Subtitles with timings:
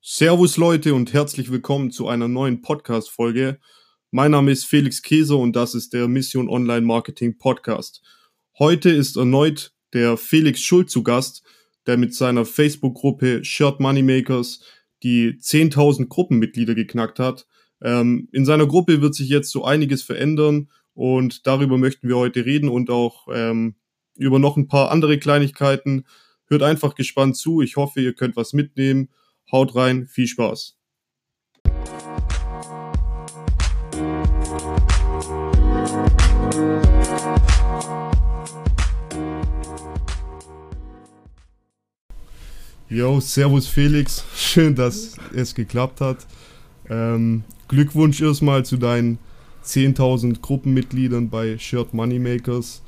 [0.00, 3.58] Servus Leute und herzlich willkommen zu einer neuen Podcast-Folge.
[4.12, 8.00] Mein Name ist Felix Käser und das ist der Mission Online Marketing Podcast.
[8.60, 11.42] Heute ist erneut der Felix Schuld zu Gast,
[11.88, 14.62] der mit seiner Facebook-Gruppe Shirt Moneymakers
[15.02, 17.48] die 10.000 Gruppenmitglieder geknackt hat.
[17.82, 22.46] Ähm, in seiner Gruppe wird sich jetzt so einiges verändern und darüber möchten wir heute
[22.46, 23.74] reden und auch ähm,
[24.14, 26.06] über noch ein paar andere Kleinigkeiten.
[26.46, 27.62] Hört einfach gespannt zu.
[27.62, 29.08] Ich hoffe, ihr könnt was mitnehmen.
[29.50, 30.76] Haut rein, viel Spaß.
[42.90, 46.26] Yo, Servus Felix, schön, dass es geklappt hat.
[46.90, 49.18] Ähm, Glückwunsch erstmal zu deinen
[49.64, 52.82] 10.000 Gruppenmitgliedern bei Shirt Moneymakers.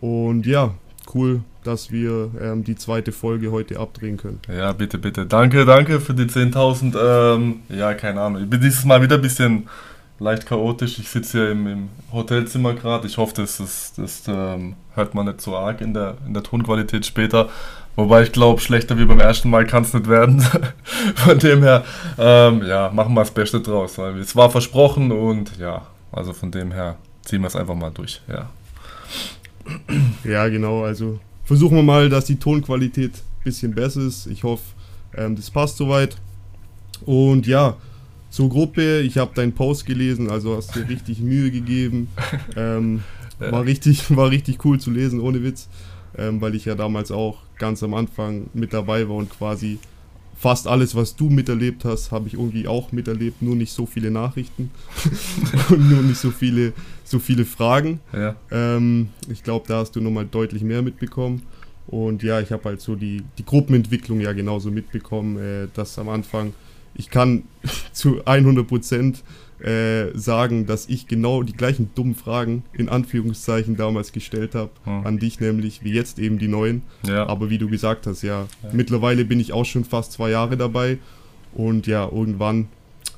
[0.00, 0.74] Und ja,
[1.14, 4.40] cool, dass wir ähm, die zweite Folge heute abdrehen können.
[4.48, 5.26] Ja, bitte, bitte.
[5.26, 7.34] Danke, danke für die 10.000.
[7.34, 8.42] Ähm, ja, keine Ahnung.
[8.42, 9.68] Ich bin dieses Mal wieder ein bisschen
[10.18, 10.98] leicht chaotisch.
[10.98, 13.06] Ich sitze hier im, im Hotelzimmer gerade.
[13.06, 16.42] Ich hoffe, das, das, das ähm, hört man nicht so arg in der, in der
[16.42, 17.48] Tonqualität später.
[17.94, 20.40] Wobei ich glaube, schlechter wie beim ersten Mal kann es nicht werden.
[21.16, 21.84] von dem her,
[22.18, 23.98] ähm, ja, machen wir das Beste draus.
[23.98, 28.22] Es war versprochen und ja, also von dem her ziehen wir es einfach mal durch.
[28.28, 28.48] Ja.
[30.24, 30.84] Ja, genau.
[30.84, 34.26] Also versuchen wir mal, dass die Tonqualität ein bisschen besser ist.
[34.26, 34.62] Ich hoffe,
[35.16, 36.16] ähm, das passt soweit.
[37.04, 37.76] Und ja,
[38.30, 42.08] zur Gruppe, ich habe deinen Post gelesen, also hast dir richtig Mühe gegeben.
[42.56, 43.02] Ähm,
[43.38, 45.68] war, richtig, war richtig cool zu lesen, ohne Witz,
[46.16, 49.78] ähm, weil ich ja damals auch ganz am Anfang mit dabei war und quasi
[50.42, 54.10] fast alles, was du miterlebt hast, habe ich irgendwie auch miterlebt, nur nicht so viele
[54.10, 54.72] Nachrichten
[55.70, 56.72] und nur nicht so viele,
[57.04, 58.00] so viele Fragen.
[58.12, 58.34] Ja.
[58.50, 61.42] Ähm, ich glaube, da hast du nochmal deutlich mehr mitbekommen.
[61.86, 66.08] Und ja, ich habe halt so die, die Gruppenentwicklung ja genauso mitbekommen, äh, dass am
[66.08, 66.54] Anfang,
[66.96, 67.44] ich kann
[67.92, 69.22] zu 100 Prozent
[69.62, 75.06] äh, sagen, dass ich genau die gleichen dummen Fragen in Anführungszeichen damals gestellt habe hm.
[75.06, 76.82] an dich, nämlich wie jetzt eben die neuen.
[77.06, 77.26] Ja.
[77.28, 80.56] Aber wie du gesagt hast, ja, ja, mittlerweile bin ich auch schon fast zwei Jahre
[80.56, 80.98] dabei
[81.54, 82.68] und ja, irgendwann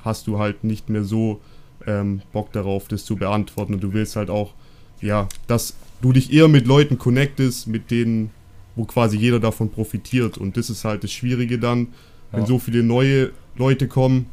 [0.03, 1.41] hast du halt nicht mehr so
[1.87, 4.53] ähm, Bock darauf, das zu beantworten und du willst halt auch,
[5.01, 8.29] ja, dass du dich eher mit Leuten connectest, mit denen,
[8.75, 11.87] wo quasi jeder davon profitiert und das ist halt das Schwierige dann,
[12.31, 12.45] wenn ja.
[12.45, 14.27] so viele neue Leute kommen,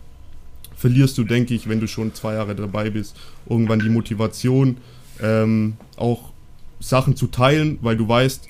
[0.83, 3.17] verlierst du, denke ich, wenn du schon zwei Jahre dabei bist,
[3.49, 4.79] irgendwann die Motivation,
[5.23, 6.33] ähm, auch
[6.81, 8.49] Sachen zu teilen, weil du weißt,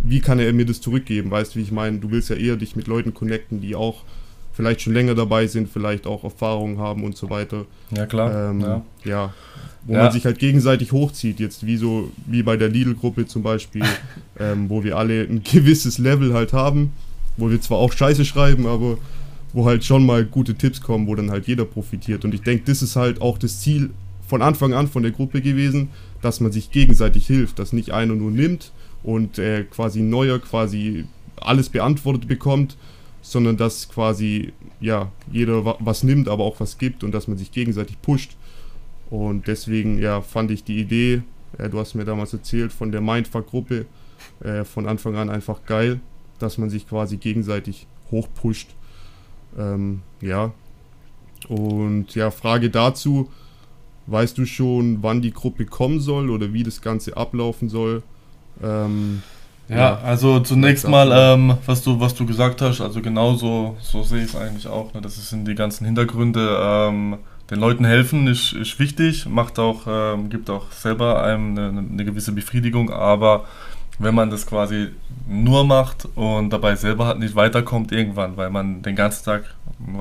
[0.00, 1.98] wie kann er mir das zurückgeben, weißt du, wie ich meine?
[1.98, 4.04] Du willst ja eher dich mit Leuten connecten, die auch
[4.52, 7.64] vielleicht schon länger dabei sind, vielleicht auch Erfahrungen haben und so weiter.
[7.90, 8.50] Ja, klar.
[8.50, 8.82] Ähm, ja.
[9.04, 9.34] ja.
[9.84, 10.04] wo ja.
[10.04, 13.82] man sich halt gegenseitig hochzieht, jetzt wie so, wie bei der Lidl-Gruppe zum Beispiel,
[14.38, 16.92] ähm, wo wir alle ein gewisses Level halt haben,
[17.36, 18.98] wo wir zwar auch Scheiße schreiben, aber
[19.52, 22.24] wo halt schon mal gute Tipps kommen, wo dann halt jeder profitiert.
[22.24, 23.90] Und ich denke, das ist halt auch das Ziel
[24.26, 25.90] von Anfang an von der Gruppe gewesen,
[26.22, 31.04] dass man sich gegenseitig hilft, dass nicht einer nur nimmt und äh, quasi neuer quasi
[31.36, 32.76] alles beantwortet bekommt,
[33.20, 37.52] sondern dass quasi ja jeder was nimmt, aber auch was gibt und dass man sich
[37.52, 38.36] gegenseitig pusht.
[39.10, 41.22] Und deswegen ja fand ich die Idee,
[41.58, 43.86] äh, du hast mir damals erzählt von der Mindfuck-Gruppe
[44.40, 46.00] äh, von Anfang an einfach geil,
[46.38, 48.68] dass man sich quasi gegenseitig hochpusht
[49.58, 50.52] ähm, ja.
[51.48, 53.30] Und ja, Frage dazu.
[54.06, 58.02] Weißt du schon, wann die Gruppe kommen soll oder wie das Ganze ablaufen soll?
[58.62, 59.22] Ähm,
[59.68, 64.02] ja, ja, also zunächst mal, ähm, was, du, was du gesagt hast, also genauso so
[64.02, 64.92] sehe ich es eigentlich auch.
[64.92, 65.00] Ne?
[65.00, 66.58] Das sind die ganzen Hintergründe.
[66.60, 67.18] Ähm,
[67.50, 72.04] den Leuten helfen ist, ist wichtig, macht auch, ähm, gibt auch selber einem eine, eine
[72.04, 73.44] gewisse Befriedigung, aber
[73.98, 74.88] wenn man das quasi
[75.28, 79.44] nur macht und dabei selber halt nicht weiterkommt irgendwann, weil man den ganzen Tag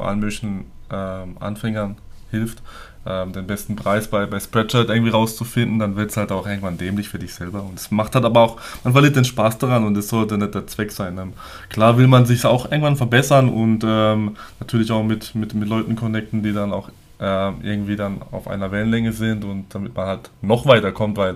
[0.02, 1.98] allen möglichen ähm, Anfängern
[2.32, 2.62] hilft,
[3.06, 6.78] ähm, den besten Preis bei, bei Spreadshirt irgendwie rauszufinden, dann wird es halt auch irgendwann
[6.78, 7.64] dämlich für dich selber.
[7.64, 10.54] Und es macht halt aber auch, man verliert den Spaß daran und das sollte nicht
[10.54, 11.18] der Zweck sein.
[11.18, 11.34] Ähm,
[11.70, 15.96] klar will man sich auch irgendwann verbessern und ähm, natürlich auch mit, mit, mit Leuten
[15.96, 16.90] connecten, die dann auch
[17.20, 21.36] äh, irgendwie dann auf einer Wellenlänge sind und damit man halt noch weiterkommt, weil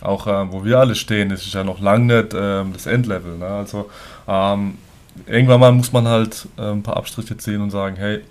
[0.00, 3.38] auch äh, wo wir alle stehen, ist ja noch lange nicht äh, das Endlevel.
[3.38, 3.46] Ne?
[3.46, 3.90] Also
[4.26, 4.78] ähm,
[5.26, 8.22] irgendwann mal muss man halt äh, ein paar Abstriche ziehen und sagen, hey,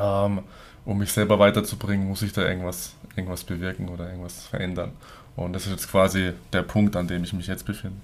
[0.00, 0.40] ähm,
[0.84, 4.92] um mich selber weiterzubringen, muss ich da irgendwas, irgendwas bewirken oder irgendwas verändern.
[5.36, 7.98] Und das ist jetzt quasi der Punkt, an dem ich mich jetzt befinde.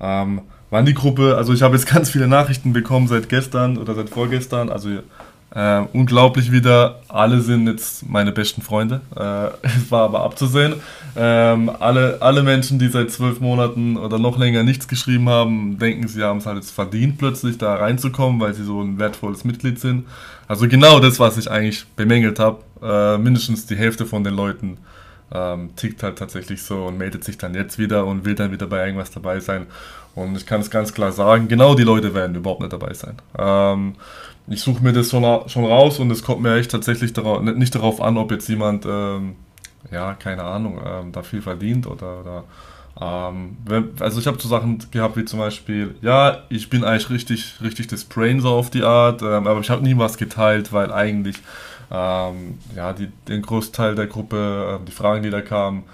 [0.00, 3.94] Ähm, wann die Gruppe, also ich habe jetzt ganz viele Nachrichten bekommen seit gestern oder
[3.94, 4.90] seit vorgestern, also
[5.56, 9.00] Äh, unglaublich wieder, alle sind jetzt meine besten Freunde.
[9.16, 10.74] Äh, es war aber abzusehen.
[11.16, 16.08] Ähm, alle, alle Menschen, die seit zwölf Monaten oder noch länger nichts geschrieben haben, denken,
[16.08, 19.80] sie haben es halt jetzt verdient, plötzlich da reinzukommen, weil sie so ein wertvolles Mitglied
[19.80, 20.04] sind.
[20.46, 22.58] Also genau das, was ich eigentlich bemängelt habe.
[22.82, 24.76] Äh, mindestens die Hälfte von den Leuten
[25.32, 28.66] ähm, tickt halt tatsächlich so und meldet sich dann jetzt wieder und will dann wieder
[28.66, 29.66] bei irgendwas dabei sein.
[30.14, 33.16] Und ich kann es ganz klar sagen, genau die Leute werden überhaupt nicht dabei sein.
[33.38, 33.94] Ähm,
[34.48, 38.00] ich suche mir das schon, raus und es kommt mir echt tatsächlich darauf, nicht darauf
[38.00, 39.36] an, ob jetzt jemand, ähm,
[39.90, 42.44] ja, keine Ahnung, ähm, da viel verdient oder, oder
[43.00, 43.56] ähm,
[44.00, 47.88] also ich habe so Sachen gehabt wie zum Beispiel, ja, ich bin eigentlich richtig, richtig
[47.88, 51.36] das Brain so auf die Art, ähm, aber ich habe nie was geteilt, weil eigentlich,
[51.90, 55.84] ähm, ja, die, den Großteil der Gruppe, äh, die Fragen, die da kamen,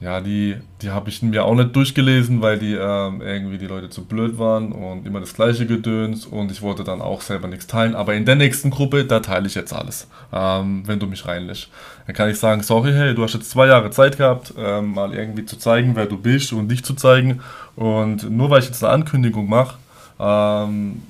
[0.00, 3.90] ja, die, die habe ich mir auch nicht durchgelesen, weil die ähm, irgendwie die Leute
[3.90, 7.66] zu blöd waren und immer das gleiche Gedöns und ich wollte dann auch selber nichts
[7.66, 7.96] teilen.
[7.96, 11.68] Aber in der nächsten Gruppe, da teile ich jetzt alles, ähm, wenn du mich reinlässt.
[12.06, 15.12] Dann kann ich sagen, sorry, hey, du hast jetzt zwei Jahre Zeit gehabt, ähm, mal
[15.12, 17.40] irgendwie zu zeigen, wer du bist und dich zu zeigen.
[17.74, 19.78] Und nur weil ich jetzt eine Ankündigung mache,
[20.20, 21.02] ähm,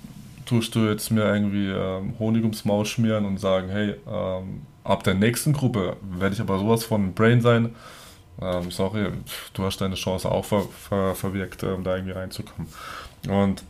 [0.47, 5.05] tust du jetzt mir irgendwie ähm, Honig ums Maul schmieren und sagen, hey, ähm, ab
[5.05, 7.75] der nächsten Gruppe werde ich aber sowas von Brain sein
[8.41, 9.07] ähm, sorry,
[9.53, 12.69] du hast deine Chance auch ver, ver, verwirkt, ähm, da irgendwie reinzukommen.
[13.29, 13.65] Und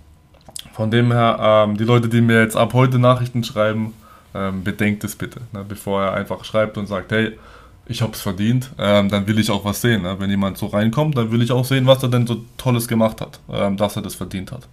[0.73, 3.95] von dem her, ähm, die Leute, die mir jetzt ab heute Nachrichten schreiben,
[4.35, 7.39] ähm, bedenkt es bitte, ne, bevor er einfach schreibt und sagt, hey,
[7.87, 10.03] ich habe es verdient, ähm, dann will ich auch was sehen.
[10.03, 10.15] Ne?
[10.19, 13.23] Wenn jemand so reinkommt, dann will ich auch sehen, was er denn so Tolles gemacht
[13.23, 14.69] hat, ähm, dass er das verdient hat.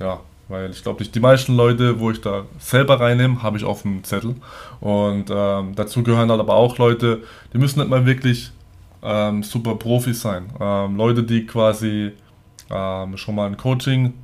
[0.00, 3.82] ja, weil ich glaube, die meisten Leute, wo ich da selber reinnehme, habe ich auf
[3.82, 4.34] dem Zettel.
[4.80, 7.22] Und dazu gehören halt aber auch Leute,
[7.54, 8.50] die müssen nicht mal wirklich
[9.04, 10.46] ähm, super Profis sein.
[10.60, 12.12] Ähm, Leute, die quasi
[12.70, 14.14] ähm, schon mal ein Coaching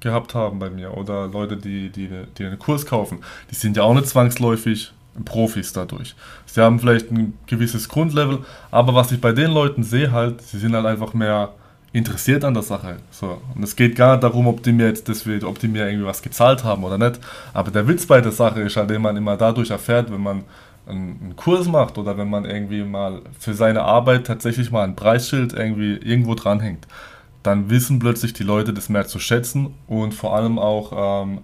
[0.00, 3.18] gehabt haben bei mir oder Leute, die, die, die einen Kurs kaufen,
[3.50, 4.92] die sind ja auch nicht zwangsläufig
[5.24, 6.14] Profis dadurch.
[6.46, 8.38] Sie haben vielleicht ein gewisses Grundlevel,
[8.70, 11.50] aber was ich bei den Leuten sehe halt, sie sind halt einfach mehr
[11.92, 12.98] interessiert an der Sache.
[13.10, 13.40] So.
[13.54, 16.06] Und es geht gar nicht darum, ob die mir jetzt das, ob die mir irgendwie
[16.06, 17.18] was gezahlt haben oder nicht.
[17.54, 20.44] Aber der Witz bei der Sache ist halt, den man immer dadurch erfährt, wenn man
[20.88, 25.52] einen Kurs macht oder wenn man irgendwie mal für seine Arbeit tatsächlich mal ein Preisschild
[25.52, 26.86] irgendwie irgendwo dranhängt,
[27.42, 31.38] dann wissen plötzlich die Leute das mehr zu schätzen und vor allem auch ähm,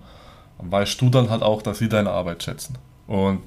[0.59, 2.77] weißt du dann halt auch, dass sie deine Arbeit schätzen.
[3.07, 3.41] Und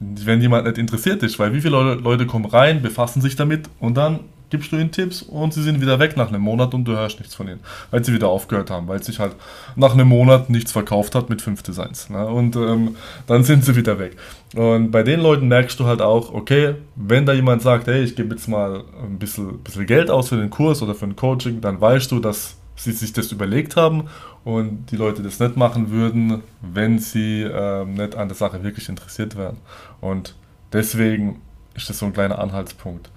[0.00, 3.96] wenn jemand nicht interessiert ist, weil wie viele Leute kommen rein, befassen sich damit und
[3.96, 6.92] dann gibst du ihnen Tipps und sie sind wieder weg nach einem Monat und du
[6.92, 7.60] hörst nichts von ihnen,
[7.90, 9.34] weil sie wieder aufgehört haben, weil sich halt
[9.76, 12.10] nach einem Monat nichts verkauft hat mit fünf Designs.
[12.10, 12.26] Ne?
[12.26, 12.96] Und ähm,
[13.26, 14.16] dann sind sie wieder weg.
[14.54, 18.16] Und bei den Leuten merkst du halt auch, okay, wenn da jemand sagt, hey, ich
[18.16, 21.60] gebe jetzt mal ein bisschen, bisschen Geld aus für den Kurs oder für ein Coaching,
[21.60, 24.04] dann weißt du, dass sie sich das überlegt haben
[24.44, 28.88] und die Leute das nicht machen würden, wenn sie ähm, nicht an der Sache wirklich
[28.88, 29.58] interessiert wären.
[30.00, 30.34] Und
[30.72, 31.42] deswegen
[31.74, 33.10] ist das so ein kleiner Anhaltspunkt.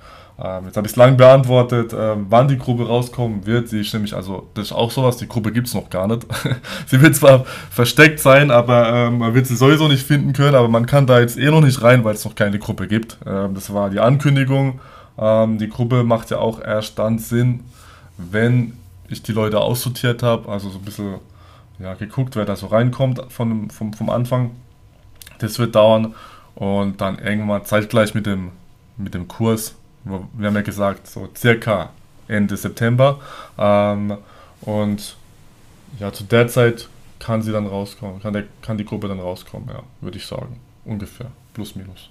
[0.43, 3.69] Ähm, jetzt habe ich es lang beantwortet, ähm, wann die Gruppe rauskommen wird.
[3.69, 6.25] Sie ist nämlich, also das ist auch sowas, die Gruppe gibt es noch gar nicht.
[6.87, 10.67] sie wird zwar versteckt sein, aber ähm, man wird sie sowieso nicht finden können, aber
[10.67, 13.17] man kann da jetzt eh noch nicht rein, weil es noch keine Gruppe gibt.
[13.25, 14.79] Ähm, das war die Ankündigung.
[15.19, 17.59] Ähm, die Gruppe macht ja auch erst dann Sinn,
[18.17, 18.73] wenn
[19.09, 21.15] ich die Leute aussortiert habe, also so ein bisschen
[21.77, 24.51] ja, geguckt, wer da so reinkommt von, vom, vom Anfang.
[25.37, 26.15] Das wird dauern
[26.55, 28.51] und dann irgendwann zeitgleich mit dem,
[28.97, 31.91] mit dem Kurs wir haben ja gesagt, so circa
[32.27, 33.19] Ende September.
[33.57, 34.17] Ähm,
[34.61, 35.15] und
[35.99, 36.89] ja, zu der Zeit
[37.19, 40.59] kann sie dann rauskommen, kann, der, kann die Gruppe dann rauskommen, ja, würde ich sagen.
[40.85, 42.09] Ungefähr, plus minus.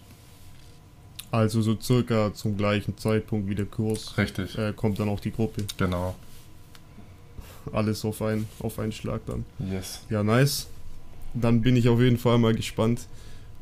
[1.32, 4.16] Also so circa zum gleichen Zeitpunkt wie der Kurs.
[4.18, 4.58] Richtig.
[4.58, 5.64] Äh, kommt dann auch die Gruppe.
[5.76, 6.14] Genau.
[7.72, 9.44] Alles auf, ein, auf einen Schlag dann.
[9.58, 10.00] Yes.
[10.10, 10.68] Ja, nice.
[11.34, 13.06] Dann bin ich auf jeden Fall mal gespannt,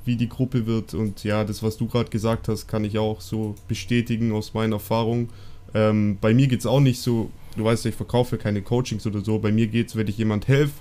[0.04, 0.94] wie die Gruppe wird.
[0.94, 4.76] Und ja, das, was du gerade gesagt hast, kann ich auch so bestätigen aus meiner
[4.76, 5.28] Erfahrung.
[5.74, 9.06] Ähm, bei mir geht es auch nicht so, du weißt ja, ich verkaufe keine Coachings
[9.06, 9.38] oder so.
[9.38, 10.74] Bei mir geht es, wenn ich jemand helfe,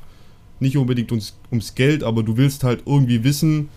[0.59, 3.69] nicht unbedingt ums, ums Geld, aber du willst halt irgendwie wissen,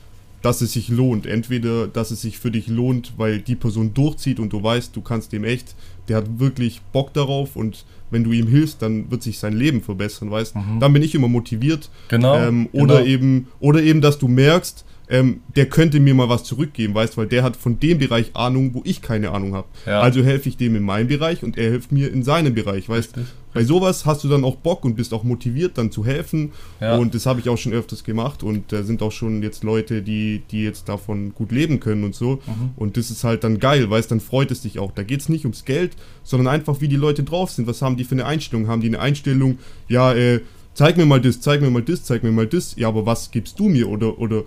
[0.43, 1.27] dass es sich lohnt.
[1.27, 5.03] Entweder, dass es sich für dich lohnt, weil die Person durchzieht und du weißt, du
[5.03, 5.75] kannst dem echt,
[6.09, 9.83] der hat wirklich Bock darauf und wenn du ihm hilfst, dann wird sich sein Leben
[9.83, 10.57] verbessern, weißt?
[10.57, 10.81] Mhm.
[10.81, 11.91] Dann bin ich immer motiviert.
[12.09, 12.37] Genau.
[12.37, 13.07] Ähm, oder genau.
[13.07, 17.27] eben, oder eben, dass du merkst, ähm, der könnte mir mal was zurückgeben, weißt, weil
[17.27, 19.69] der hat von dem Bereich Ahnung, wo ich keine Ahnung habe.
[19.87, 20.01] Ja.
[20.01, 23.17] Also helfe ich dem in meinem Bereich und er hilft mir in seinem Bereich, weißt.
[23.17, 26.53] du bei sowas hast du dann auch Bock und bist auch motiviert, dann zu helfen.
[26.81, 26.97] Ja.
[26.97, 28.43] Und das habe ich auch schon öfters gemacht.
[28.43, 32.15] Und da sind auch schon jetzt Leute, die, die jetzt davon gut leben können und
[32.15, 32.41] so.
[32.47, 32.71] Mhm.
[32.77, 34.93] Und das ist halt dann geil, weißt dann freut es dich auch.
[34.93, 37.67] Da geht es nicht ums Geld, sondern einfach, wie die Leute drauf sind.
[37.67, 38.69] Was haben die für eine Einstellung?
[38.69, 40.41] Haben die eine Einstellung, ja, äh,
[40.75, 42.77] zeig mir mal das, zeig mir mal das, zeig mir mal das.
[42.77, 43.89] Ja, aber was gibst du mir?
[43.89, 44.45] Oder, oder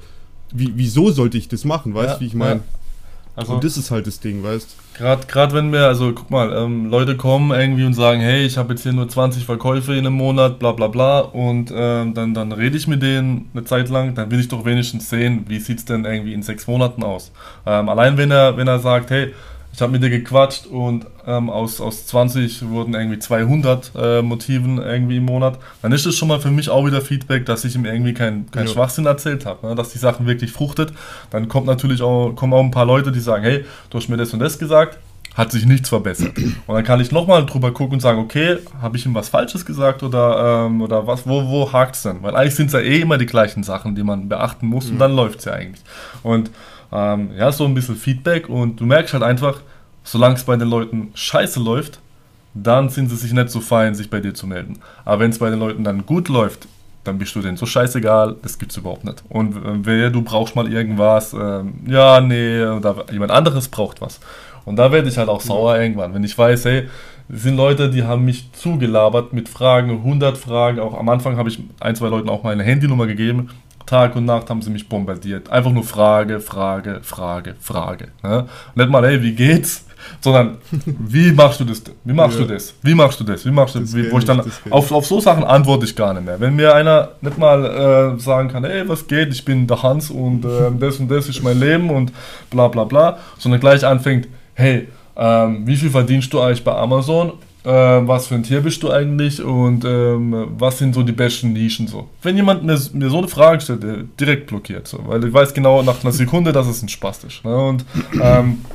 [0.54, 1.94] wie, wieso sollte ich das machen?
[1.94, 2.62] Weißt du, ja, wie ich meine?
[2.62, 2.64] Ja.
[3.36, 6.54] Also, und das ist halt das Ding, weißt Gerade gerade wenn wir, also guck mal,
[6.56, 10.06] ähm, Leute kommen irgendwie und sagen, hey, ich habe jetzt hier nur 20 Verkäufe in
[10.06, 13.90] einem Monat, bla bla bla, und ähm, dann, dann rede ich mit denen eine Zeit
[13.90, 17.02] lang, dann will ich doch wenigstens sehen, wie sieht es denn irgendwie in sechs Monaten
[17.02, 17.32] aus.
[17.66, 19.34] Ähm, allein wenn er, wenn er sagt, hey,
[19.74, 24.78] ich habe mit dir gequatscht und ähm, aus, aus 20 wurden irgendwie 200 äh, Motiven
[24.78, 25.58] irgendwie im Monat.
[25.82, 28.52] Dann ist das schon mal für mich auch wieder Feedback, dass ich ihm irgendwie keinen
[28.52, 28.72] kein ja.
[28.72, 29.76] Schwachsinn erzählt habe, ne?
[29.76, 30.94] dass die Sachen wirklich fruchtet.
[31.32, 34.18] Dann kommt natürlich auch, kommen auch ein paar Leute, die sagen, hey, du hast mir
[34.18, 35.00] das und das gesagt,
[35.34, 36.38] hat sich nichts verbessert.
[36.68, 39.66] Und dann kann ich nochmal drüber gucken und sagen, okay, habe ich ihm was Falsches
[39.66, 42.22] gesagt oder, ähm, oder was, wo, wo hakt es denn?
[42.22, 44.92] Weil eigentlich sind es ja eh immer die gleichen Sachen, die man beachten muss mhm.
[44.92, 45.82] und dann läuft es ja eigentlich.
[46.22, 46.52] Und
[46.94, 49.62] ähm, ja, so ein bisschen Feedback und du merkst halt einfach,
[50.04, 52.00] solange es bei den Leuten scheiße läuft,
[52.54, 54.80] dann sind sie sich nicht so fein, sich bei dir zu melden.
[55.06, 56.68] Aber wenn es bei den Leuten dann gut läuft,
[57.04, 59.24] dann bist du denen so scheißegal, das gibt's überhaupt nicht.
[59.28, 64.20] Und äh, wer, du brauchst mal irgendwas, äh, ja, nee, oder jemand anderes braucht was.
[64.66, 66.88] Und da werde ich halt auch sauer irgendwann, wenn ich weiß, hey,
[67.30, 70.80] es sind Leute, die haben mich zugelabert mit Fragen, 100 Fragen.
[70.80, 73.50] Auch am Anfang habe ich ein, zwei Leuten auch meine Handynummer gegeben.
[73.86, 75.50] Tag und Nacht haben sie mich bombardiert.
[75.50, 78.10] Einfach nur Frage, Frage, Frage, Frage.
[78.22, 78.48] Ne?
[78.76, 79.86] Nicht mal, hey, wie geht's?
[80.20, 81.84] Sondern, wie machst du das?
[82.04, 82.46] Wie machst ja.
[82.46, 82.74] du das?
[82.82, 83.46] Wie machst du das?
[83.46, 83.96] Wie machst du das?
[83.96, 86.40] Wie, wo ich dann auf, auf so Sachen antworte ich gar nicht mehr.
[86.40, 89.32] Wenn mir einer nicht mal äh, sagen kann, hey, was geht?
[89.34, 92.12] Ich bin der Hans und äh, das und das ist mein Leben und
[92.50, 97.34] bla bla bla, sondern gleich anfängt, hey, ähm, wie viel verdienst du eigentlich bei Amazon?
[97.64, 101.54] Äh, was für ein Tier bist du eigentlich und ähm, was sind so die besten
[101.54, 102.10] Nischen so.
[102.22, 103.84] Wenn jemand mir, mir so eine Frage stellt,
[104.20, 107.46] direkt blockiert, so, weil ich weiß genau nach einer Sekunde, dass es ein Spaß ist.
[107.46, 107.56] Ne?
[107.56, 107.86] Und
[108.22, 108.66] ähm,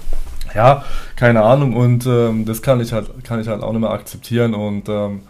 [0.55, 0.85] ja,
[1.17, 4.55] keine Ahnung und ähm, das kann ich halt, kann ich halt auch nicht mehr akzeptieren
[4.55, 5.21] und ähm,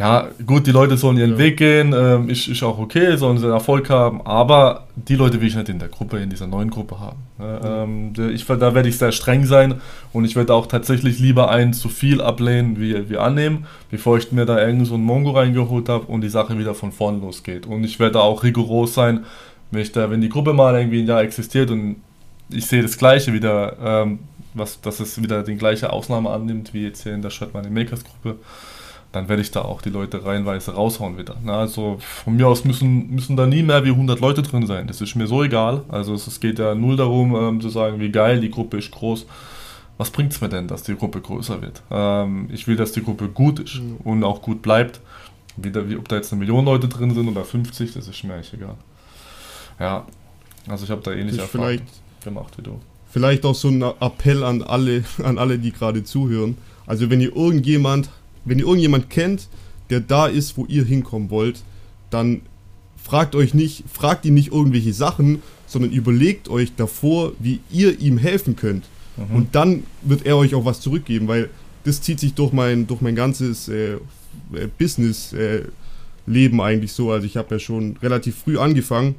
[0.00, 1.38] ja, gut, die Leute sollen ihren ja.
[1.38, 5.48] Weg gehen, ähm, ist, ist auch okay, sollen sie Erfolg haben, aber die Leute will
[5.48, 7.18] ich nicht in der Gruppe, in dieser neuen Gruppe haben.
[7.38, 7.60] Ne?
[7.62, 9.74] Ähm, ich, da werde ich sehr streng sein
[10.14, 14.32] und ich werde auch tatsächlich lieber einen zu viel ablehnen, wie, wie annehmen, bevor ich
[14.32, 17.66] mir da irgend so einen Mongo reingeholt habe und die Sache wieder von vorn losgeht.
[17.66, 19.26] Und ich werde auch rigoros sein,
[19.70, 21.96] wenn, ich da, wenn die Gruppe mal irgendwie ein Jahr existiert und
[22.48, 24.20] ich sehe das Gleiche wieder, ähm,
[24.54, 28.02] was, dass es wieder die gleiche Ausnahme annimmt, wie jetzt hier in der Shotmoney Makers
[28.02, 28.38] Gruppe
[29.12, 31.36] dann werde ich da auch die Leute reihenweise raushauen wieder.
[31.42, 34.86] Na, also von mir aus müssen, müssen da nie mehr wie 100 Leute drin sein.
[34.86, 35.82] Das ist mir so egal.
[35.88, 38.90] Also es, es geht ja null darum ähm, zu sagen, wie geil, die Gruppe ist
[38.92, 39.26] groß.
[39.98, 41.82] Was bringt es mir denn, dass die Gruppe größer wird?
[41.90, 43.96] Ähm, ich will, dass die Gruppe gut ist mhm.
[44.04, 45.00] und auch gut bleibt.
[45.56, 48.34] Wieder, wie, ob da jetzt eine Million Leute drin sind oder 50, das ist mir
[48.34, 48.76] eigentlich egal.
[49.80, 50.06] Ja,
[50.68, 51.82] also ich habe da ähnliche Erfahrungen
[52.22, 52.80] gemacht wie du.
[53.10, 56.56] Vielleicht auch so ein Appell an alle, an alle, die gerade zuhören.
[56.86, 58.08] Also wenn ihr irgendjemand
[58.44, 59.48] wenn ihr irgendjemand kennt,
[59.90, 61.62] der da ist, wo ihr hinkommen wollt,
[62.10, 62.42] dann
[63.02, 68.18] fragt euch nicht, fragt ihn nicht irgendwelche Sachen, sondern überlegt euch davor, wie ihr ihm
[68.18, 68.84] helfen könnt.
[69.16, 69.36] Mhm.
[69.36, 71.50] Und dann wird er euch auch was zurückgeben, weil
[71.84, 77.10] das zieht sich durch mein, durch mein ganzes äh, äh Business-Leben äh, eigentlich so.
[77.10, 79.16] Also ich habe ja schon relativ früh angefangen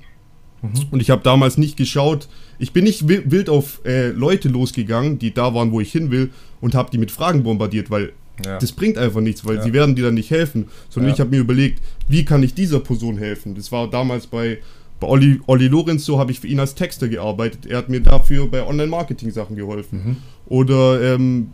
[0.62, 0.70] mhm.
[0.92, 2.28] und ich habe damals nicht geschaut,
[2.60, 6.30] ich bin nicht wild auf äh, Leute losgegangen, die da waren, wo ich hin will
[6.60, 8.14] und habe die mit Fragen bombardiert, weil
[8.46, 8.58] ja.
[8.60, 9.64] Das bringt einfach nichts, weil ja.
[9.64, 10.68] sie werden dir dann nicht helfen.
[10.90, 13.56] Sondern ich habe mir überlegt, wie kann ich dieser Person helfen?
[13.56, 14.60] Das war damals bei,
[15.00, 17.66] bei Olli, Olli Lorenz so, habe ich für ihn als Texter gearbeitet.
[17.66, 20.02] Er hat mir dafür bei Online-Marketing-Sachen geholfen.
[20.04, 20.18] Mhm.
[20.48, 21.50] Oder ähm,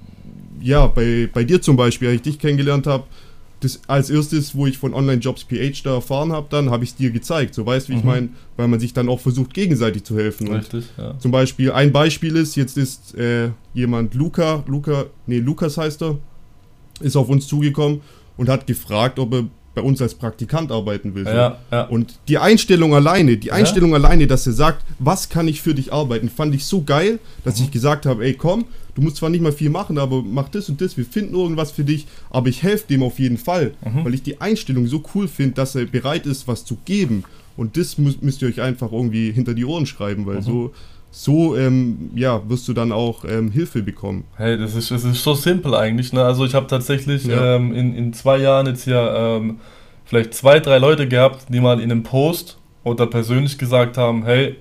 [0.61, 3.03] ja, bei, bei dir zum Beispiel, als ich dich kennengelernt habe,
[3.59, 6.95] das als erstes, wo ich von Online-Jobs PH da erfahren habe, dann habe ich es
[6.95, 7.55] dir gezeigt.
[7.55, 7.99] So weißt du, wie mhm.
[7.99, 10.51] ich meine, weil man sich dann auch versucht, gegenseitig zu helfen.
[10.51, 11.17] Richtig, ja.
[11.17, 16.17] Zum Beispiel, ein Beispiel ist, jetzt ist äh, jemand Luca, Luca, nee, Lukas heißt er,
[17.01, 18.01] ist auf uns zugekommen
[18.37, 19.43] und hat gefragt, ob er
[19.77, 21.23] bei uns als Praktikant arbeiten will.
[21.23, 21.29] So.
[21.29, 21.83] Ja, ja.
[21.83, 23.97] Und die Einstellung alleine, die Einstellung ja.
[23.97, 27.59] alleine, dass er sagt, was kann ich für dich arbeiten, fand ich so geil, dass
[27.59, 27.65] mhm.
[27.65, 30.67] ich gesagt habe, ey komm, du musst zwar nicht mal viel machen, aber mach das
[30.67, 34.03] und das, wir finden irgendwas für dich, aber ich helfe dem auf jeden Fall, mhm.
[34.03, 37.23] weil ich die Einstellung so cool finde, dass er bereit ist, was zu geben.
[37.55, 40.41] Und das müsst, müsst ihr euch einfach irgendwie hinter die Ohren schreiben, weil mhm.
[40.41, 40.73] so
[41.17, 44.25] so ähm, ja, wirst du dann auch ähm, Hilfe bekommen.
[44.35, 46.13] Hey, das ist, das ist so simpel eigentlich.
[46.13, 46.23] Ne?
[46.23, 47.55] Also ich habe tatsächlich ja.
[47.55, 49.59] ähm, in, in zwei Jahren jetzt hier ähm,
[50.05, 54.57] vielleicht zwei, drei Leute gehabt, die mal in einem Post oder persönlich gesagt haben, hey,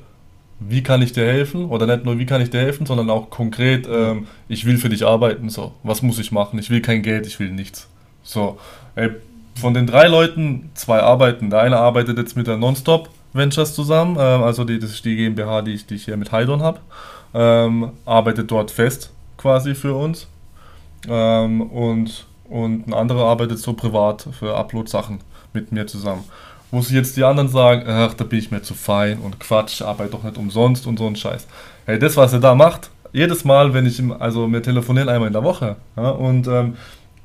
[0.58, 1.66] wie kann ich dir helfen?
[1.66, 4.88] Oder nicht nur, wie kann ich dir helfen, sondern auch konkret, ähm, ich will für
[4.88, 5.50] dich arbeiten.
[5.50, 6.58] So, was muss ich machen?
[6.58, 7.86] Ich will kein Geld, ich will nichts.
[8.22, 8.58] So,
[8.94, 9.10] ey,
[9.60, 11.50] von den drei Leuten, zwei arbeiten.
[11.50, 15.16] Der eine arbeitet jetzt mit der Nonstop Ventures zusammen, ähm, also die, das ist die
[15.16, 16.80] GmbH, die ich, die ich hier mit Heidon habe,
[17.34, 20.26] ähm, arbeitet dort fest quasi für uns
[21.08, 25.20] ähm, und, und ein anderer arbeitet so privat für Upload-Sachen
[25.52, 26.24] mit mir zusammen.
[26.70, 29.82] Wo sich jetzt die anderen sagen, ach, da bin ich mir zu fein und Quatsch,
[29.82, 31.46] arbeite doch nicht umsonst und so ein Scheiß.
[31.84, 35.32] Hey, das, was er da macht, jedes Mal, wenn ich also wir telefonieren einmal in
[35.32, 36.76] der Woche ja, und ähm,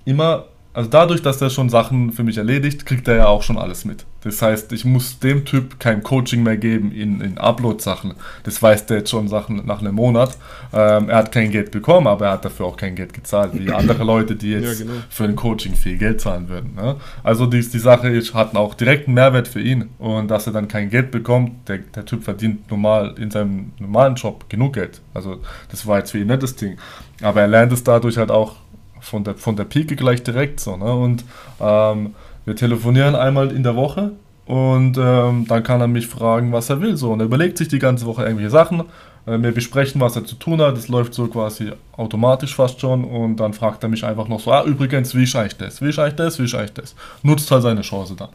[0.05, 3.57] immer also dadurch, dass er schon Sachen für mich erledigt, kriegt er ja auch schon
[3.57, 4.05] alles mit.
[4.21, 8.13] Das heißt, ich muss dem Typ kein Coaching mehr geben in, in Upload-Sachen.
[8.43, 10.37] Das weiß der jetzt schon Sachen nach einem Monat.
[10.71, 13.71] Ähm, er hat kein Geld bekommen, aber er hat dafür auch kein Geld gezahlt, wie
[13.71, 14.99] andere Leute, die jetzt ja, genau.
[15.09, 16.75] für ein Coaching viel Geld zahlen würden.
[16.75, 16.95] Ne?
[17.23, 19.89] Also die, die Sache ist, hat auch direkt einen Mehrwert für ihn.
[19.97, 24.15] Und dass er dann kein Geld bekommt, der, der Typ verdient normal in seinem normalen
[24.15, 25.01] Job genug Geld.
[25.13, 26.77] Also das war jetzt für ihn nicht das Ding.
[27.21, 28.55] Aber er lernt es dadurch halt auch
[29.01, 30.77] von der, von der Pike gleich direkt so.
[30.77, 30.93] Ne?
[30.93, 31.25] Und
[31.59, 32.15] ähm,
[32.45, 34.11] wir telefonieren einmal in der Woche
[34.45, 36.97] und ähm, dann kann er mich fragen, was er will.
[36.97, 37.11] So.
[37.11, 38.81] Und er überlegt sich die ganze Woche irgendwelche Sachen.
[39.25, 40.75] Äh, wir besprechen, was er zu tun hat.
[40.75, 43.03] Das läuft so quasi automatisch fast schon.
[43.03, 45.81] Und dann fragt er mich einfach noch so: Ah, übrigens, wie ist das?
[45.81, 46.39] Wie ist das?
[46.39, 46.95] Wie ist das?
[47.23, 48.29] Nutzt halt seine Chance dann.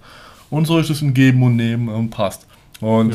[0.49, 2.47] Und so ist es ein Geben und Nehmen und passt.
[2.81, 3.15] Und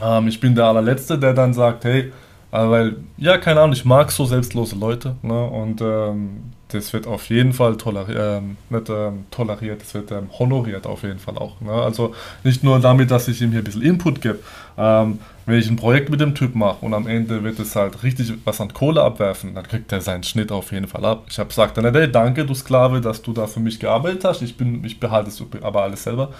[0.00, 0.18] ja.
[0.18, 2.12] ähm, ich bin der allerletzte, der dann sagt: Hey,
[2.52, 5.16] weil, ja, keine Ahnung, ich mag so selbstlose Leute.
[5.22, 5.46] Ne?
[5.46, 10.28] Und ähm, das wird auf jeden Fall toleriert, ähm, nicht ähm, toleriert, das wird ähm,
[10.38, 11.60] honoriert auf jeden Fall auch.
[11.60, 11.72] Ne?
[11.72, 14.38] Also nicht nur damit, dass ich ihm hier ein bisschen Input gebe.
[14.76, 18.02] Ähm, wenn ich ein Projekt mit dem Typ mache und am Ende wird es halt
[18.02, 21.24] richtig was an Kohle abwerfen, dann kriegt er seinen Schnitt auf jeden Fall ab.
[21.28, 24.42] Ich habe gesagt, dann, hey, danke, du Sklave, dass du da für mich gearbeitet hast.
[24.42, 26.32] Ich, bin, ich behalte es aber alles selber.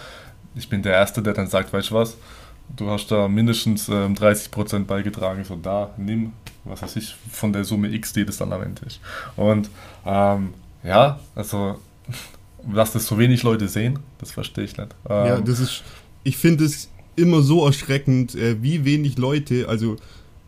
[0.54, 2.16] Ich bin der Erste, der dann sagt, weißt du was,
[2.76, 6.32] du hast da mindestens ähm, 30% beigetragen, so da, nimm,
[6.64, 9.00] was weiß ich, von der Summe X, die das dann am Ende ist.
[9.36, 9.70] Und
[10.06, 11.78] ähm, ja, also,
[12.74, 14.94] dass das so wenig Leute sehen, das verstehe ich nicht.
[15.08, 15.82] Ähm, ja, das ist,
[16.24, 19.96] ich finde es immer so erschreckend, äh, wie wenig Leute, also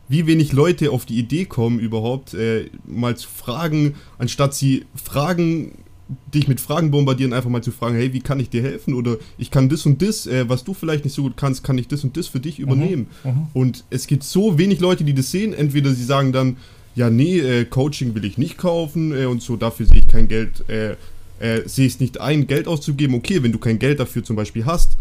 [0.09, 5.84] wie wenig Leute auf die Idee kommen, überhaupt äh, mal zu fragen, anstatt sie Fragen
[6.33, 8.95] dich mit Fragen bombardieren, einfach mal zu fragen, hey, wie kann ich dir helfen?
[8.95, 11.79] Oder ich kann das und das, äh, was du vielleicht nicht so gut kannst, kann
[11.79, 13.07] ich das und das für dich übernehmen.
[13.25, 13.47] Mhm, mhm.
[13.55, 15.55] und es gibt so wenig Leute, die das sehen.
[15.55, 16.57] Entweder sie sagen dann,
[16.95, 20.29] ja, nee, äh, Coaching will ich nicht kaufen äh, und so, dafür sehe ich kein
[20.29, 20.93] Geld, äh,
[21.41, 23.17] äh, sehe ich es nicht ein, Geld auszugeben.
[23.17, 24.97] Okay, wenn du kein Geld dafür zum Beispiel hast,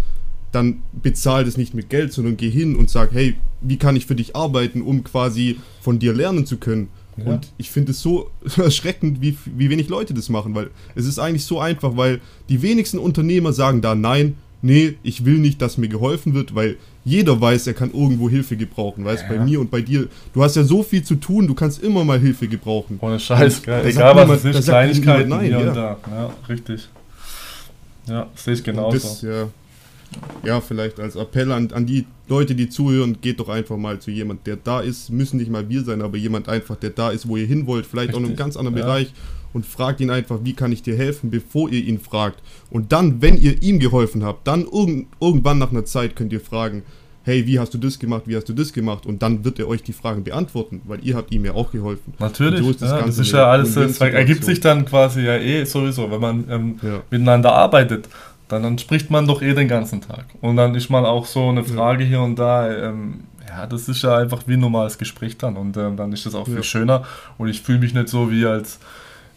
[0.51, 4.05] dann bezahl das nicht mit Geld, sondern geh hin und sag, hey, wie kann ich
[4.05, 6.89] für dich arbeiten, um quasi von dir lernen zu können?
[7.17, 7.25] Ja.
[7.25, 11.19] Und ich finde es so erschreckend, wie, wie wenig Leute das machen, weil es ist
[11.19, 15.77] eigentlich so einfach, weil die wenigsten Unternehmer sagen da nein, nee, ich will nicht, dass
[15.77, 19.35] mir geholfen wird, weil jeder weiß, er kann irgendwo Hilfe gebrauchen, weißt, ja.
[19.35, 20.07] bei mir und bei dir.
[20.33, 22.97] Du hast ja so viel zu tun, du kannst immer mal Hilfe gebrauchen.
[23.01, 23.85] Ohne Scheiß, geil.
[23.85, 25.67] egal was es ist, Kleinigkeiten nein, hier ja.
[25.67, 25.97] und da.
[26.09, 26.87] Ja, richtig.
[28.07, 28.97] Ja, sehe ich genauso.
[28.97, 29.47] Das, ja,
[30.43, 34.11] ja, vielleicht als Appell an, an die Leute, die zuhören, geht doch einfach mal zu
[34.11, 35.09] jemand, der da ist.
[35.09, 37.85] Müssen nicht mal wir sein, aber jemand einfach, der da ist, wo ihr hin wollt,
[37.85, 38.15] vielleicht Richtig.
[38.15, 38.83] auch in einem ganz anderen ja.
[38.83, 39.13] Bereich
[39.53, 42.41] und fragt ihn einfach, wie kann ich dir helfen, bevor ihr ihn fragt.
[42.69, 46.41] Und dann, wenn ihr ihm geholfen habt, dann irgend, irgendwann nach einer Zeit könnt ihr
[46.41, 46.83] fragen,
[47.23, 49.05] hey, wie hast du das gemacht, wie hast du das gemacht?
[49.05, 52.13] Und dann wird er euch die Fragen beantworten, weil ihr habt ihm ja auch geholfen.
[52.19, 55.37] Natürlich, so ist das, ja, das ist ja alles, das ergibt sich dann quasi ja
[55.37, 57.01] eh sowieso, wenn man ähm, ja.
[57.09, 58.09] miteinander arbeitet
[58.53, 60.25] dann, dann spricht man doch eh den ganzen Tag.
[60.41, 64.01] Und dann ist man auch so eine Frage hier und da, ähm, ja, das ist
[64.03, 65.57] ja einfach wie ein normales Gespräch dann.
[65.57, 66.63] Und ähm, dann ist das auch viel ja.
[66.63, 67.03] schöner.
[67.37, 68.79] Und ich fühle mich nicht so wie als,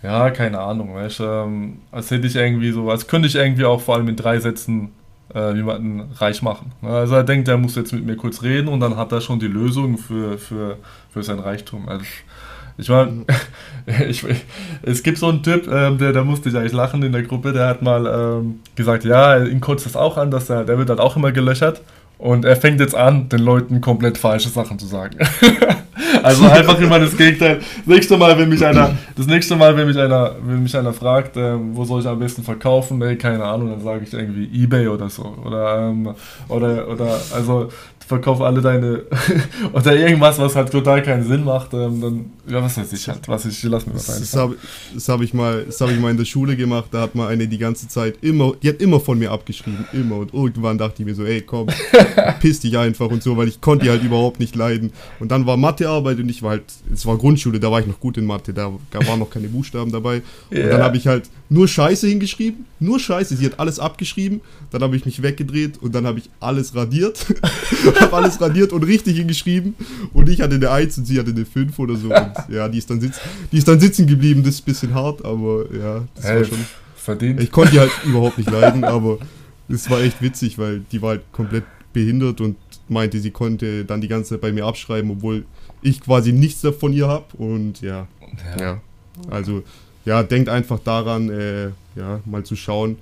[0.03, 3.81] ja, keine Ahnung, weißt, ähm, als hätte ich irgendwie so, als könnte ich irgendwie auch
[3.81, 4.91] vor allem in drei Sätzen
[5.35, 6.73] äh, jemanden reich machen.
[6.83, 9.41] Also er denkt, er muss jetzt mit mir kurz reden und dann hat er schon
[9.41, 10.77] die Lösung für, für,
[11.11, 11.89] für sein Reichtum.
[11.89, 12.05] Also,
[12.79, 13.25] ich meine,
[14.09, 14.25] ich,
[14.83, 17.53] es gibt so einen Typ, ähm, der, der musste ich eigentlich lachen in der Gruppe,
[17.53, 20.89] der hat mal ähm, gesagt, ja, ihn kotzt das auch an, dass er, der wird
[20.89, 21.83] dann auch immer gelöchert.
[22.19, 25.19] Und er fängt jetzt an, den Leuten komplett falsche Sachen zu sagen.
[26.23, 27.59] also einfach immer das Gegenteil.
[27.59, 30.95] Das nächste Mal, wenn mich einer, das nächste Mal, wenn mich einer, wenn mich einer
[30.95, 34.49] fragt, äh, wo soll ich am besten verkaufen, ey, keine Ahnung, dann sage ich irgendwie
[34.63, 35.25] eBay oder so.
[35.45, 36.15] Oder, ähm,
[36.49, 37.69] oder, oder, also
[38.07, 39.03] verkauf alle deine
[39.73, 43.27] oder irgendwas, was halt total keinen Sinn macht, ähm, dann ja was weiß ich halt,
[43.27, 44.57] was ich lass mir was Das habe
[45.09, 46.87] hab ich mal, das habe ich mal in der Schule gemacht.
[46.93, 50.17] Da hat mal eine die ganze Zeit immer, die hat immer von mir abgeschrieben, immer
[50.17, 51.69] und irgendwann dachte ich mir so, ey komm,
[52.41, 54.93] piss dich einfach und so, weil ich konnte die halt überhaupt nicht leiden.
[55.19, 58.01] Und dann war Mathearbeit und ich war halt, es war Grundschule, da war ich noch
[58.01, 60.23] gut in Mathe, da, waren noch keine Buchstaben dabei.
[60.53, 60.65] Yeah.
[60.65, 63.37] Und dann habe ich halt nur Scheiße hingeschrieben, nur Scheiße.
[63.37, 64.41] Sie hat alles abgeschrieben,
[64.71, 67.27] dann habe ich mich weggedreht und dann habe ich alles radiert.
[68.01, 69.75] habe alles radiert und richtig hingeschrieben.
[70.13, 72.09] Und ich hatte eine 1 und sie hatte eine 5 oder so.
[72.09, 73.21] Und ja, die ist dann, sitz,
[73.53, 74.43] die ist dann sitzen geblieben.
[74.43, 76.59] Das ist ein bisschen hart, aber ja, das hey, war schon.
[76.97, 77.41] Verdient.
[77.41, 79.19] Ich konnte die halt überhaupt nicht leiden, aber
[79.69, 82.57] es war echt witzig, weil die war halt komplett behindert und
[82.89, 85.45] meinte, sie konnte dann die ganze Zeit bei mir abschreiben, obwohl
[85.83, 87.25] ich quasi nichts davon ihr habe.
[87.39, 88.09] Und ja,
[88.57, 88.81] ja, ja.
[89.31, 89.63] Also,
[90.05, 92.97] ja, denkt einfach daran, äh, ja, mal zu schauen,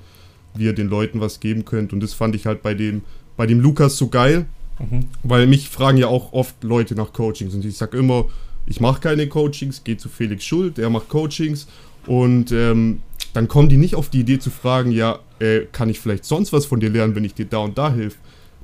[0.55, 1.93] wie ihr den Leuten was geben könnt.
[1.93, 3.03] Und das fand ich halt bei dem,
[3.37, 4.47] bei dem Lukas so geil,
[4.79, 5.07] mhm.
[5.23, 8.27] weil mich fragen ja auch oft Leute nach Coachings und ich sage immer,
[8.67, 11.67] ich mache keine Coachings, gehe zu Felix Schuld, er macht Coachings
[12.07, 13.01] und ähm,
[13.33, 16.53] dann kommen die nicht auf die Idee zu fragen, ja, äh, kann ich vielleicht sonst
[16.53, 18.17] was von dir lernen, wenn ich dir da und da helfe.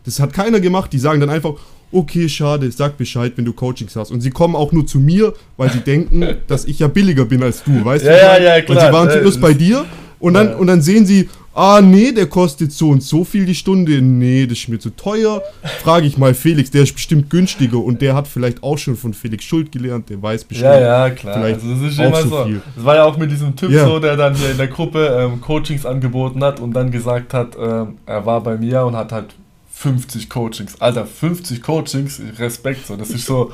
[0.04, 1.54] Das hat keiner gemacht, die sagen dann einfach,
[1.92, 4.10] okay, schade, sag Bescheid, wenn du Coachings hast.
[4.10, 7.42] Und sie kommen auch nur zu mir, weil sie denken, dass ich ja billiger bin
[7.42, 8.18] als du, weißt ja, du?
[8.18, 8.78] Ja, ja, klar.
[8.78, 9.84] Weil sie waren zuerst bei dir
[10.20, 13.54] und dann, und dann sehen sie, ah, nee, der kostet so und so viel die
[13.54, 14.00] Stunde.
[14.00, 15.42] Nee, das ist mir zu teuer.
[15.82, 19.14] Frage ich mal Felix, der ist bestimmt günstiger und der hat vielleicht auch schon von
[19.14, 20.72] Felix Schuld gelernt, der weiß bestimmt.
[20.72, 21.34] Ja, ja, klar.
[21.34, 22.44] Vielleicht also das ist immer so.
[22.44, 22.62] Viel.
[22.76, 23.84] Das war ja auch mit diesem Typ ja.
[23.84, 27.56] so, der dann hier in der Gruppe ähm, Coachings angeboten hat und dann gesagt hat,
[27.60, 29.34] ähm, er war bei mir und hat halt
[29.72, 30.80] 50 Coachings.
[30.80, 32.86] Alter, 50 Coachings, Respekt.
[32.86, 32.96] So.
[32.96, 33.50] Das ist so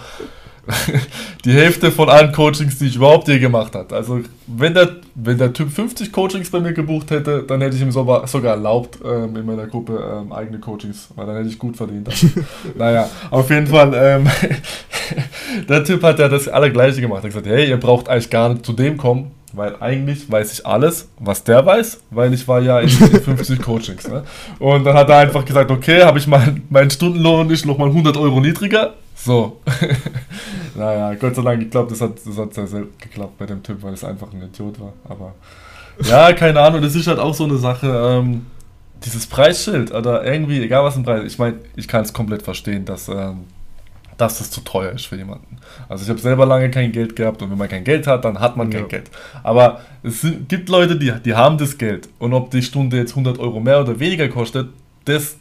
[1.44, 3.94] die Hälfte von allen Coachings, die ich überhaupt je gemacht habe.
[3.94, 7.82] Also, wenn der, wenn der Typ 50 Coachings bei mir gebucht hätte, dann hätte ich
[7.82, 11.58] ihm sogar, sogar erlaubt, ähm, in meiner Gruppe ähm, eigene Coachings, weil dann hätte ich
[11.58, 12.08] gut verdient.
[12.74, 14.28] naja, auf jeden Fall, ähm,
[15.68, 17.20] der Typ hat ja das Allergleiche gemacht.
[17.20, 20.52] Er hat gesagt: Hey, ihr braucht eigentlich gar nicht zu dem kommen, weil eigentlich weiß
[20.52, 24.08] ich alles, was der weiß, weil ich war ja in, in 50 Coachings.
[24.08, 24.24] Ne?
[24.58, 28.40] Und dann hat er einfach gesagt, okay, habe ich meinen Stundenlohn nicht nochmal 100 Euro
[28.40, 28.94] niedriger.
[29.26, 29.60] So.
[30.76, 33.60] naja, Gott sei Dank, ich glaube, das hat, das hat sehr selten geklappt bei dem
[33.60, 34.92] Typ, weil es einfach ein Idiot war.
[35.08, 35.34] Aber
[36.04, 38.46] ja, keine Ahnung, das ist halt auch so eine Sache, ähm,
[39.04, 42.84] dieses Preisschild oder irgendwie, egal was ein Preis, ich meine, ich kann es komplett verstehen,
[42.84, 43.46] dass ähm,
[44.16, 45.58] dass es zu teuer ist für jemanden.
[45.88, 48.40] Also ich habe selber lange kein Geld gehabt und wenn man kein Geld hat, dann
[48.40, 48.78] hat man ja.
[48.78, 49.10] kein Geld.
[49.42, 53.38] Aber es gibt Leute, die, die haben das Geld und ob die Stunde jetzt 100
[53.38, 54.68] Euro mehr oder weniger kostet,
[55.04, 55.36] das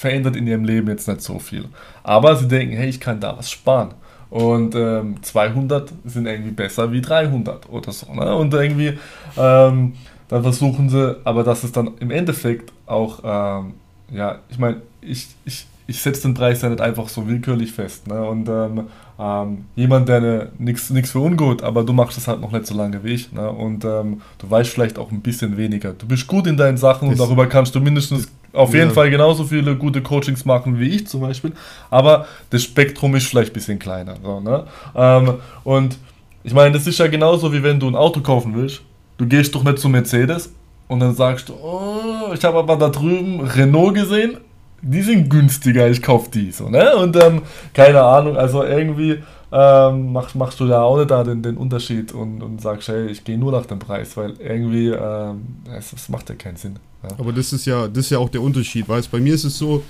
[0.00, 1.66] verändert in ihrem Leben jetzt nicht so viel.
[2.02, 3.90] Aber sie denken, hey, ich kann da was sparen.
[4.30, 8.12] Und ähm, 200 sind irgendwie besser wie 300 oder so.
[8.14, 8.34] Ne?
[8.34, 8.98] Und irgendwie,
[9.36, 9.92] ähm,
[10.28, 13.74] dann versuchen sie, aber das ist dann im Endeffekt auch, ähm,
[14.10, 18.06] ja, ich meine, ich, ich, ich setze den Preis ja nicht einfach so willkürlich fest.
[18.06, 18.22] Ne?
[18.22, 18.86] Und ähm,
[19.18, 22.74] ähm, jemand, der ne, nichts für ungut, aber du machst das halt noch nicht so
[22.74, 23.32] lange wie ich.
[23.32, 23.50] Ne?
[23.50, 25.92] Und ähm, du weißt vielleicht auch ein bisschen weniger.
[25.92, 28.94] Du bist gut in deinen Sachen das und darüber kannst du mindestens auf jeden ja.
[28.94, 31.52] Fall genauso viele gute Coachings machen wie ich zum Beispiel.
[31.90, 34.14] Aber das Spektrum ist vielleicht ein bisschen kleiner.
[34.22, 34.64] So, ne?
[34.94, 35.34] Ähm,
[35.64, 35.98] und
[36.42, 38.82] ich meine, das ist ja genauso wie wenn du ein Auto kaufen willst.
[39.18, 40.52] Du gehst doch nicht zu Mercedes
[40.88, 44.38] und dann sagst du, oh, ich habe aber da drüben Renault gesehen
[44.82, 46.96] die sind günstiger, ich kauf die so, ne?
[46.96, 47.42] Und ähm,
[47.74, 52.12] keine Ahnung, also irgendwie ähm, mach, machst du da auch nicht da den, den Unterschied
[52.12, 56.08] und, und sagst, hey, ich gehe nur nach dem Preis, weil irgendwie, ähm, es, es
[56.08, 56.78] macht ja keinen Sinn.
[57.02, 57.08] Ja.
[57.18, 59.58] Aber das ist ja, das ist ja auch der Unterschied, weißt bei mir ist es
[59.58, 59.82] so,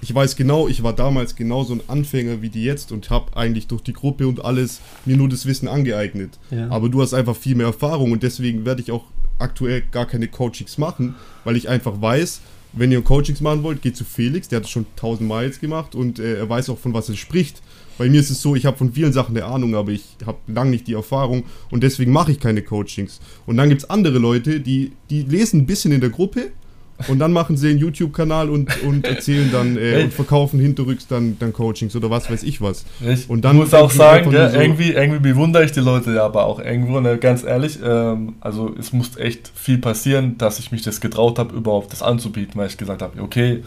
[0.00, 3.66] ich weiß genau, ich war damals genauso ein Anfänger wie die jetzt und habe eigentlich
[3.66, 6.38] durch die Gruppe und alles mir nur das Wissen angeeignet.
[6.50, 6.68] Ja.
[6.70, 9.04] Aber du hast einfach viel mehr Erfahrung und deswegen werde ich auch
[9.38, 12.40] aktuell gar keine Coachings machen, weil ich einfach weiß,
[12.74, 15.94] wenn ihr Coachings machen wollt, geht zu Felix, der hat das schon tausendmal jetzt gemacht
[15.94, 17.62] und äh, er weiß auch, von was er spricht.
[17.98, 20.38] Bei mir ist es so, ich habe von vielen Sachen eine Ahnung, aber ich habe
[20.46, 23.20] lange nicht die Erfahrung und deswegen mache ich keine Coachings.
[23.44, 26.52] Und dann gibt es andere Leute, die, die lesen ein bisschen in der Gruppe,
[27.06, 31.38] und dann machen sie einen YouTube-Kanal und, und erzählen dann äh, und verkaufen hinterrücks dann,
[31.38, 32.84] dann Coachings oder was weiß ich was.
[33.00, 36.24] Ich und dann muss auch sagen, ja, so irgendwie, irgendwie bewundere ich die Leute ja
[36.24, 37.78] aber auch irgendwo, ne, ganz ehrlich.
[37.84, 42.02] Ähm, also es muss echt viel passieren, dass ich mich das getraut habe, überhaupt das
[42.02, 43.62] anzubieten, weil ich gesagt habe, okay,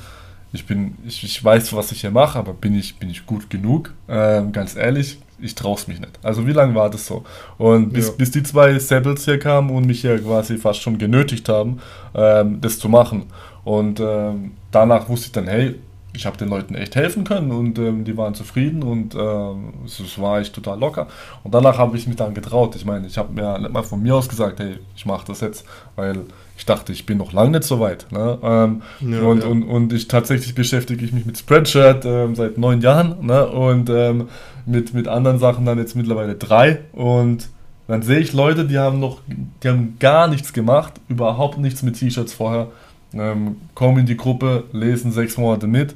[0.54, 3.50] ich bin, ich, ich weiß, was ich hier mache, aber bin ich, bin ich gut
[3.50, 3.94] genug?
[4.10, 6.20] Ähm, ganz ehrlich, ich traue es mich nicht.
[6.24, 7.24] Also wie lange war das so?
[7.58, 8.14] Und bis, ja.
[8.18, 11.80] bis die zwei Sables hier kamen und mich ja quasi fast schon genötigt haben,
[12.14, 13.26] ähm, das zu machen.
[13.64, 15.76] Und ähm, danach wusste ich dann, hey,
[16.14, 20.20] ich habe den Leuten echt helfen können und ähm, die waren zufrieden und ähm, es
[20.20, 21.08] war echt total locker.
[21.44, 22.76] Und danach habe ich mich dann getraut.
[22.76, 25.40] Ich meine, ich habe mir nicht mal von mir aus gesagt, hey, ich mache das
[25.40, 26.26] jetzt, weil
[26.58, 28.08] ich dachte, ich bin noch lange nicht so weit.
[28.12, 28.38] Ne?
[28.44, 29.48] Ähm, ja, und, ja.
[29.48, 33.48] Und, und ich tatsächlich beschäftige ich mich mit Spreadshirt ähm, seit neun Jahren ne?
[33.48, 34.30] und ähm,
[34.66, 36.82] mit, mit anderen Sachen dann jetzt mittlerweile drei.
[36.94, 37.50] Und
[37.88, 39.22] dann sehe ich Leute, die haben noch,
[39.64, 42.68] die haben gar nichts gemacht, überhaupt nichts mit T-Shirts vorher,
[43.14, 45.96] ähm, kommen in die Gruppe, lesen sechs Monate mit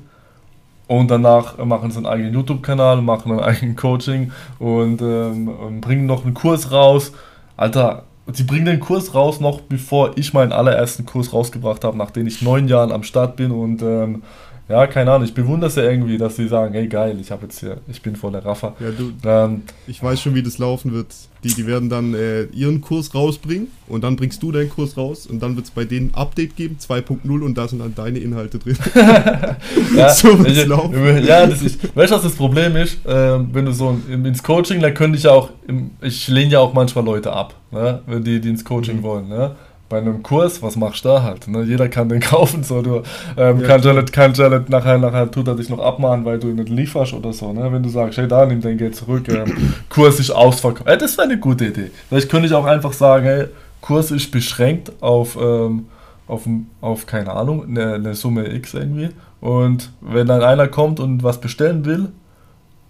[0.88, 6.06] und danach machen sie einen eigenen YouTube-Kanal, machen ein eigenes Coaching und, ähm, und bringen
[6.06, 7.12] noch einen Kurs raus.
[7.58, 12.28] Alter, sie bringen den Kurs raus, noch bevor ich meinen allerersten Kurs rausgebracht habe, nachdem
[12.28, 14.24] ich neun Jahren am Start bin und ähm,
[14.68, 17.44] ja, keine Ahnung, ich bewundere es ja irgendwie, dass sie sagen, hey geil, ich habe
[17.44, 18.74] jetzt hier, ich bin voll der Raffer.
[18.80, 21.08] Ja, du, ähm, ich weiß schon, wie das laufen wird.
[21.44, 25.28] Die, die werden dann äh, ihren Kurs rausbringen und dann bringst du deinen Kurs raus
[25.28, 28.18] und dann wird es bei denen ein Update geben, 2.0 und da sind dann deine
[28.18, 28.76] Inhalte drin.
[29.96, 30.96] ja, so wird es laufen.
[31.26, 32.98] Ja, das ist, weißt du, was das Problem ist?
[33.08, 36.60] Ähm, wenn du so ins Coaching, dann könnte ich ja auch, im, ich lehne ja
[36.60, 38.02] auch manchmal Leute ab, ne?
[38.08, 39.04] wenn die, die ins Coaching mhm.
[39.04, 39.28] wollen.
[39.28, 39.56] Ne?
[39.88, 41.48] Bei einem Kurs, was machst du da halt?
[41.48, 41.64] Ne?
[41.64, 43.04] Jeder kann den kaufen, so du
[43.38, 46.26] ähm, ja, kannst, ja nicht, kannst ja nicht nachher, nachher tut er dich noch abmahnen,
[46.26, 47.54] weil du ihn nicht lieferst oder so.
[47.54, 47.72] Ne?
[47.72, 50.90] Wenn du sagst, hey, da nimm dein Geld zurück, ähm, Kurs ist ausverkauft.
[50.90, 51.92] Äh, das wäre eine gute Idee.
[52.10, 53.46] Vielleicht könnte ich auch einfach sagen, hey,
[53.82, 55.86] Kurs ist beschränkt auf, ähm,
[56.28, 56.48] auf,
[56.82, 59.10] auf keine Ahnung, eine, eine Summe X irgendwie.
[59.42, 62.10] Und wenn dann einer kommt und was bestellen will,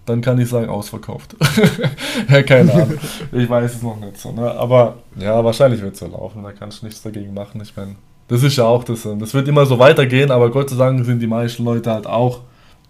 [0.06, 1.36] dann kann ich sagen, ausverkauft.
[2.30, 2.98] ja, keine Ahnung.
[3.32, 4.32] Ich weiß es noch nicht so.
[4.32, 4.52] Ne?
[4.52, 6.44] Aber ja, wahrscheinlich wird es so laufen.
[6.44, 7.62] Da kannst du nichts dagegen machen.
[7.62, 7.96] Ich meine,
[8.28, 9.08] das ist ja auch das.
[9.20, 12.41] Das wird immer so weitergehen, aber Gott sei Dank sind die meisten Leute halt auch.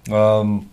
[0.10, 0.66] Ähm,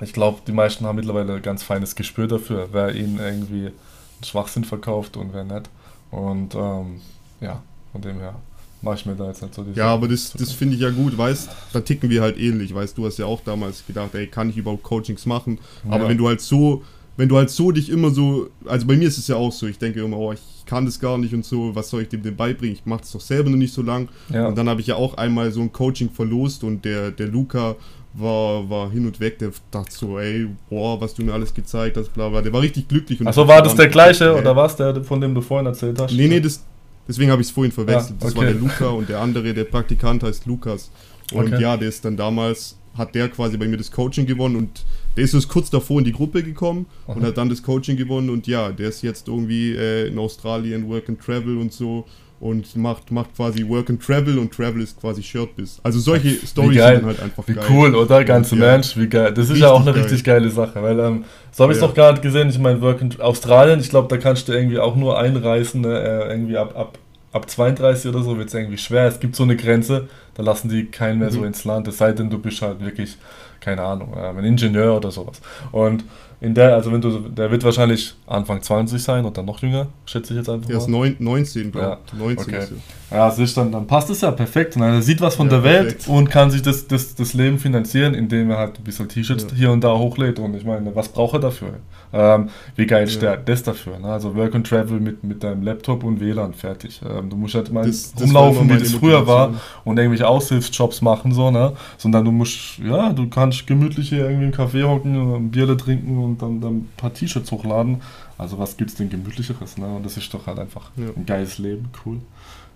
[0.00, 4.24] ich glaube, die meisten haben mittlerweile ein ganz feines Gespür dafür, wer ihnen irgendwie einen
[4.24, 5.70] Schwachsinn verkauft und wer nicht.
[6.10, 7.00] Und ähm,
[7.40, 8.34] ja, von dem her
[8.82, 10.90] mache ich mir da jetzt nicht so die Ja, aber das, das finde ich ja
[10.90, 14.26] gut, weißt da ticken wir halt ähnlich, weißt du, hast ja auch damals gedacht, ey,
[14.26, 15.58] kann ich überhaupt Coachings machen?
[15.88, 16.08] Aber ja.
[16.10, 16.82] wenn du halt so,
[17.16, 19.66] wenn du halt so dich immer so, also bei mir ist es ja auch so,
[19.66, 22.22] ich denke immer, oh, ich kann das gar nicht und so, was soll ich dem
[22.22, 22.74] denn beibringen?
[22.74, 24.08] Ich mache das doch selber noch nicht so lang.
[24.30, 24.46] Ja.
[24.48, 27.76] Und dann habe ich ja auch einmal so ein Coaching verlost und der, der Luca
[28.14, 31.96] war, war hin und weg, der dachte so, ey, boah, was du mir alles gezeigt
[31.96, 32.42] hast, bla bla.
[32.42, 33.24] Der war richtig glücklich.
[33.26, 36.12] Achso, war das der gleiche oder was, der, von dem du vorhin erzählt hast?
[36.12, 36.64] Nee, nee, das,
[37.08, 38.20] Deswegen habe ich es vorhin verwechselt.
[38.20, 38.34] Ja, okay.
[38.34, 40.90] Das war der Luca und der andere, der Praktikant heißt Lukas.
[41.32, 41.62] Und okay.
[41.62, 44.84] ja, der ist dann damals, hat der quasi bei mir das Coaching gewonnen und
[45.16, 47.14] der ist kurz davor in die Gruppe gekommen Aha.
[47.14, 50.88] und hat dann das Coaching gewonnen und ja, der ist jetzt irgendwie äh, in Australien
[50.88, 52.06] Work and Travel und so
[52.42, 55.78] und macht, macht quasi Work and Travel und Travel ist quasi Shirtbiz.
[55.84, 57.64] Also solche Stories sind halt einfach wie geil.
[57.68, 58.24] Wie cool, oder?
[58.24, 58.72] Ganze ja.
[58.72, 59.32] Mensch, wie geil.
[59.32, 60.02] Das ist richtig ja auch eine geil.
[60.02, 61.86] richtig geile Sache, weil ähm, so habe ich es ja.
[61.86, 62.48] noch gerade gesehen.
[62.48, 65.96] Ich meine, Work in Australien, ich glaube, da kannst du irgendwie auch nur einreisen, ne?
[65.96, 66.98] äh, irgendwie ab, ab,
[67.30, 69.06] ab 32 oder so wird es irgendwie schwer.
[69.06, 71.34] Es gibt so eine Grenze, da lassen die keinen mehr mhm.
[71.34, 73.18] so ins Land, es sei denn, du bist halt wirklich,
[73.60, 75.40] keine Ahnung, äh, ein Ingenieur oder sowas.
[75.70, 76.02] Und
[76.42, 80.32] in der, also wenn du, der wird wahrscheinlich Anfang 20 sein oder noch jünger, schätze
[80.32, 80.66] ich jetzt einfach.
[80.66, 82.12] Der ist 19, glaube ich.
[82.12, 82.18] Ja.
[82.18, 82.66] 19 okay.
[83.12, 84.76] Ja, siehst dann, dann passt es ja perfekt.
[84.76, 84.86] Ne?
[84.86, 86.08] Er sieht was von ja, der Welt perfekt.
[86.08, 89.56] und kann sich das, das, das Leben finanzieren, indem er halt ein bisschen T-Shirts ja.
[89.56, 90.40] hier und da hochlädt.
[90.40, 91.74] Und ich meine, was braucht er dafür?
[92.12, 93.98] Ähm, wie geil ist der, das dafür?
[93.98, 94.08] Ne?
[94.08, 97.00] Also Work and Travel mit, mit deinem Laptop und WLAN fertig.
[97.08, 101.32] Ähm, du musst halt mal das, rumlaufen, wie das früher war und irgendwelche Aushilfsjobs machen,
[101.32, 101.72] so, ne?
[101.98, 106.18] Sondern du musst, ja, du kannst gemütlich hier irgendwie im Café hocken, ein Bier trinken
[106.18, 108.00] und dann, dann ein paar T-Shirts hochladen.
[108.38, 109.96] Also was gibt's denn gemütlicheres, ne?
[109.96, 111.08] Und das ist doch halt einfach ja.
[111.14, 112.20] ein geiles Leben, cool.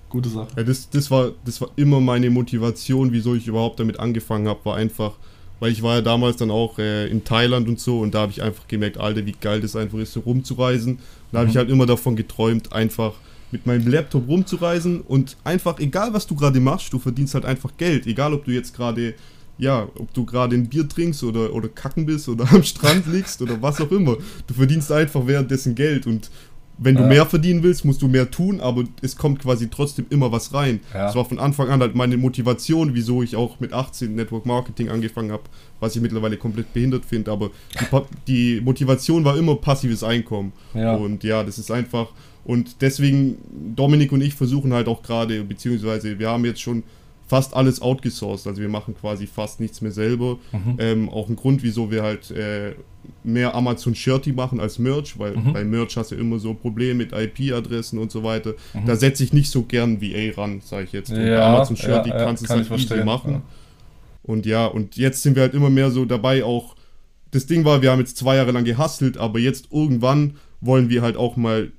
[0.09, 0.49] Gute Sache.
[0.57, 4.65] Ja, das, das, war, das war immer meine Motivation, wieso ich überhaupt damit angefangen habe,
[4.65, 5.15] war einfach,
[5.59, 8.33] weil ich war ja damals dann auch äh, in Thailand und so und da habe
[8.33, 10.99] ich einfach gemerkt, Alter, wie geil das einfach ist, so rumzureisen.
[11.33, 11.51] da habe mhm.
[11.51, 13.15] ich halt immer davon geträumt, einfach
[13.51, 17.71] mit meinem Laptop rumzureisen und einfach, egal was du gerade machst, du verdienst halt einfach
[17.77, 18.07] Geld.
[18.07, 19.15] Egal, ob du jetzt gerade,
[19.59, 23.41] ja, ob du gerade ein Bier trinkst oder, oder kacken bist oder am Strand liegst
[23.43, 24.17] oder was auch immer.
[24.47, 26.31] Du verdienst einfach währenddessen Geld und
[26.79, 27.09] wenn du ja.
[27.09, 30.81] mehr verdienen willst, musst du mehr tun, aber es kommt quasi trotzdem immer was rein.
[30.93, 31.07] Ja.
[31.07, 34.91] Das war von Anfang an halt meine Motivation, wieso ich auch mit 18 Network Marketing
[34.91, 35.45] angefangen habe,
[35.81, 37.31] was ich mittlerweile komplett behindert finde.
[37.33, 37.51] Aber
[38.29, 40.53] die, die, Motivation war immer passives Einkommen.
[40.75, 40.95] Ja.
[40.97, 42.09] Und ja, das ist einfach.
[42.45, 43.39] Und deswegen,
[43.75, 46.83] Dominik und ich versuchen halt auch gerade, beziehungsweise wir haben jetzt schon
[47.27, 48.47] fast alles outgesourced.
[48.47, 50.39] Also wir machen quasi fast nichts mehr selber.
[50.53, 50.77] Mhm.
[50.79, 52.75] Ähm, auch ein Grund, wieso wir halt äh,
[53.25, 55.53] mehr Amazon Shirty machen als Merch, weil mhm.
[55.53, 58.55] bei Merch hast du immer so Probleme mit IP-Adressen und so weiter.
[58.75, 58.87] Mhm.
[58.87, 61.11] Da setze ich nicht so gern VA ran, sage ich jetzt.
[61.11, 63.33] Und ja, bei Amazon Shirty ja, kannst du kann es halt easy machen.
[63.33, 63.43] Ja.
[64.23, 66.77] Und ja, und jetzt sind wir halt immer mehr so dabei auch.
[67.33, 71.03] Das Ding war, wir haben jetzt zwei Jahre lang gehustelt, aber jetzt irgendwann wollen wir
[71.03, 71.73] halt auch mal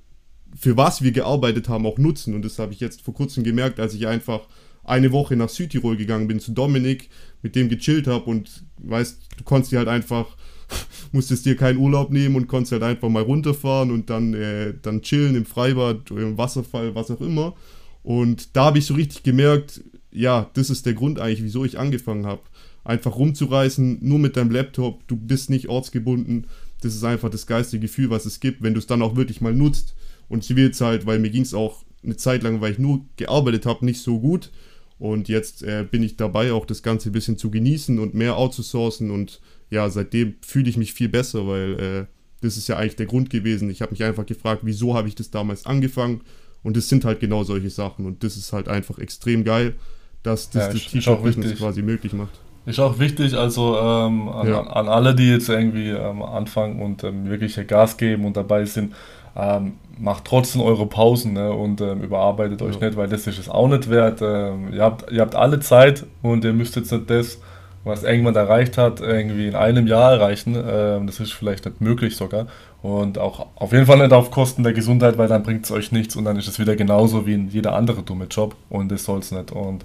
[0.57, 2.33] für was wir gearbeitet haben auch nutzen.
[2.33, 4.41] Und das habe ich jetzt vor kurzem gemerkt, als ich einfach
[4.87, 7.09] eine Woche nach Südtirol gegangen bin zu Dominik,
[7.43, 10.35] mit dem gechillt habe und weißt, du konntest dir halt einfach,
[11.11, 15.01] musstest dir keinen Urlaub nehmen und konntest halt einfach mal runterfahren und dann, äh, dann
[15.01, 17.55] chillen im Freibad, im Wasserfall, was auch immer.
[18.01, 21.77] Und da habe ich so richtig gemerkt, ja, das ist der Grund eigentlich, wieso ich
[21.77, 22.41] angefangen habe.
[22.85, 26.47] Einfach rumzureisen, nur mit deinem Laptop, du bist nicht ortsgebunden.
[26.81, 29.41] Das ist einfach das geistige Gefühl, was es gibt, wenn du es dann auch wirklich
[29.41, 29.95] mal nutzt.
[30.29, 32.79] Und ich will jetzt halt, weil mir ging es auch eine Zeit lang, weil ich
[32.79, 34.51] nur gearbeitet habe, nicht so gut.
[34.99, 38.37] Und jetzt äh, bin ich dabei, auch das Ganze ein bisschen zu genießen und mehr
[38.37, 39.11] outzusourcen.
[39.11, 42.05] Und ja, seitdem fühle ich mich viel besser, weil äh,
[42.41, 43.69] das ist ja eigentlich der Grund gewesen.
[43.69, 46.21] Ich habe mich einfach gefragt, wieso habe ich das damals angefangen?
[46.63, 48.05] Und es sind halt genau solche Sachen.
[48.05, 49.75] Und das ist halt einfach extrem geil,
[50.23, 52.39] dass das ja, das T-Shirt-Business quasi möglich macht.
[52.65, 54.61] Ist auch wichtig, also ähm, an, ja.
[54.61, 58.93] an, alle, die jetzt irgendwie ähm, anfangen und ähm, wirklich Gas geben und dabei sind,
[59.37, 62.87] ähm, macht trotzdem eure Pausen ne, und ähm, überarbeitet euch ja.
[62.87, 64.21] nicht, weil das ist es auch nicht wert.
[64.21, 67.39] Ähm, ihr, habt, ihr habt alle Zeit und ihr müsst jetzt nicht das
[67.87, 70.55] was irgendwann erreicht hat, irgendwie in einem Jahr erreichen.
[70.55, 72.47] Ähm, das ist vielleicht nicht möglich sogar.
[72.83, 75.91] Und auch auf jeden Fall nicht auf Kosten der Gesundheit, weil dann bringt es euch
[75.91, 79.03] nichts und dann ist es wieder genauso wie in jeder andere dumme Job und das
[79.03, 79.51] soll es nicht.
[79.51, 79.83] Und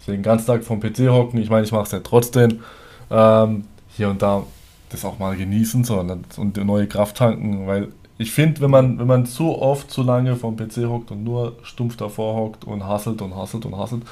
[0.00, 2.60] deswegen ganz Tag vom PC hocken, ich meine, ich mache es ja trotzdem.
[3.10, 4.44] Ähm, hier und da
[4.88, 7.88] das auch mal genießen so, und, und neue Kraft tanken, weil
[8.20, 11.56] ich finde, wenn man, wenn man zu oft zu lange vom PC hockt und nur
[11.62, 14.02] stumpf davor hockt und hasselt und hasselt und hasselt,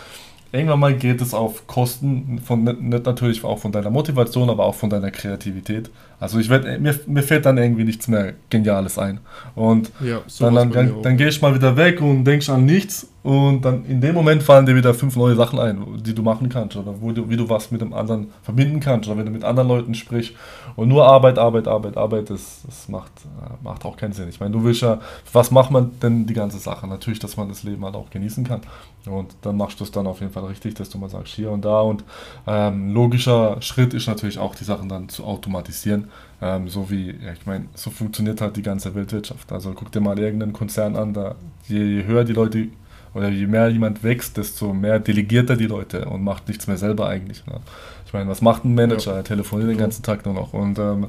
[0.50, 4.74] irgendwann mal geht es auf Kosten von nicht natürlich auch von deiner Motivation, aber auch
[4.74, 5.90] von deiner Kreativität.
[6.18, 9.20] Also ich werd, mir, mir fällt dann irgendwie nichts mehr Geniales ein.
[9.54, 13.10] Und ja, dann, dann, dann, dann gehe ich mal wieder weg und denkst an nichts
[13.24, 16.48] und dann in dem Moment fallen dir wieder fünf neue Sachen ein, die du machen
[16.48, 19.42] kannst oder du, wie du was mit dem anderen verbinden kannst oder wenn du mit
[19.42, 20.34] anderen Leuten sprichst.
[20.76, 24.28] Und nur Arbeit, Arbeit, Arbeit, Arbeit, das, das macht, äh, macht auch keinen Sinn.
[24.28, 25.00] Ich meine, du willst ja,
[25.32, 26.86] was macht man denn die ganze Sache?
[26.86, 28.60] Natürlich, dass man das Leben halt auch genießen kann.
[29.04, 31.50] Und dann machst du es dann auf jeden Fall richtig, dass du mal sagst, hier
[31.50, 31.80] und da.
[31.80, 32.04] Und
[32.46, 36.08] ähm, logischer Schritt ist natürlich auch, die Sachen dann zu automatisieren.
[36.40, 39.50] Ähm, so wie, ja, ich meine, so funktioniert halt die ganze Weltwirtschaft.
[39.50, 41.34] Also guck dir mal irgendeinen Konzern an, da
[41.66, 42.68] je, je höher die Leute
[43.14, 46.76] oder je mehr jemand wächst, desto mehr delegiert er die Leute und macht nichts mehr
[46.76, 47.44] selber eigentlich.
[47.46, 47.60] Ne?
[48.06, 49.16] Ich meine, was macht ein Manager?
[49.16, 51.08] Er telefoniert den ganzen Tag nur noch und ähm,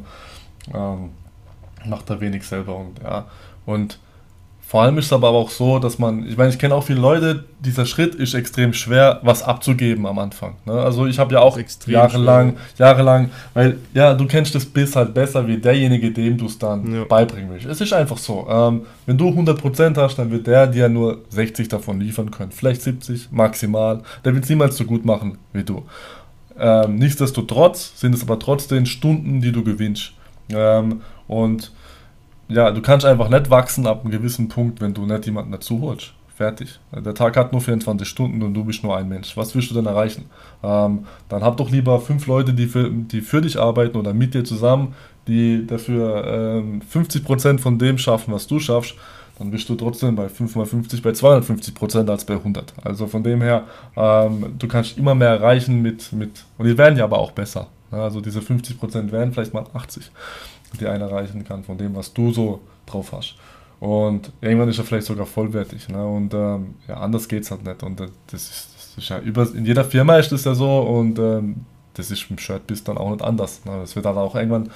[0.73, 1.11] ähm,
[1.85, 3.25] macht da wenig selber und ja.
[3.65, 3.99] Und
[4.69, 6.99] vor allem ist es aber auch so, dass man, ich meine, ich kenne auch viele
[6.99, 10.57] Leute, dieser Schritt ist extrem schwer, was abzugeben am Anfang.
[10.67, 10.73] Ne?
[10.73, 12.85] Also ich habe ja auch jahrelang, schwer.
[12.85, 16.93] jahrelang, weil ja, du kennst das Biss halt besser wie derjenige, dem du es dann
[16.93, 17.03] ja.
[17.03, 17.65] beibringen willst.
[17.65, 18.45] Es ist einfach so.
[18.47, 22.51] Ähm, wenn du 100% hast, dann wird der dir nur 60 davon liefern können.
[22.51, 24.03] Vielleicht 70 maximal.
[24.23, 25.81] Der wird es niemals so gut machen wie du.
[26.59, 30.11] Ähm, nichtsdestotrotz sind es aber trotzdem Stunden, die du gewinnst.
[30.53, 31.71] Ähm, und
[32.49, 35.81] ja, du kannst einfach nicht wachsen ab einem gewissen Punkt, wenn du nicht jemanden dazu
[35.81, 36.13] holst.
[36.35, 36.79] Fertig.
[36.93, 39.35] Der Tag hat nur 24 Stunden und du bist nur ein Mensch.
[39.35, 40.25] Was willst du denn erreichen?
[40.63, 44.33] Ähm, dann hab doch lieber fünf Leute, die für, die für dich arbeiten oder mit
[44.33, 44.95] dir zusammen,
[45.27, 48.95] die dafür ähm, 50% von dem schaffen, was du schaffst.
[49.37, 52.73] Dann bist du trotzdem bei 5 mal 50 bei 250% als bei 100.
[52.83, 56.97] Also von dem her, ähm, du kannst immer mehr erreichen mit, mit und die werden
[56.97, 57.67] ja aber auch besser.
[57.91, 60.09] Also diese 50% werden vielleicht mal 80
[60.79, 63.35] die einer erreichen kann von dem, was du so drauf hast.
[63.79, 65.87] Und irgendwann ist er vielleicht sogar vollwertig.
[65.87, 66.05] Ne?
[66.05, 67.81] Und ähm, ja, anders geht es halt nicht.
[67.81, 71.17] Und das ist, das ist ja über, in jeder Firma ist das ja so und
[71.17, 73.63] ähm, das ist im Shirtbiz dann auch nicht anders.
[73.65, 73.77] Ne?
[73.79, 74.69] Das wird dann auch irgendwann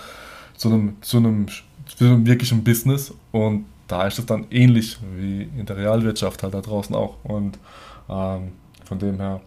[0.56, 1.48] zu einem, zu einem,
[1.86, 6.54] zu einem wirklichen Business und da ist es dann ähnlich wie in der Realwirtschaft halt
[6.54, 7.16] da draußen auch.
[7.24, 7.60] Und
[8.10, 8.54] ähm,
[8.86, 9.42] von dem her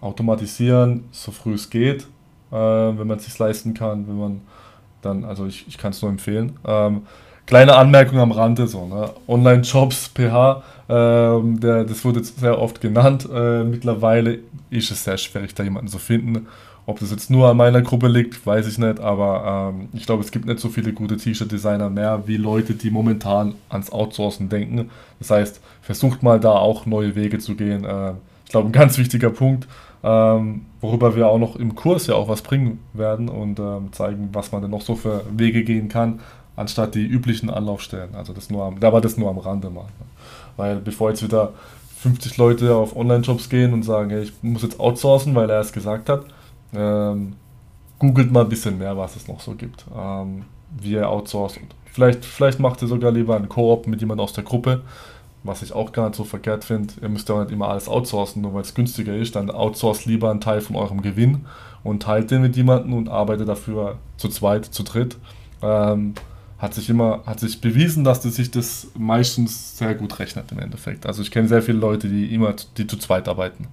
[0.00, 2.02] automatisieren, so früh es geht,
[2.50, 4.40] äh, wenn man es sich leisten kann, wenn man
[5.04, 6.56] dann, also ich, ich kann es nur empfehlen.
[6.66, 7.02] Ähm,
[7.46, 9.10] kleine Anmerkung am Rande, so, ne?
[9.26, 13.28] Online-Jobs, PH, ähm, der, das wurde sehr oft genannt.
[13.32, 14.38] Äh, mittlerweile
[14.70, 16.46] ist es sehr schwierig, da jemanden zu finden.
[16.86, 20.22] Ob das jetzt nur an meiner Gruppe liegt, weiß ich nicht, aber ähm, ich glaube,
[20.22, 24.90] es gibt nicht so viele gute T-Shirt-Designer mehr, wie Leute, die momentan ans Outsourcen denken.
[25.18, 27.84] Das heißt, versucht mal da auch neue Wege zu gehen.
[27.84, 28.12] Äh,
[28.44, 29.66] ich glaube, ein ganz wichtiger Punkt,
[30.04, 34.28] ähm, worüber wir auch noch im Kurs ja auch was bringen werden und ähm, zeigen,
[34.32, 36.20] was man denn noch so für Wege gehen kann,
[36.56, 38.14] anstatt die üblichen Anlaufstellen.
[38.14, 39.84] Also das nur am, aber das nur am Rande mal.
[39.84, 40.06] Ne?
[40.58, 41.54] Weil bevor jetzt wieder
[42.00, 45.72] 50 Leute auf Online-Jobs gehen und sagen, hey, ich muss jetzt outsourcen, weil er es
[45.72, 46.26] gesagt hat,
[46.74, 47.32] ähm,
[47.98, 50.44] googelt mal ein bisschen mehr, was es noch so gibt, ähm,
[50.82, 51.62] wie er outsourced.
[51.86, 54.82] Vielleicht, vielleicht macht ihr sogar lieber einen Koop mit jemand aus der Gruppe,
[55.44, 56.94] was ich auch gar nicht so verkehrt finde.
[57.02, 59.36] Ihr müsst ja nicht immer alles outsourcen, nur weil es günstiger ist.
[59.36, 61.44] Dann outsourced lieber einen Teil von eurem Gewinn
[61.84, 65.18] und teilt den mit jemandem und arbeitet dafür zu zweit, zu dritt.
[65.62, 66.14] Ähm,
[66.58, 70.58] hat sich immer, hat sich bewiesen, dass das sich das meistens sehr gut rechnet im
[70.60, 71.04] Endeffekt.
[71.04, 73.68] Also ich kenne sehr viele Leute, die immer, die zu zweit arbeiten.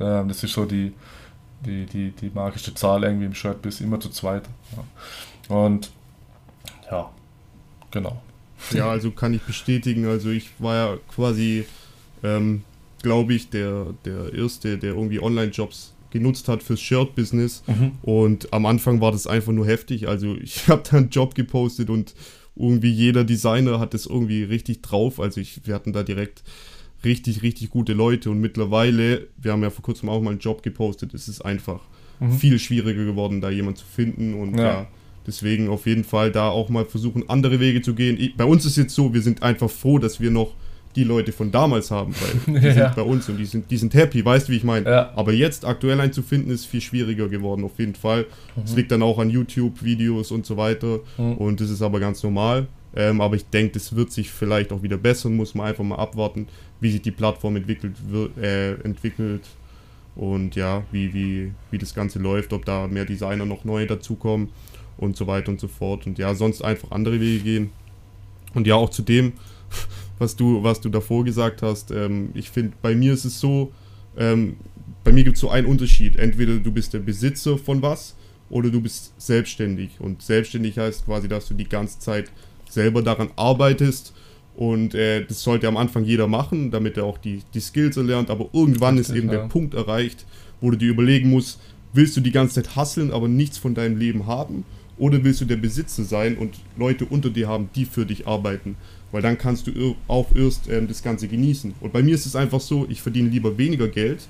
[0.00, 0.94] Ähm, das ist so die,
[1.66, 4.44] die, die, die magische Zahl irgendwie im Shirt bis immer zu zweit.
[4.74, 5.54] Ja.
[5.54, 5.90] Und
[6.90, 7.10] ja,
[7.90, 8.22] genau.
[8.72, 10.06] Ja, also kann ich bestätigen.
[10.06, 11.64] Also ich war ja quasi,
[12.22, 12.62] ähm,
[13.02, 17.62] glaube ich, der, der Erste, der irgendwie Online-Jobs genutzt hat fürs Shirt-Business.
[17.66, 17.92] Mhm.
[18.02, 20.08] Und am Anfang war das einfach nur heftig.
[20.08, 22.14] Also ich habe da einen Job gepostet und
[22.56, 25.20] irgendwie jeder Designer hat das irgendwie richtig drauf.
[25.20, 26.42] Also ich, wir hatten da direkt
[27.04, 28.30] richtig, richtig gute Leute.
[28.30, 31.80] Und mittlerweile, wir haben ja vor kurzem auch mal einen Job gepostet, es ist einfach
[32.18, 32.32] mhm.
[32.32, 34.34] viel schwieriger geworden, da jemanden zu finden.
[34.34, 34.64] Und ja.
[34.64, 34.88] ja
[35.26, 38.32] Deswegen auf jeden Fall da auch mal versuchen, andere Wege zu gehen.
[38.36, 40.54] Bei uns ist jetzt so, wir sind einfach froh, dass wir noch
[40.96, 42.14] die Leute von damals haben,
[42.46, 42.72] weil die ja.
[42.72, 44.90] sind bei uns und die sind, die sind happy, weißt du, wie ich meine?
[44.90, 45.12] Ja.
[45.14, 48.26] Aber jetzt aktuell einzufinden, ist viel schwieriger geworden, auf jeden Fall.
[48.64, 48.76] Es mhm.
[48.78, 51.34] liegt dann auch an YouTube-Videos und so weiter mhm.
[51.34, 52.66] und das ist aber ganz normal.
[52.96, 55.96] Ähm, aber ich denke, das wird sich vielleicht auch wieder bessern, muss man einfach mal
[55.96, 56.48] abwarten,
[56.80, 59.42] wie sich die Plattform entwickelt, wird, äh, entwickelt
[60.16, 64.48] und ja, wie, wie, wie das Ganze läuft, ob da mehr Designer noch neu dazukommen
[65.00, 66.06] und so weiter und so fort.
[66.06, 67.70] Und ja, sonst einfach andere Wege gehen.
[68.54, 69.32] Und ja, auch zu dem,
[70.18, 73.72] was du, was du davor gesagt hast, ähm, ich finde, bei mir ist es so,
[74.16, 74.56] ähm,
[75.02, 76.16] bei mir gibt es so einen Unterschied.
[76.16, 78.14] Entweder du bist der Besitzer von was
[78.50, 79.92] oder du bist selbstständig.
[79.98, 82.30] Und selbstständig heißt quasi, dass du die ganze Zeit
[82.68, 84.12] selber daran arbeitest.
[84.54, 88.28] Und äh, das sollte am Anfang jeder machen, damit er auch die, die Skills erlernt.
[88.28, 89.38] Aber irgendwann Richtig, ist eben ja.
[89.38, 90.26] der Punkt erreicht,
[90.60, 91.58] wo du dir überlegen musst,
[91.94, 94.66] willst du die ganze Zeit hasseln, aber nichts von deinem Leben haben?
[95.00, 98.76] Oder willst du der Besitzer sein und Leute unter dir haben, die für dich arbeiten?
[99.12, 101.74] Weil dann kannst du auch erst ähm, das Ganze genießen.
[101.80, 104.28] Und bei mir ist es einfach so, ich verdiene lieber weniger Geld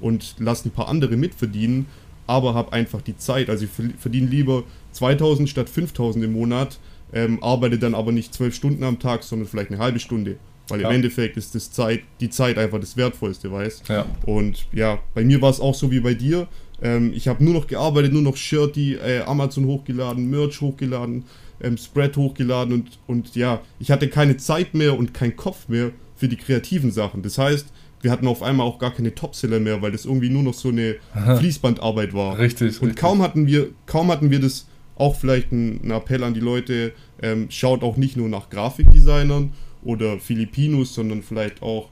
[0.00, 1.86] und lasse ein paar andere mitverdienen,
[2.28, 3.50] aber habe einfach die Zeit.
[3.50, 4.62] Also ich verdiene lieber
[4.92, 6.78] 2000 statt 5000 im Monat,
[7.12, 10.36] ähm, arbeite dann aber nicht zwölf Stunden am Tag, sondern vielleicht eine halbe Stunde.
[10.68, 10.88] Weil ja.
[10.88, 14.06] im Endeffekt ist das Zeit, die Zeit einfach das Wertvollste, weißt ja.
[14.24, 16.46] Und ja, bei mir war es auch so wie bei dir.
[16.82, 21.24] Ähm, ich habe nur noch gearbeitet, nur noch Shirty, äh, Amazon hochgeladen, Merch hochgeladen,
[21.60, 25.90] ähm, Spread hochgeladen und, und ja, ich hatte keine Zeit mehr und keinen Kopf mehr
[26.16, 27.22] für die kreativen Sachen.
[27.22, 27.66] Das heißt,
[28.02, 30.70] wir hatten auf einmal auch gar keine Topseller mehr, weil das irgendwie nur noch so
[30.70, 30.96] eine
[31.38, 32.36] Fließbandarbeit war.
[32.36, 32.80] Richtig.
[32.80, 33.00] Und richtig.
[33.00, 34.66] kaum hatten wir, kaum hatten wir das,
[34.96, 39.52] auch vielleicht ein, ein Appell an die Leute, ähm, schaut auch nicht nur nach Grafikdesignern
[39.82, 41.88] oder Filipinos, sondern vielleicht auch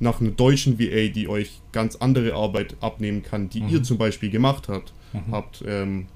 [0.00, 3.68] nach einer deutschen VA, die euch ganz andere Arbeit abnehmen kann, die mhm.
[3.68, 4.92] ihr zum Beispiel gemacht habt.
[5.12, 5.32] Mhm.
[5.32, 6.06] habt ähm,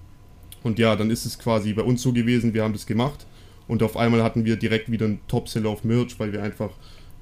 [0.63, 3.27] und ja, dann ist es quasi bei uns so gewesen, wir haben das gemacht
[3.67, 6.71] und auf einmal hatten wir direkt wieder einen Topseller auf Merch, weil wir einfach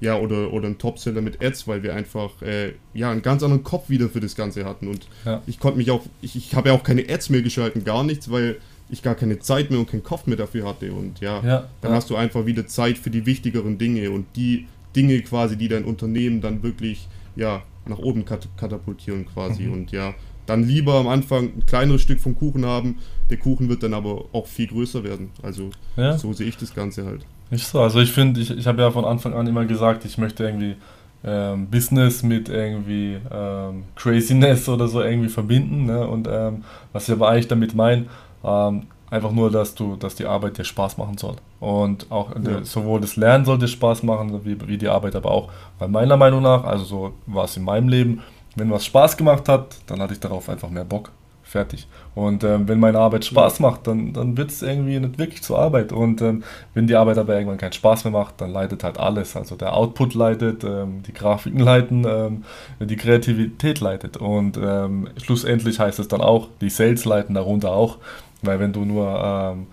[0.01, 3.63] ja, oder, oder ein Topseller mit Ads, weil wir einfach äh, ja, einen ganz anderen
[3.63, 4.87] Kopf wieder für das Ganze hatten.
[4.87, 5.43] Und ja.
[5.45, 8.31] ich konnte mich auch, ich, ich habe ja auch keine Ads mehr geschalten, gar nichts,
[8.31, 8.57] weil
[8.89, 10.91] ich gar keine Zeit mehr und keinen Kopf mehr dafür hatte.
[10.91, 11.97] Und ja, ja dann ja.
[11.97, 15.85] hast du einfach wieder Zeit für die wichtigeren Dinge und die Dinge quasi, die dein
[15.85, 19.63] Unternehmen dann wirklich ja, nach oben kat katapultieren quasi.
[19.63, 19.73] Mhm.
[19.73, 20.13] Und ja,
[20.45, 22.97] dann lieber am Anfang ein kleineres Stück vom Kuchen haben.
[23.29, 25.29] Der Kuchen wird dann aber auch viel größer werden.
[25.41, 25.69] Also
[26.17, 27.25] so sehe ich das Ganze halt.
[27.49, 27.81] Nicht so.
[27.81, 30.75] Also ich finde, ich, ich habe ja von Anfang an immer gesagt, ich möchte irgendwie
[31.23, 35.85] ähm, Business mit irgendwie ähm, Craziness oder so irgendwie verbinden.
[35.85, 36.07] Ne?
[36.07, 36.63] Und ähm,
[36.93, 38.05] was ich aber eigentlich damit meine,
[38.43, 41.35] ähm, einfach nur, dass du, dass die Arbeit dir Spaß machen soll.
[41.59, 42.63] Und auch ja.
[42.63, 45.51] sowohl das Lernen sollte Spaß machen, wie, wie die Arbeit aber auch.
[45.77, 48.21] Weil meiner Meinung nach, also so war es in meinem Leben,
[48.55, 51.11] wenn was Spaß gemacht hat, dann hatte ich darauf einfach mehr Bock.
[51.43, 51.85] Fertig.
[52.15, 55.59] Und ähm, wenn meine Arbeit Spaß macht, dann, dann wird es irgendwie nicht wirklich zur
[55.59, 55.91] Arbeit.
[55.91, 56.43] Und ähm,
[56.73, 59.35] wenn die Arbeit aber irgendwann keinen Spaß mehr macht, dann leidet halt alles.
[59.35, 62.45] Also der Output leidet, ähm, die Grafiken leiten, ähm,
[62.79, 64.15] die Kreativität leidet.
[64.15, 67.97] Und ähm, schlussendlich heißt es dann auch, die Sales leiten darunter auch.
[68.41, 69.67] Weil wenn du nur ähm,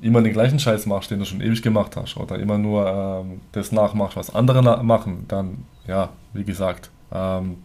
[0.00, 3.72] immer den gleichen Scheiß machst, den du schon ewig gemacht hast, oder immer nur das
[3.72, 7.56] nachmachst, was andere machen, dann, ja, wie gesagt, dann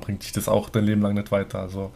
[0.00, 1.58] bringt dich das auch dein Leben lang nicht weiter.
[1.58, 1.90] Also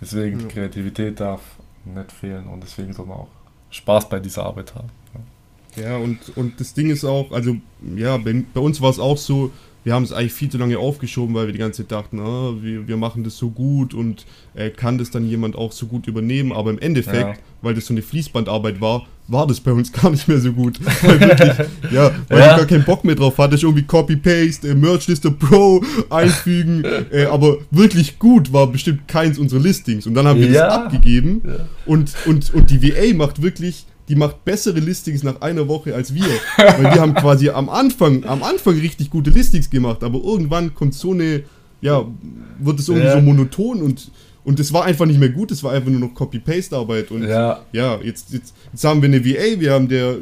[0.00, 0.46] Deswegen, ja.
[0.48, 1.40] Kreativität darf
[1.84, 3.28] nicht fehlen und deswegen soll man auch
[3.70, 4.88] Spaß bei dieser Arbeit haben.
[5.76, 7.56] Ja, ja und, und das Ding ist auch, also
[7.96, 9.50] ja, bei, bei uns war es auch so,
[9.88, 12.52] wir haben es eigentlich viel zu lange aufgeschoben, weil wir die ganze Zeit dachten, ah,
[12.60, 16.06] wir, wir machen das so gut und äh, kann das dann jemand auch so gut
[16.06, 16.52] übernehmen.
[16.52, 17.42] Aber im Endeffekt, ja.
[17.62, 20.78] weil das so eine Fließbandarbeit war, war das bei uns gar nicht mehr so gut.
[21.00, 22.50] Weil wirklich, ja, weil ja.
[22.50, 23.54] ich gar keinen Bock mehr drauf hatte.
[23.54, 26.84] Ich irgendwie Copy-Paste, äh, Merch-Liste Pro einfügen.
[27.10, 30.06] äh, aber wirklich gut war bestimmt keins unserer Listings.
[30.06, 30.66] Und dann haben wir ja.
[30.66, 31.40] das abgegeben.
[31.86, 36.14] Und, und, und die VA macht wirklich die macht bessere Listings nach einer Woche als
[36.14, 36.24] wir.
[36.56, 40.94] Weil wir haben quasi am Anfang, am Anfang richtig gute Listings gemacht, aber irgendwann kommt
[40.94, 41.44] so eine,
[41.80, 42.04] ja,
[42.58, 43.14] wird es irgendwie ja.
[43.14, 44.10] so monoton und
[44.44, 47.10] und es war einfach nicht mehr gut, es war einfach nur noch Copy-Paste-Arbeit.
[47.10, 50.16] Und ja, ja jetzt, jetzt, jetzt, haben wir eine VA, wir haben der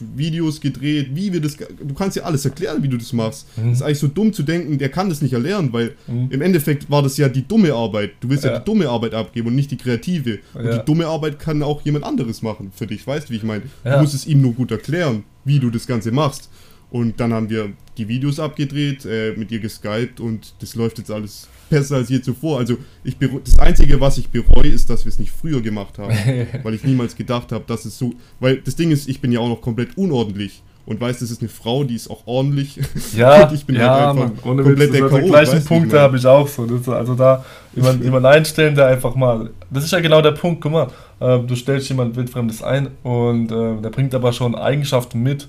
[0.00, 1.56] Videos gedreht, wie wir das.
[1.56, 3.46] Du kannst ja alles erklären, wie du das machst.
[3.56, 3.72] Mhm.
[3.72, 6.28] ist eigentlich so dumm zu denken, der kann das nicht erlernen, weil mhm.
[6.30, 8.12] im Endeffekt war das ja die dumme Arbeit.
[8.20, 10.40] Du willst ja, ja die dumme Arbeit abgeben und nicht die kreative.
[10.54, 10.78] Und ja.
[10.78, 13.62] die dumme Arbeit kann auch jemand anderes machen für dich, weißt du, wie ich meine?
[13.84, 13.96] Ja.
[13.96, 16.50] Du musst es ihm nur gut erklären, wie du das Ganze machst.
[16.90, 21.10] Und dann haben wir die Videos abgedreht, äh, mit ihr geskypt und das läuft jetzt
[21.10, 22.58] alles besser als je zuvor.
[22.58, 26.14] Also ich das Einzige, was ich bereue, ist, dass wir es nicht früher gemacht haben.
[26.62, 28.12] weil ich niemals gedacht habe, dass es so.
[28.40, 30.62] Weil das Ding ist, ich bin ja auch noch komplett unordentlich.
[30.88, 32.80] Und weiß, das ist eine Frau, die ist auch ordentlich.
[33.14, 35.22] Ja, und ich bin ja, halt einfach Mann, komplett der Chaot.
[35.22, 36.64] Die gleichen Punkte habe ich auch so.
[36.64, 37.44] Das, also da
[37.76, 39.50] jemand, jemand einstellen, der einfach mal.
[39.70, 40.86] Das ist ja genau der Punkt, guck mal.
[41.20, 45.46] Äh, du stellst jemand Wildfremdes ein und äh, der bringt aber schon Eigenschaften mit.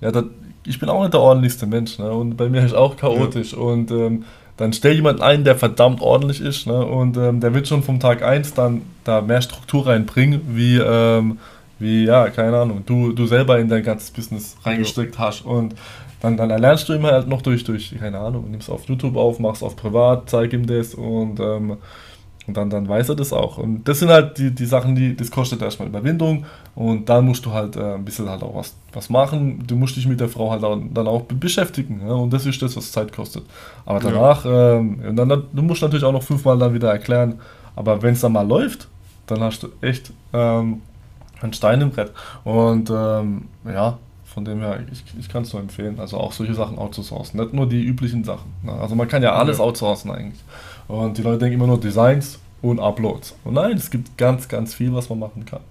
[0.00, 0.24] Ja, das,
[0.66, 2.00] ich bin auch nicht der ordentlichste Mensch.
[2.00, 2.10] Ne?
[2.10, 3.52] Und bei mir ist auch chaotisch.
[3.52, 3.58] Ja.
[3.58, 4.24] Und ähm,
[4.56, 6.84] dann stell jemanden ein, der verdammt ordentlich ist, ne?
[6.84, 11.38] Und ähm, der wird schon vom Tag 1 dann da mehr Struktur reinbringen, wie, ähm,
[11.78, 15.74] wie, ja, keine Ahnung, du, du selber in dein ganzes Business reingesteckt hast und
[16.20, 19.40] dann, dann lernst du immer halt noch durch, durch, keine Ahnung, nimmst auf YouTube auf,
[19.40, 21.78] machst auf privat, zeig ihm das und, ähm,
[22.46, 23.58] und dann, dann weiß er das auch.
[23.58, 27.46] Und das sind halt die, die Sachen, die, das kostet erstmal Überwindung und dann musst
[27.46, 29.62] du halt äh, ein bisschen halt auch was, was machen.
[29.66, 32.02] Du musst dich mit der Frau halt auch, dann auch beschäftigen.
[32.04, 32.14] Ja?
[32.14, 33.44] Und das ist das, was Zeit kostet.
[33.86, 34.74] Aber danach, ja.
[34.74, 37.38] ähm, und dann, du musst natürlich auch noch fünfmal dann wieder erklären,
[37.76, 38.88] aber wenn es dann mal läuft,
[39.26, 40.82] dann hast du echt ähm,
[41.40, 42.12] einen Stein im Brett.
[42.44, 46.00] Und ähm, ja, von dem her, ich, ich kann es nur empfehlen.
[46.00, 47.38] Also auch solche Sachen outzusourcen.
[47.38, 48.52] Nicht nur die üblichen Sachen.
[48.62, 48.72] Ne?
[48.72, 49.64] Also man kann ja alles ja.
[49.64, 50.40] outsourcen eigentlich.
[50.92, 53.34] Und die Leute denken immer nur Designs und Uploads.
[53.44, 55.62] Und nein, es gibt ganz, ganz viel, was man machen kann.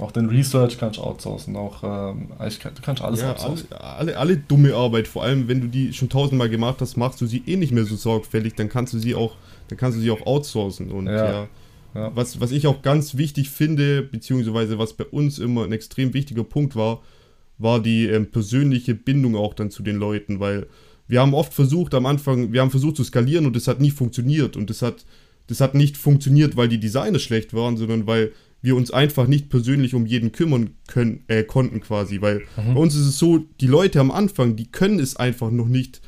[0.00, 3.72] Auch den Research kannst du outsourcen, auch ähm, du kannst alles ja, outsourcen.
[3.72, 7.20] Alle, alle, alle, dumme Arbeit, vor allem wenn du die schon tausendmal gemacht hast, machst
[7.20, 9.34] du sie eh nicht mehr so sorgfältig, dann kannst du sie auch,
[9.68, 10.92] dann kannst du sie auch outsourcen.
[10.92, 11.48] Und ja, ja,
[11.94, 12.12] ja.
[12.14, 16.44] Was, was ich auch ganz wichtig finde, beziehungsweise was bei uns immer ein extrem wichtiger
[16.44, 17.02] Punkt war,
[17.58, 20.68] war die ähm, persönliche Bindung auch dann zu den Leuten, weil
[21.08, 23.90] wir haben oft versucht am Anfang, wir haben versucht zu skalieren und das hat nie
[23.90, 25.04] funktioniert und das hat,
[25.46, 29.48] das hat nicht funktioniert, weil die Designer schlecht waren, sondern weil wir uns einfach nicht
[29.48, 32.74] persönlich um jeden kümmern können, äh, konnten quasi, weil mhm.
[32.74, 36.00] bei uns ist es so, die Leute am Anfang, die können es einfach noch nicht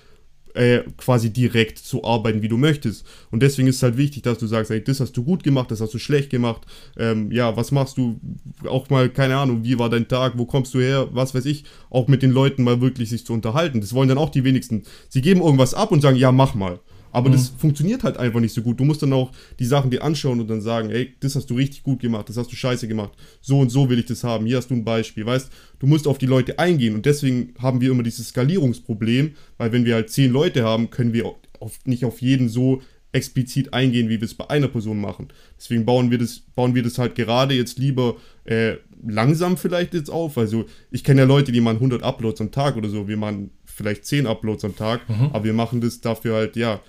[0.54, 3.06] äh, quasi direkt so arbeiten, wie du möchtest.
[3.30, 5.70] Und deswegen ist es halt wichtig, dass du sagst, ey, das hast du gut gemacht,
[5.70, 6.62] das hast du schlecht gemacht.
[6.98, 8.20] Ähm, ja, was machst du?
[8.66, 11.64] Auch mal, keine Ahnung, wie war dein Tag, wo kommst du her, was weiß ich,
[11.90, 13.80] auch mit den Leuten mal wirklich sich zu unterhalten.
[13.80, 14.84] Das wollen dann auch die wenigsten.
[15.08, 16.80] Sie geben irgendwas ab und sagen, ja, mach mal.
[17.12, 17.32] Aber mhm.
[17.32, 18.80] das funktioniert halt einfach nicht so gut.
[18.80, 21.54] Du musst dann auch die Sachen dir anschauen und dann sagen, ey, das hast du
[21.54, 23.12] richtig gut gemacht, das hast du scheiße gemacht.
[23.40, 24.46] So und so will ich das haben.
[24.46, 25.26] Hier hast du ein Beispiel.
[25.26, 29.72] Weißt, du musst auf die Leute eingehen und deswegen haben wir immer dieses Skalierungsproblem, weil
[29.72, 31.26] wenn wir halt zehn Leute haben, können wir
[31.58, 32.80] auf, nicht auf jeden so
[33.12, 35.28] explizit eingehen, wie wir es bei einer Person machen.
[35.56, 40.10] Deswegen bauen wir das, bauen wir das halt gerade jetzt lieber äh, langsam vielleicht jetzt
[40.10, 40.38] auf.
[40.38, 43.08] Also ich kenne ja Leute, die machen 100 Uploads am Tag oder so.
[43.08, 45.30] Wir machen vielleicht 10 Uploads am Tag, mhm.
[45.32, 46.80] aber wir machen das dafür halt, ja,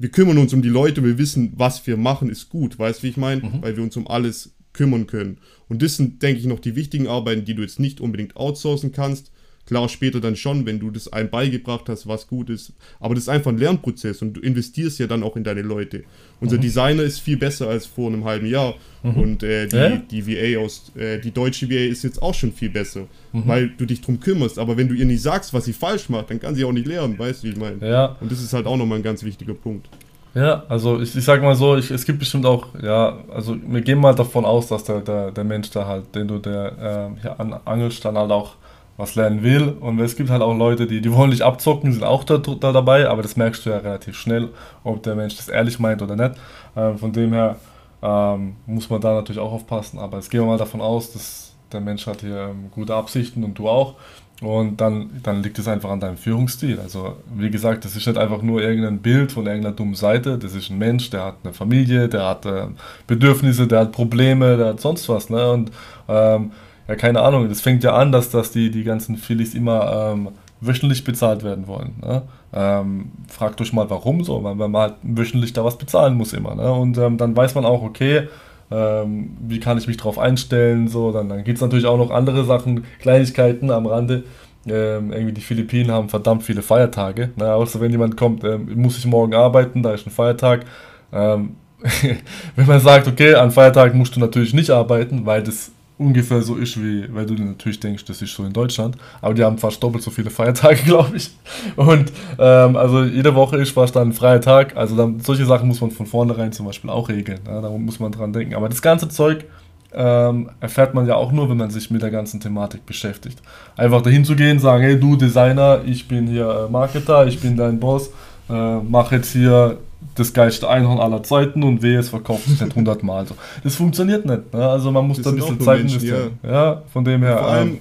[0.00, 2.78] wir kümmern uns um die Leute, wir wissen, was wir machen, ist gut.
[2.78, 3.42] Weißt du, wie ich meine?
[3.42, 3.62] Mhm.
[3.62, 5.36] Weil wir uns um alles kümmern können.
[5.68, 8.92] Und das sind, denke ich, noch die wichtigen Arbeiten, die du jetzt nicht unbedingt outsourcen
[8.92, 9.29] kannst,
[9.70, 12.72] Klar, später dann schon, wenn du das einem beigebracht hast, was gut ist.
[12.98, 16.02] Aber das ist einfach ein Lernprozess und du investierst ja dann auch in deine Leute.
[16.40, 16.62] Unser mhm.
[16.62, 18.74] Designer ist viel besser als vor einem halben Jahr.
[19.04, 19.14] Mhm.
[19.14, 19.96] Und äh, die, ja?
[20.10, 23.02] die VA aus, äh, die deutsche VA ist jetzt auch schon viel besser,
[23.32, 23.42] mhm.
[23.46, 24.58] weil du dich drum kümmerst.
[24.58, 26.88] Aber wenn du ihr nicht sagst, was sie falsch macht, dann kann sie auch nicht
[26.88, 27.88] lernen, weißt du, wie ich meine?
[27.88, 28.16] Ja.
[28.20, 29.88] Und das ist halt auch nochmal ein ganz wichtiger Punkt.
[30.34, 33.82] Ja, also ich, ich sag mal so, ich, es gibt bestimmt auch, ja, also wir
[33.82, 37.20] gehen mal davon aus, dass der, der, der Mensch da halt, den du der äh,
[37.20, 38.56] hier angelst, dann halt auch
[39.00, 39.68] was lernen will.
[39.80, 42.72] Und es gibt halt auch Leute, die, die wollen dich abzocken, sind auch da, da
[42.72, 44.50] dabei, aber das merkst du ja relativ schnell,
[44.84, 46.38] ob der Mensch das ehrlich meint oder nicht.
[46.76, 47.56] Ähm, von dem her
[48.02, 49.98] ähm, muss man da natürlich auch aufpassen.
[49.98, 53.44] Aber jetzt gehen wir mal davon aus, dass der Mensch hat hier ähm, gute Absichten
[53.44, 53.94] und du auch.
[54.40, 56.80] Und dann, dann liegt es einfach an deinem Führungsstil.
[56.80, 60.38] Also, wie gesagt, das ist nicht einfach nur irgendein Bild von irgendeiner dummen Seite.
[60.38, 62.68] Das ist ein Mensch, der hat eine Familie, der hat äh,
[63.06, 65.28] Bedürfnisse, der hat Probleme, der hat sonst was.
[65.28, 65.50] Ne?
[65.50, 65.70] Und
[66.08, 66.52] ähm,
[66.90, 70.30] ja, keine Ahnung, das fängt ja an, dass, dass die, die ganzen Phillies immer ähm,
[70.60, 71.92] wöchentlich bezahlt werden wollen.
[72.02, 72.22] Ne?
[72.52, 76.56] Ähm, fragt euch mal, warum so, weil man halt wöchentlich da was bezahlen muss immer.
[76.56, 76.68] Ne?
[76.72, 78.26] Und ähm, dann weiß man auch, okay,
[78.72, 82.10] ähm, wie kann ich mich darauf einstellen, so, dann, dann gibt es natürlich auch noch
[82.10, 84.24] andere Sachen, Kleinigkeiten am Rande.
[84.66, 87.30] Ähm, irgendwie die Philippinen haben verdammt viele Feiertage.
[87.36, 87.54] Ne?
[87.54, 90.66] Außer wenn jemand kommt, ähm, muss ich morgen arbeiten, da ist ein Feiertag.
[91.12, 96.56] Wenn man sagt, okay, an Feiertagen musst du natürlich nicht arbeiten, weil das ungefähr so
[96.56, 99.82] ist, wie, weil du natürlich denkst, das ist so in Deutschland, aber die haben fast
[99.82, 101.30] doppelt so viele Feiertage, glaube ich.
[101.76, 104.76] Und ähm, also jede Woche ist fast dann ein freier Tag.
[104.76, 107.40] Also dann, solche Sachen muss man von vornherein zum Beispiel auch regeln.
[107.46, 108.54] Ja, da muss man dran denken.
[108.54, 109.44] Aber das ganze Zeug
[109.92, 113.38] ähm, erfährt man ja auch nur, wenn man sich mit der ganzen Thematik beschäftigt.
[113.76, 117.56] Einfach dahin zu gehen, sagen, hey du Designer, ich bin hier äh, Marketer, ich bin
[117.56, 118.10] dein Boss,
[118.48, 119.76] äh, mach jetzt hier
[120.14, 123.26] das geilste Einhorn aller Zeiten und wehe, es verkauft sich nicht hundertmal.
[123.26, 123.36] So.
[123.62, 124.52] Das funktioniert nicht.
[124.52, 124.68] Ne?
[124.68, 126.38] Also man muss das da ein bisschen Zeit investieren.
[126.42, 126.50] Ja.
[126.50, 126.82] ja.
[126.92, 127.38] von dem her.
[127.38, 127.78] Vor allem, ähm,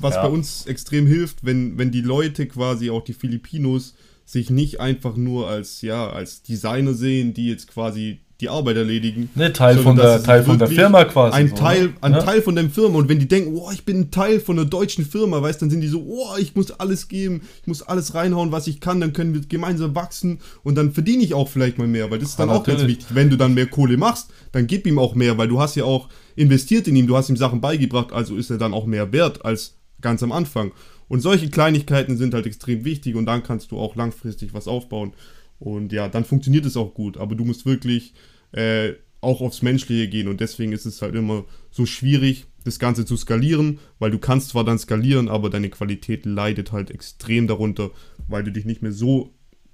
[0.00, 0.22] was ja.
[0.22, 3.94] bei uns extrem hilft, wenn, wenn die Leute quasi, auch die Filipinos,
[4.24, 9.30] sich nicht einfach nur als, ja, als Designer sehen, die jetzt quasi die Arbeit erledigen.
[9.34, 11.36] Ne, Teil von der, Teil von der Firma quasi.
[11.36, 11.94] Ein, so, Teil, ne?
[12.00, 12.12] ein?
[12.12, 12.98] Teil von der Firma.
[12.98, 15.70] Und wenn die denken, oh, ich bin ein Teil von einer deutschen Firma, weißt dann
[15.70, 19.00] sind die so, oh, ich muss alles geben, ich muss alles reinhauen, was ich kann,
[19.00, 22.30] dann können wir gemeinsam wachsen und dann verdiene ich auch vielleicht mal mehr, weil das
[22.30, 23.06] ist dann ja, auch ganz wichtig.
[23.10, 25.84] Wenn du dann mehr Kohle machst, dann gib ihm auch mehr, weil du hast ja
[25.84, 29.12] auch investiert in ihm, du hast ihm Sachen beigebracht, also ist er dann auch mehr
[29.12, 30.72] wert als ganz am Anfang.
[31.08, 35.12] Und solche Kleinigkeiten sind halt extrem wichtig und dann kannst du auch langfristig was aufbauen.
[35.58, 37.16] Und ja, dann funktioniert es auch gut.
[37.18, 38.14] Aber du musst wirklich
[38.52, 43.04] äh, auch aufs Menschliche gehen und deswegen ist es halt immer so schwierig, das Ganze
[43.04, 47.90] zu skalieren, weil du kannst zwar dann skalieren, aber deine Qualität leidet halt extrem darunter,
[48.28, 49.32] weil du dich nicht mehr so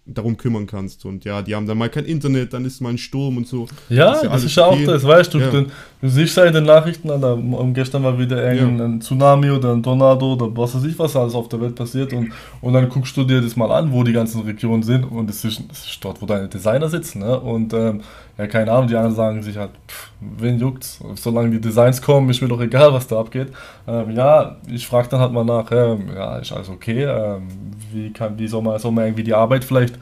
[0.09, 1.05] darum kümmern kannst.
[1.05, 3.68] Und ja, die haben dann mal kein Internet, dann ist mal ein Sturm und so.
[3.89, 5.66] Ja, das ist, ja das ist ja auch das, weißt du, ja.
[6.01, 9.01] Du, siehst ja in den Nachrichten, um, gestern war wieder irgendein ja.
[9.01, 12.33] Tsunami oder ein Tornado oder was weiß ich, was alles auf der Welt passiert und,
[12.61, 15.45] und dann guckst du dir das mal an, wo die ganzen Regionen sind und es
[15.45, 17.21] ist, ist dort, wo deine Designer sitzen.
[17.21, 17.39] Ne?
[17.39, 18.03] Und ähm,
[18.37, 22.31] ja, keine Ahnung, die anderen sagen sich halt, pff, wen juckt's, solange die Designs kommen,
[22.31, 23.49] ist mir doch egal, was da abgeht.
[23.87, 27.49] Ähm, ja, ich frage dann halt mal nach, ähm, ja, ist alles okay, ähm,
[27.93, 29.99] wie, kann, wie soll, man, soll man irgendwie die Arbeit vielleicht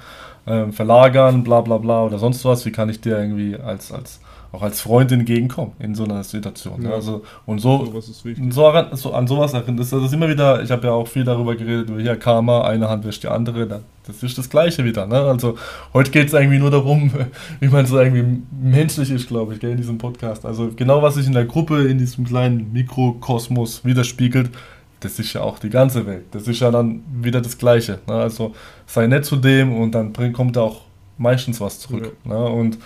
[0.47, 4.21] ähm, verlagern, bla bla bla oder sonst was, wie kann ich dir irgendwie als, als
[4.53, 6.83] auch als Freund entgegenkommen in so einer Situation.
[6.83, 6.91] Ja.
[6.93, 7.93] Also, und so,
[8.51, 9.81] so, so, an sowas erinnert.
[9.81, 12.89] Das, das ist immer wieder, ich habe ja auch viel darüber geredet, hier Karma, eine
[12.89, 15.07] Hand wäscht die andere, das ist das Gleiche wieder.
[15.07, 15.17] Ne?
[15.21, 15.57] Also
[15.93, 17.11] heute geht es irgendwie nur darum,
[17.61, 20.47] wie man so irgendwie menschlich ist, glaube ich, gell, in diesem Podcast.
[20.47, 24.51] Also genau, was sich in der Gruppe, in diesem kleinen Mikrokosmos widerspiegelt,
[25.01, 26.25] das ist ja auch die ganze Welt.
[26.31, 27.99] Das ist ja dann wieder das Gleiche.
[28.07, 28.15] Ne?
[28.15, 28.55] Also
[28.87, 30.83] sei nett zu dem und dann bring, kommt auch
[31.19, 32.17] meistens was zurück.
[32.25, 32.31] Ja.
[32.31, 32.45] Ne?
[32.45, 32.79] Und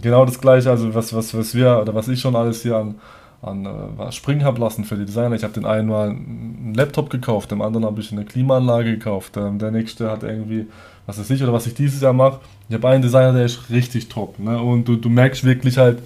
[0.00, 2.94] genau das gleiche, also was, was, was wir oder was ich schon alles hier an,
[3.42, 5.36] an äh, springen habe lassen für die Designer.
[5.36, 9.36] Ich habe den einen mal einen Laptop gekauft, dem anderen habe ich eine Klimaanlage gekauft,
[9.36, 10.66] ähm, der nächste hat irgendwie,
[11.06, 12.40] was weiß ich, oder was ich dieses Jahr mache.
[12.68, 14.38] Ich habe einen Designer, der ist richtig top.
[14.38, 14.60] Ne?
[14.60, 15.98] Und du, du merkst wirklich halt,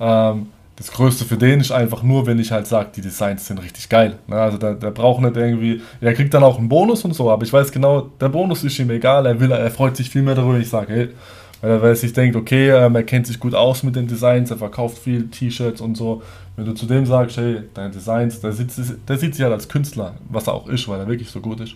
[0.00, 0.46] ähm,
[0.80, 3.90] das Größte für den ist einfach nur, wenn ich halt sage, die Designs sind richtig
[3.90, 4.18] geil.
[4.26, 4.36] Ne?
[4.36, 7.44] Also der, der braucht nicht irgendwie, er kriegt dann auch einen Bonus und so, aber
[7.44, 10.34] ich weiß genau, der Bonus ist ihm egal, er will, er freut sich viel mehr
[10.34, 11.08] darüber, wenn ich sage, hey,
[11.60, 14.56] weil er, sich denkt, okay, ähm, er kennt sich gut aus mit den Designs, er
[14.56, 16.22] verkauft viel T-Shirts und so.
[16.56, 18.70] Wenn du zu dem sagst, hey, deine Designs, der sieht,
[19.08, 21.60] der sieht sich halt als Künstler, was er auch ist, weil er wirklich so gut
[21.60, 21.74] ist.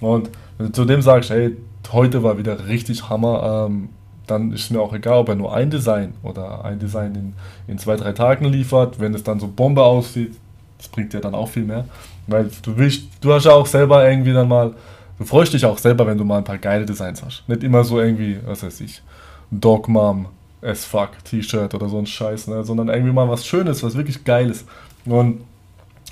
[0.00, 1.56] Und wenn du zu dem sagst, hey,
[1.92, 3.90] heute war wieder richtig Hammer, ähm,
[4.26, 7.32] dann ist mir auch egal, ob er nur ein Design oder ein Design in,
[7.66, 9.00] in zwei, drei Tagen liefert.
[9.00, 10.36] Wenn es dann so Bombe aussieht,
[10.78, 11.84] das bringt dir dann auch viel mehr.
[12.26, 14.74] Weil du willst, du hast ja auch selber irgendwie dann mal,
[15.18, 17.42] du freust dich auch selber, wenn du mal ein paar geile Designs hast.
[17.48, 19.02] Nicht immer so irgendwie, was weiß ich,
[19.50, 20.26] Dog Mom
[20.62, 22.64] as fuck T-Shirt oder so ein Scheiß, ne?
[22.64, 24.64] sondern irgendwie mal was Schönes, was wirklich Geiles.
[25.06, 25.40] Und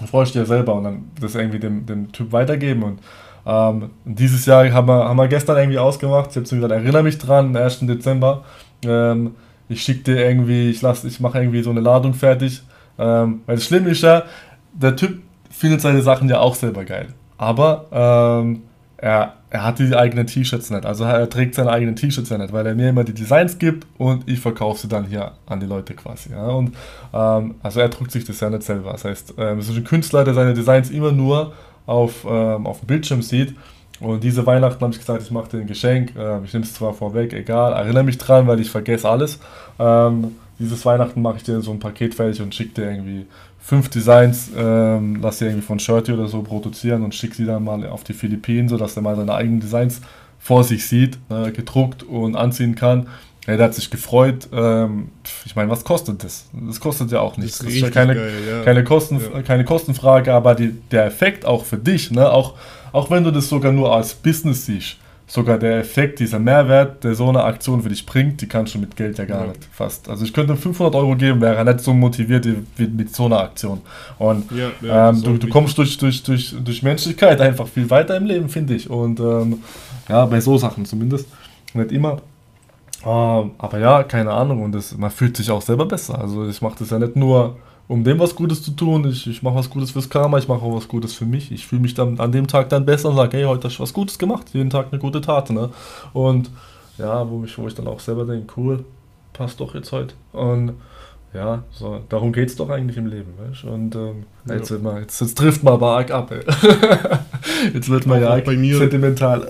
[0.06, 2.82] freust dich ja selber und dann das irgendwie dem, dem Typ weitergeben.
[2.82, 3.00] Und
[3.46, 7.18] ähm, dieses Jahr haben wir, haben wir gestern irgendwie ausgemacht, ich habe gesagt, erinnere mich
[7.18, 7.80] dran, am 1.
[7.80, 8.44] Dezember.
[8.84, 9.34] Ähm,
[9.68, 12.62] ich schicke dir irgendwie, ich ich mache irgendwie so eine Ladung fertig.
[12.98, 14.24] Ähm, weil das Schlimme ist ja,
[14.72, 15.20] der Typ
[15.50, 17.08] findet seine Sachen ja auch selber geil.
[17.36, 18.62] Aber ähm,
[18.96, 20.84] er, er hat die eigenen T-Shirts nicht.
[20.84, 23.86] Also er trägt seine eigenen T-Shirts ja nicht, weil er mir immer die Designs gibt
[23.96, 26.30] und ich verkaufe sie dann hier an die Leute quasi.
[26.30, 26.48] Ja?
[26.48, 26.74] Und
[27.14, 28.92] ähm, also er druckt sich das ja nicht selber.
[28.92, 31.54] Das heißt, ähm, es ist ein Künstler, der seine Designs immer nur
[31.86, 33.54] auf, ähm, auf dem Bildschirm sieht.
[34.00, 36.12] Und diese Weihnachten habe ich gesagt, ich mache dir ein Geschenk.
[36.16, 39.40] Ähm, ich nehme es zwar vorweg, egal, erinnere mich dran, weil ich vergesse alles.
[39.78, 43.26] Ähm, dieses Weihnachten mache ich dir so ein Paket fertig und schicke dir irgendwie
[43.68, 47.64] fünf Designs, ähm, lass sie irgendwie von Shirty oder so produzieren und schick sie dann
[47.64, 50.00] mal auf die Philippinen, sodass er mal seine eigenen Designs
[50.38, 53.08] vor sich sieht, äh, gedruckt und anziehen kann.
[53.46, 54.48] Ja, der hat sich gefreut.
[54.54, 55.08] Ähm,
[55.44, 56.48] ich meine, was kostet das?
[56.66, 57.58] Das kostet ja auch nichts.
[57.58, 58.62] Das, das ist ja keine, geil, ja.
[58.62, 59.42] Keine, Kosten, ja.
[59.42, 62.32] keine Kostenfrage, aber die, der Effekt auch für dich, ne?
[62.32, 62.54] auch,
[62.92, 64.96] auch wenn du das sogar nur als Business siehst,
[65.28, 68.78] sogar der Effekt, dieser Mehrwert, der so eine Aktion für dich bringt, die kannst du
[68.78, 69.48] mit Geld ja gar ja.
[69.48, 70.08] nicht fast.
[70.08, 73.82] Also ich könnte 500 Euro geben, wäre nicht so motiviert wie mit so einer Aktion.
[74.18, 78.16] Und ja, ja, ähm, du, du kommst durch, durch, durch, durch Menschlichkeit einfach viel weiter
[78.16, 78.88] im Leben, finde ich.
[78.88, 79.62] Und ähm,
[80.08, 81.28] ja, bei so Sachen zumindest.
[81.74, 82.22] Nicht immer.
[83.04, 84.62] Ähm, aber ja, keine Ahnung.
[84.62, 86.18] Und das, man fühlt sich auch selber besser.
[86.18, 87.56] Also ich mache das ja nicht nur
[87.88, 89.08] um dem was Gutes zu tun.
[89.08, 91.50] Ich, ich mache was Gutes fürs Karma, ich mache auch was Gutes für mich.
[91.50, 93.82] Ich fühle mich dann an dem Tag dann besser und sage, hey, heute hast du
[93.82, 94.50] was Gutes gemacht.
[94.52, 95.50] Jeden Tag eine gute Tat.
[95.50, 95.70] Ne?
[96.12, 96.50] Und
[96.98, 98.84] ja, wo ich, wo ich dann auch selber denke, cool,
[99.32, 100.14] passt doch jetzt heute.
[100.32, 100.74] Und
[101.32, 103.32] ja, so, darum geht es doch eigentlich im Leben.
[103.38, 103.64] Weißt?
[103.64, 104.54] Und ähm, ja.
[104.56, 106.30] jetzt, wird man, jetzt, jetzt trifft man aber arg ab.
[106.30, 106.40] Ey.
[107.74, 109.46] jetzt wird man auch ja bei mir, sentimental.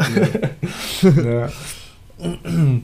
[1.03, 1.11] Ja.
[1.23, 1.49] ja.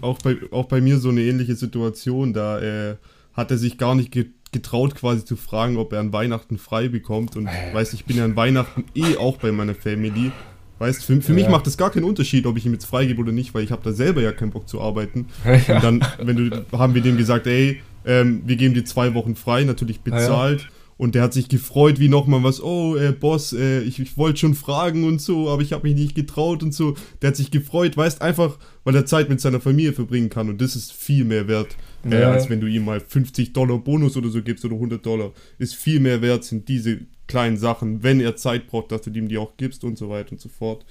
[0.01, 2.33] auch, bei, auch bei mir so eine ähnliche Situation.
[2.33, 2.97] Da äh,
[3.35, 6.89] hat er sich gar nicht ge getraut, quasi zu fragen, ob er an Weihnachten frei
[6.89, 7.37] bekommt.
[7.37, 7.75] Und äh.
[7.75, 10.33] weißt, ich bin ja an Weihnachten eh auch bei meiner Family.
[10.79, 11.35] Weißt, für, für ja.
[11.35, 13.71] mich macht es gar keinen Unterschied, ob ich ihm jetzt freigebe oder nicht, weil ich
[13.71, 15.27] habe da selber ja keinen Bock zu arbeiten.
[15.69, 15.77] Ja.
[15.77, 19.37] Und dann, wenn du, haben wir dem gesagt, ey, ähm, wir geben dir zwei Wochen
[19.37, 20.63] frei, natürlich bezahlt.
[20.63, 24.17] Ja, und der hat sich gefreut, wie nochmal was, oh, äh, Boss, äh, ich, ich
[24.17, 26.97] wollte schon fragen und so, aber ich habe mich nicht getraut und so.
[27.21, 30.61] Der hat sich gefreut, weißt, einfach, weil er Zeit mit seiner Familie verbringen kann und
[30.61, 31.77] das ist viel mehr wert,
[32.11, 32.33] äh, ja.
[32.33, 35.33] als wenn du ihm mal 50 Dollar Bonus oder so gibst oder 100 Dollar.
[35.59, 39.29] Ist viel mehr wert, sind diese kleinen Sachen, wenn er Zeit braucht, dass du ihm
[39.29, 40.85] die auch gibst und so weiter und so fort.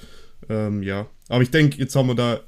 [0.50, 2.42] Ähm, ja, aber ich denke, jetzt haben wir da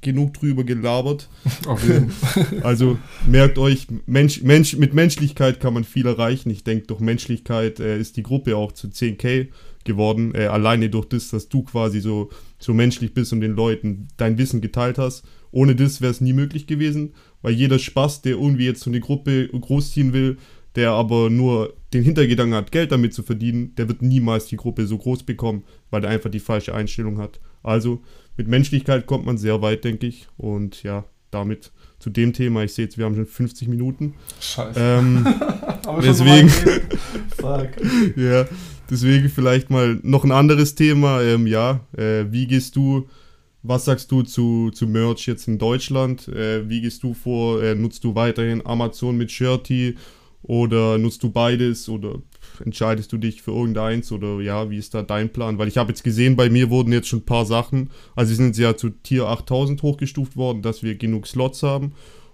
[0.00, 1.28] genug drüber gelabert.
[1.86, 2.12] Jeden
[2.62, 6.50] Also merkt euch, Mensch, Mensch, mit Menschlichkeit kann man viel erreichen.
[6.50, 9.48] Ich denke, durch Menschlichkeit äh, ist die Gruppe auch zu 10k
[9.84, 10.34] geworden.
[10.34, 14.38] Äh, alleine durch das, dass du quasi so, so menschlich bist und den Leuten dein
[14.38, 15.24] Wissen geteilt hast.
[15.50, 19.00] Ohne das wäre es nie möglich gewesen, weil jeder Spaß, der irgendwie jetzt so eine
[19.00, 20.38] Gruppe großziehen will,
[20.74, 24.86] der aber nur den Hintergedanken hat, Geld damit zu verdienen, der wird niemals die Gruppe
[24.86, 27.40] so groß bekommen, weil er einfach die falsche Einstellung hat.
[27.62, 28.02] Also
[28.36, 30.28] mit Menschlichkeit kommt man sehr weit, denke ich.
[30.36, 32.62] Und ja, damit zu dem Thema.
[32.64, 34.14] Ich sehe jetzt, wir haben schon 50 Minuten.
[34.40, 34.78] Scheiße.
[34.78, 35.26] Ähm,
[36.02, 37.68] deswegen, Fuck.
[38.16, 38.46] ja,
[38.90, 41.22] deswegen vielleicht mal noch ein anderes Thema.
[41.22, 43.08] Ähm, ja, äh, wie gehst du,
[43.66, 46.28] was sagst du zu, zu Merch jetzt in Deutschland?
[46.28, 47.62] Äh, wie gehst du vor?
[47.62, 49.96] Äh, nutzt du weiterhin Amazon mit Shirty
[50.42, 52.20] oder nutzt du beides oder
[52.64, 55.58] entscheidest du dich für irgendeins oder ja, wie ist da dein Plan?
[55.58, 58.54] Weil ich habe jetzt gesehen, bei mir wurden jetzt schon ein paar Sachen, also sind
[58.54, 61.92] sie ja zu Tier 8000 hochgestuft worden, dass wir genug Slots haben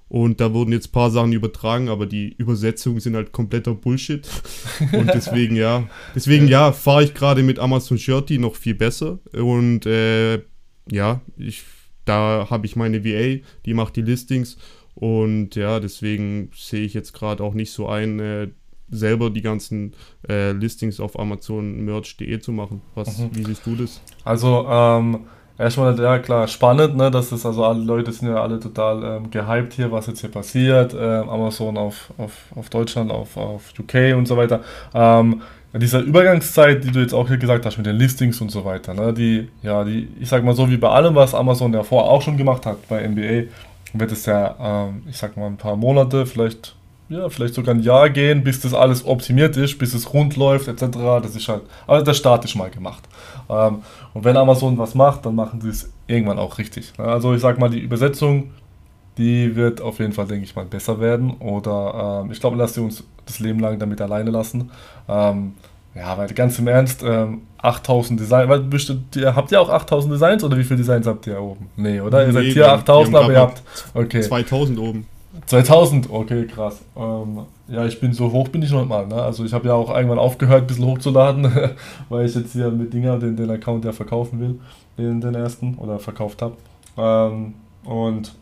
[0.09, 4.29] und da wurden jetzt ein paar Sachen übertragen, aber die Übersetzungen sind halt kompletter Bullshit
[4.93, 9.87] und deswegen ja, deswegen ja, fahre ich gerade mit Amazon Shirty noch viel besser und
[9.87, 10.43] äh,
[10.91, 11.65] ja, ich
[12.05, 14.57] da habe ich meine VA, die macht die Listings
[14.95, 18.49] und ja, deswegen sehe ich jetzt gerade auch nicht so ein, äh,
[18.91, 19.95] selber die ganzen
[20.29, 22.83] äh, Listings auf Amazon Merch.de zu machen.
[22.95, 23.31] Was, mhm.
[23.33, 24.03] Wie siehst du das?
[24.25, 25.21] Also, ähm,
[25.59, 27.11] erstmal, ja klar, spannend, ne?
[27.11, 30.31] Das ist also alle Leute sind ja alle total ähm, gehypt hier, was jetzt hier
[30.31, 30.95] passiert.
[30.95, 34.61] Ähm, Amazon auf, auf, auf Deutschland, auf, auf UK und so weiter.
[34.93, 35.41] Ähm,
[35.75, 38.93] diese Übergangszeit, die du jetzt auch hier gesagt hast mit den Listings und so weiter,
[38.95, 42.21] ne, die, ja, die, ich sag mal so, wie bei allem, was Amazon davor auch
[42.21, 43.51] schon gemacht hat bei NBA,
[43.95, 46.75] wird es ja, ähm, ich sag mal, ein paar Monate, vielleicht
[47.13, 50.69] ja, vielleicht sogar ein Jahr gehen, bis das alles optimiert ist, bis es rund läuft,
[50.69, 50.97] etc.
[51.23, 53.03] Das ist halt, also der Start ist mal gemacht.
[53.51, 53.83] Ähm,
[54.15, 56.93] und wenn Amazon was macht, dann machen sie es irgendwann auch richtig.
[56.99, 58.51] Also ich sag mal, die Übersetzung,
[59.19, 61.33] die wird auf jeden Fall, denke ich mal, besser werden.
[61.39, 64.71] Oder ähm, ich glaube, lass sie uns das Leben lang damit alleine lassen.
[65.09, 65.55] Ähm,
[65.95, 70.43] ja, weil ganz im Ernst, ähm, 8000 Designs, weil bestimmt, habt ihr auch 8000 Designs
[70.43, 71.69] oder wie viele Designs habt ihr oben?
[71.77, 72.27] Nee, oder?
[72.27, 73.63] Ihr seid hier 8000, aber ihr habt,
[73.95, 74.21] okay.
[74.21, 75.07] 2000 oben.
[75.47, 76.81] 2000, okay, krass.
[76.97, 79.07] Ähm, ja, ich bin so hoch bin ich noch mal.
[79.07, 79.15] Ne?
[79.15, 81.51] Also ich habe ja auch irgendwann aufgehört, ein bisschen hochzuladen,
[82.09, 84.61] weil ich jetzt hier mit Dinger den, den Account ja verkaufen will,
[84.99, 86.57] den, den ersten, oder verkauft habe.
[86.99, 87.55] Ähm,
[87.85, 88.35] und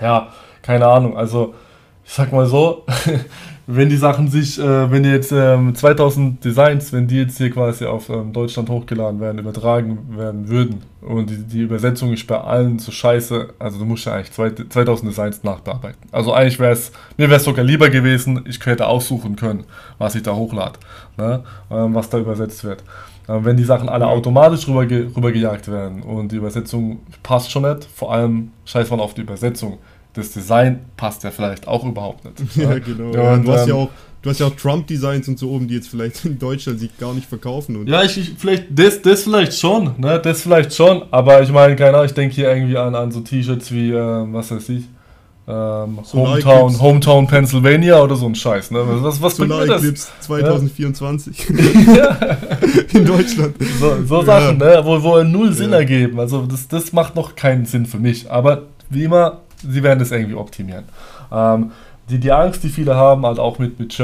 [0.00, 0.28] ja,
[0.62, 1.54] keine Ahnung, also
[2.04, 2.84] ich sag mal so,
[3.66, 7.86] wenn die Sachen sich, äh, wenn jetzt ähm, 2000 Designs, wenn die jetzt hier quasi
[7.86, 12.78] auf ähm, Deutschland hochgeladen werden, übertragen werden würden und die, die, Übersetzung ist bei allen
[12.78, 16.08] so scheiße, also du musst ja eigentlich zwei, 2000 Designs nachbearbeiten.
[16.10, 19.64] Also eigentlich wäre es, mir wäre es sogar lieber gewesen, ich hätte aussuchen können,
[19.98, 20.78] was ich da hochlade,
[21.16, 21.44] ne?
[21.70, 22.82] ähm, was da übersetzt wird.
[23.28, 27.84] Ähm, wenn die Sachen alle automatisch rüber, rübergejagt werden und die Übersetzung passt schon nicht,
[27.84, 29.78] vor allem scheiß man auf die Übersetzung
[30.14, 32.56] das Design passt ja vielleicht auch überhaupt nicht.
[32.56, 33.12] ja, genau.
[33.14, 33.90] Ja, du, hast ja auch,
[34.20, 37.14] du hast ja auch Trump-Designs und so oben, die jetzt vielleicht in Deutschland sich gar
[37.14, 37.86] nicht verkaufen.
[37.86, 40.20] Ja, ich, ich, vielleicht, das, das vielleicht schon, ne?
[40.22, 43.20] Das vielleicht schon, aber ich meine, keine Ahnung, ich denke hier irgendwie an, an so
[43.20, 44.84] T-Shirts wie, äh, was weiß ich,
[45.48, 48.80] ähm, Hometown, Hometown Pennsylvania oder so ein Scheiß, ne?
[48.86, 51.48] Was, was Solar Eclipse 2024
[51.96, 52.16] ja.
[52.92, 53.56] in Deutschland.
[53.80, 54.80] So, so Sachen, ne?
[54.84, 55.78] Wo, wo null Sinn ja.
[55.78, 56.20] ergeben.
[56.20, 58.30] Also das, das macht noch keinen Sinn für mich.
[58.30, 60.84] Aber wie immer, sie werden das irgendwie optimieren.
[61.30, 61.72] Ähm,
[62.10, 63.96] die, die Angst, die viele haben, halt auch mit, mit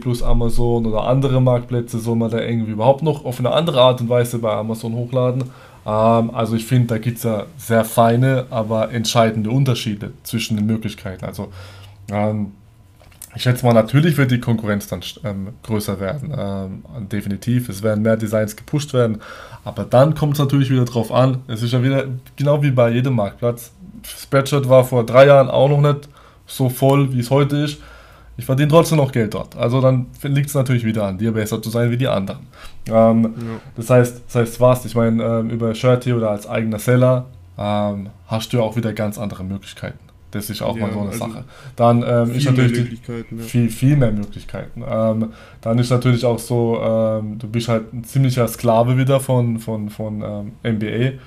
[0.00, 4.00] plus Amazon oder andere Marktplätze, soll man da irgendwie überhaupt noch auf eine andere Art
[4.00, 5.44] und Weise bei Amazon hochladen.
[5.86, 10.66] Ähm, also ich finde, da gibt es ja sehr feine, aber entscheidende Unterschiede zwischen den
[10.66, 11.24] Möglichkeiten.
[11.24, 11.48] Also
[12.10, 12.52] ähm,
[13.34, 16.34] ich schätze mal, natürlich wird die Konkurrenz dann ähm, größer werden.
[16.36, 17.68] Ähm, definitiv.
[17.68, 19.20] Es werden mehr Designs gepusht werden.
[19.64, 21.38] Aber dann kommt es natürlich wieder drauf an.
[21.48, 22.04] Es ist ja wieder
[22.36, 23.72] genau wie bei jedem Marktplatz.
[24.04, 26.08] Spreadshirt war vor drei Jahren auch noch nicht
[26.46, 27.78] so voll, wie es heute ist.
[28.36, 29.56] Ich verdiene trotzdem noch Geld dort.
[29.56, 32.46] Also dann liegt es natürlich wieder an dir, besser zu sein wie die anderen.
[32.86, 33.30] Ähm, ja.
[33.76, 34.84] Das heißt, das heißt was?
[34.86, 37.26] Ich meine, ähm, über Shirty oder als eigener Seller
[37.58, 39.98] ähm, hast du ja auch wieder ganz andere Möglichkeiten.
[40.32, 41.44] Das ist auch ja, mal so eine also Sache.
[41.76, 43.42] Dann ähm, ist natürlich die, ja.
[43.42, 44.82] viel, viel mehr Möglichkeiten.
[44.88, 49.58] Ähm, dann ist natürlich auch so, ähm, du bist halt ein ziemlicher Sklave wieder von,
[49.58, 51.18] von, von ähm, NBA.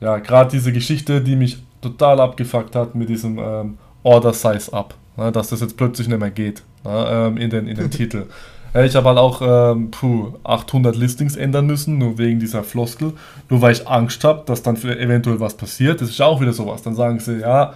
[0.00, 4.94] Ja, gerade diese Geschichte, die mich total abgefuckt hat mit diesem ähm, Order Size Up,
[5.16, 8.26] ne, dass das jetzt plötzlich nicht mehr geht ne, ähm, in den, in den Titel.
[8.74, 13.12] ich habe halt auch ähm, puh, 800 Listings ändern müssen, nur wegen dieser Floskel,
[13.48, 16.00] nur weil ich Angst habe, dass dann eventuell was passiert.
[16.00, 16.82] Das ist auch wieder sowas.
[16.82, 17.72] Dann sagen sie, ja,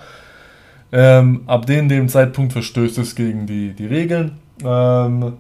[0.92, 4.38] ähm, ab dem, dem Zeitpunkt verstößt es gegen die, die Regeln.
[4.62, 5.34] Ähm,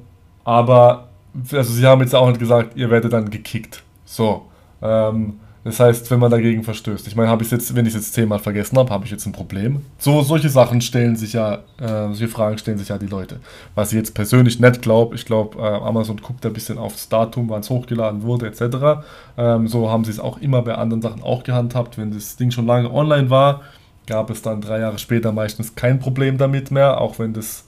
[0.44, 1.08] aber,
[1.52, 3.82] also sie haben jetzt auch nicht gesagt, ihr werdet dann gekickt.
[4.04, 4.46] So.
[4.80, 7.06] Ähm, Das heißt, wenn man dagegen verstößt.
[7.06, 9.26] Ich meine, habe ich jetzt, wenn ich es jetzt zehnmal vergessen habe, habe ich jetzt
[9.26, 9.84] ein Problem.
[9.98, 13.40] So, solche Sachen stellen sich ja, äh, solche Fragen stellen sich ja die Leute.
[13.74, 17.50] Was ich jetzt persönlich nicht glaube, ich glaube, äh, Amazon guckt ein bisschen aufs Datum,
[17.50, 19.04] wann es hochgeladen wurde, etc.
[19.36, 21.98] Ähm, so haben sie es auch immer bei anderen Sachen auch gehandhabt.
[21.98, 23.60] Wenn das Ding schon lange online war,
[24.06, 27.66] gab es dann drei Jahre später meistens kein Problem damit mehr, auch wenn das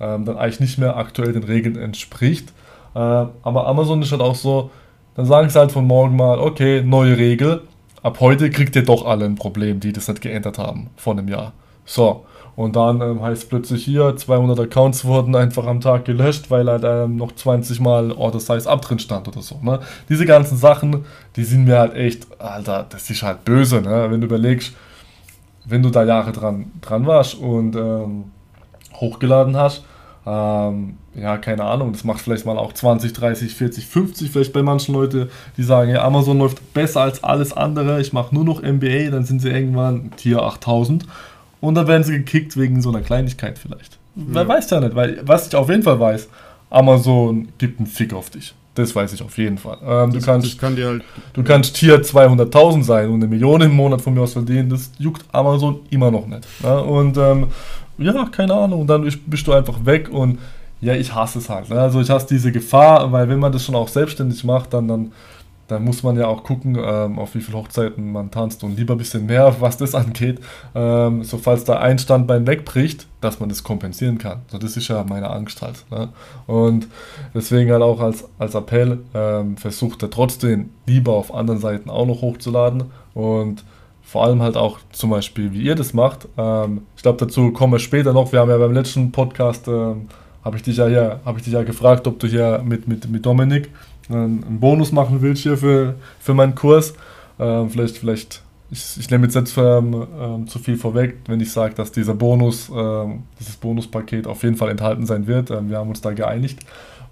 [0.00, 2.48] ähm, dann eigentlich nicht mehr aktuell den Regeln entspricht.
[2.94, 4.70] Äh, aber Amazon ist halt auch so,
[5.14, 7.62] dann sagen sie halt von morgen mal, okay, neue Regel.
[8.02, 11.28] Ab heute kriegt ihr doch alle ein Problem, die das nicht geändert haben vor einem
[11.28, 11.52] Jahr.
[11.84, 12.24] So.
[12.56, 16.84] Und dann ähm, heißt plötzlich hier, 200 Accounts wurden einfach am Tag gelöscht, weil halt
[16.84, 19.58] ähm, noch 20 Mal Order Size Up drin stand oder so.
[19.60, 19.80] Ne?
[20.08, 21.04] Diese ganzen Sachen,
[21.34, 24.06] die sind mir halt echt, Alter, das ist halt böse, ne?
[24.08, 24.72] wenn du überlegst,
[25.64, 28.24] wenn du da Jahre dran, dran warst und ähm,
[28.94, 29.84] hochgeladen hast,
[30.24, 34.62] ähm, ja, keine Ahnung, das macht vielleicht mal auch 20, 30, 40, 50 vielleicht bei
[34.62, 38.62] manchen Leuten, die sagen, ja, Amazon läuft besser als alles andere, ich mache nur noch
[38.62, 41.06] MBA, dann sind sie irgendwann Tier 8000
[41.60, 43.98] und dann werden sie gekickt wegen so einer Kleinigkeit vielleicht.
[44.16, 44.22] Ja.
[44.28, 46.28] Wer weiß ja nicht, weil was ich auf jeden Fall weiß,
[46.70, 48.54] Amazon gibt einen Fick auf dich.
[48.74, 49.78] Das weiß ich auf jeden Fall.
[49.84, 53.72] Ähm, das, du kannst, kann halt, du kannst Tier 200.000 sein und eine Million im
[53.72, 56.44] Monat von mir aus verdienen, das juckt Amazon immer noch nicht.
[56.62, 56.78] Ja?
[56.78, 57.46] Und ähm,
[57.98, 60.38] ja, keine Ahnung, und dann bist du einfach weg und
[60.84, 61.70] ja, ich hasse es halt.
[61.70, 61.80] Ne?
[61.80, 65.12] Also ich hasse diese Gefahr, weil wenn man das schon auch selbstständig macht, dann, dann,
[65.66, 68.94] dann muss man ja auch gucken, ähm, auf wie viele Hochzeiten man tanzt und lieber
[68.94, 70.40] ein bisschen mehr, was das angeht,
[70.74, 74.42] ähm, so falls da ein Standbein wegbricht, dass man das kompensieren kann.
[74.48, 75.86] So, das ist ja meine Angst halt.
[75.90, 76.10] Ne?
[76.46, 76.86] Und
[77.34, 82.06] deswegen halt auch als, als Appell, ähm, versucht er trotzdem lieber auf anderen Seiten auch
[82.06, 83.64] noch hochzuladen und
[84.02, 86.28] vor allem halt auch zum Beispiel, wie ihr das macht.
[86.36, 88.32] Ähm, ich glaube, dazu kommen wir später noch.
[88.32, 90.08] Wir haben ja beim letzten Podcast, ähm,
[90.44, 93.08] habe ich, dich ja hier, hab ich dich ja gefragt, ob du hier mit, mit,
[93.08, 93.70] mit Dominik
[94.08, 96.94] einen, Bonus machen willst hier für, für meinen Kurs.
[97.38, 101.50] Ähm, vielleicht, vielleicht, ich, ich nehme jetzt nicht ähm, ähm, zu viel vorweg, wenn ich
[101.50, 105.50] sage, dass dieser Bonus, ähm, dieses Bonuspaket auf jeden Fall enthalten sein wird.
[105.50, 106.60] Ähm, wir haben uns da geeinigt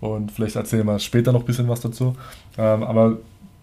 [0.00, 2.14] und vielleicht erzählen wir später noch ein bisschen was dazu.
[2.56, 3.18] Aber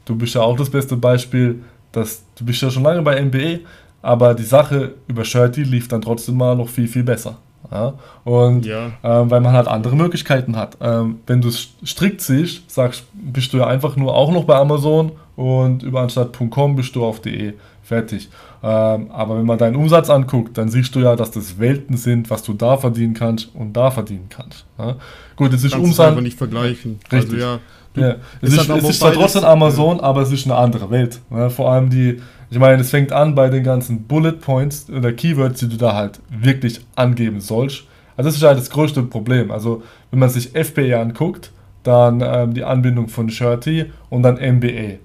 [0.05, 1.61] du bist ja auch das beste Beispiel,
[1.91, 3.59] dass du bist ja schon lange bei NBA,
[4.01, 7.37] aber die Sache über Shirty lief dann trotzdem mal noch viel, viel besser.
[7.71, 7.93] Ja?
[8.23, 8.91] Und ja.
[9.03, 10.77] Ähm, weil man halt andere Möglichkeiten hat.
[10.81, 14.55] Ähm, wenn du es strikt siehst, sagst, bist du ja einfach nur auch noch bei
[14.55, 17.53] Amazon und über anstatt.com bist du auf de.
[17.81, 18.29] Fertig.
[18.61, 22.29] Ähm, aber wenn man deinen Umsatz anguckt, dann siehst du ja, dass das Welten sind,
[22.29, 24.65] was du da verdienen kannst und da verdienen kannst.
[24.77, 24.97] Ja?
[25.35, 26.09] Gut, es ist Umsatz.
[26.09, 26.99] einfach nicht vergleichen.
[27.11, 27.33] Richtig.
[27.33, 27.59] Also, ja,
[27.95, 31.19] ja, es ist, es ist zwar trotzdem Amazon, aber es ist eine andere Welt.
[31.29, 31.49] Ne?
[31.49, 32.21] Vor allem die,
[32.51, 35.93] ich meine, es fängt an bei den ganzen Bullet Points oder Keywords, die du da
[35.95, 37.83] halt wirklich angeben sollst.
[38.17, 39.51] Also das ist halt das größte Problem.
[39.51, 41.51] Also wenn man sich FBA anguckt,
[41.83, 44.97] dann ähm, die Anbindung von Shirty und dann MBA.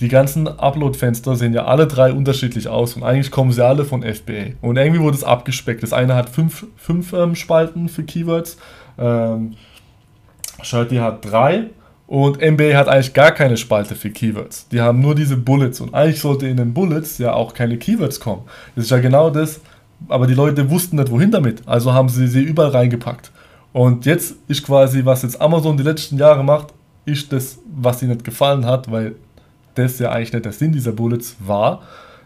[0.00, 4.02] Die ganzen Upload-Fenster sehen ja alle drei unterschiedlich aus und eigentlich kommen sie alle von
[4.02, 4.52] FBA.
[4.60, 5.82] Und irgendwie wurde es abgespeckt.
[5.82, 8.58] Das eine hat fünf, fünf ähm, Spalten für Keywords,
[8.98, 9.54] ähm,
[10.62, 11.66] Shirty hat drei
[12.06, 14.68] und NBA hat eigentlich gar keine Spalte für Keywords.
[14.68, 15.80] Die haben nur diese Bullets.
[15.80, 18.42] Und eigentlich sollte in den Bullets ja auch keine Keywords kommen.
[18.76, 19.60] Das ist ja genau das.
[20.08, 21.66] Aber die Leute wussten nicht, wohin damit.
[21.66, 23.32] Also haben sie sie überall reingepackt.
[23.72, 26.68] Und jetzt ist quasi, was jetzt Amazon die letzten Jahre macht,
[27.06, 29.16] ist das, was ihnen nicht gefallen hat, weil
[29.74, 31.82] das ja eigentlich nicht der Sinn dieser Bullets war,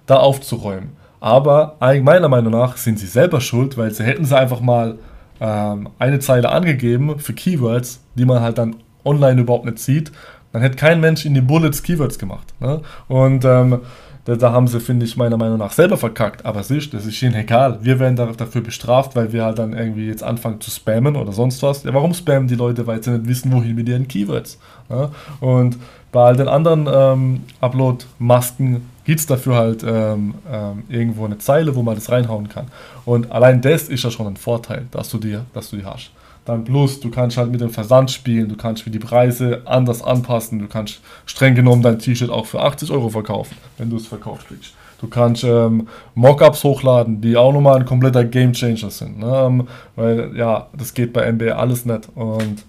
[0.06, 0.90] da aufzuräumen.
[1.20, 4.98] Aber meiner Meinung nach sind sie selber schuld, weil sie hätten sie einfach mal
[5.40, 10.12] ähm, eine Zeile angegeben für Keywords, die man halt dann online überhaupt nicht sieht,
[10.52, 12.54] dann hätte kein Mensch in die Bullets Keywords gemacht.
[12.60, 12.80] Ne?
[13.08, 13.80] Und ähm,
[14.24, 16.44] da, da, haben sie, finde ich, meiner Meinung nach selber verkackt.
[16.44, 17.78] Aber siehst, das ist ihnen egal.
[17.82, 21.32] Wir werden da, dafür bestraft, weil wir halt dann irgendwie jetzt anfangen zu spammen oder
[21.32, 21.84] sonst was.
[21.84, 22.86] Ja, warum spammen die Leute?
[22.86, 24.58] Weil sie nicht wissen, wohin mit ihren Keywords.
[24.88, 25.10] Ne?
[25.40, 25.78] Und
[26.12, 31.74] bei all den anderen ähm, Upload-Masken gibt es dafür halt ähm, ähm, irgendwo eine Zeile,
[31.74, 32.66] wo man das reinhauen kann.
[33.04, 36.10] Und allein das ist ja schon ein Vorteil, dass du die, dass du die hast.
[36.44, 40.02] Dann plus, du kannst halt mit dem Versand spielen, du kannst für die Preise anders
[40.02, 44.06] anpassen, du kannst streng genommen dein T-Shirt auch für 80 Euro verkaufen, wenn du es
[44.06, 44.72] verkauft kriegst.
[45.00, 49.18] Du kannst ähm, Mockups hochladen, die auch nochmal ein kompletter Gamechanger sind.
[49.18, 49.32] Ne?
[49.46, 52.08] Ähm, weil ja, das geht bei NBA alles nicht.
[52.14, 52.64] Und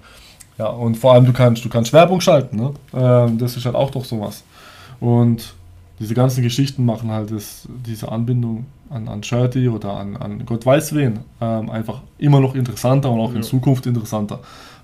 [0.58, 2.56] ja, und vor allem du kannst, du kannst Werbung schalten.
[2.56, 2.74] Ne?
[2.94, 4.44] Ähm, das ist halt auch doch sowas.
[5.02, 5.54] Und
[6.00, 10.66] diese ganzen Geschichten machen halt das, diese Anbindung an, an Shirty oder an, an Gott
[10.66, 13.38] weiß wen ähm, einfach immer noch interessanter und auch ja.
[13.38, 14.40] in Zukunft interessanter,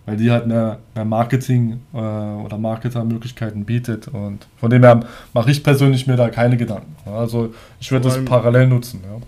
[0.05, 5.01] weil die halt mehr, mehr Marketing äh, oder Marketermöglichkeiten bietet und von dem her
[5.33, 6.95] mache ich persönlich mir da keine Gedanken.
[7.05, 9.01] Also ich werde das parallel nutzen.
[9.03, 9.19] Ja.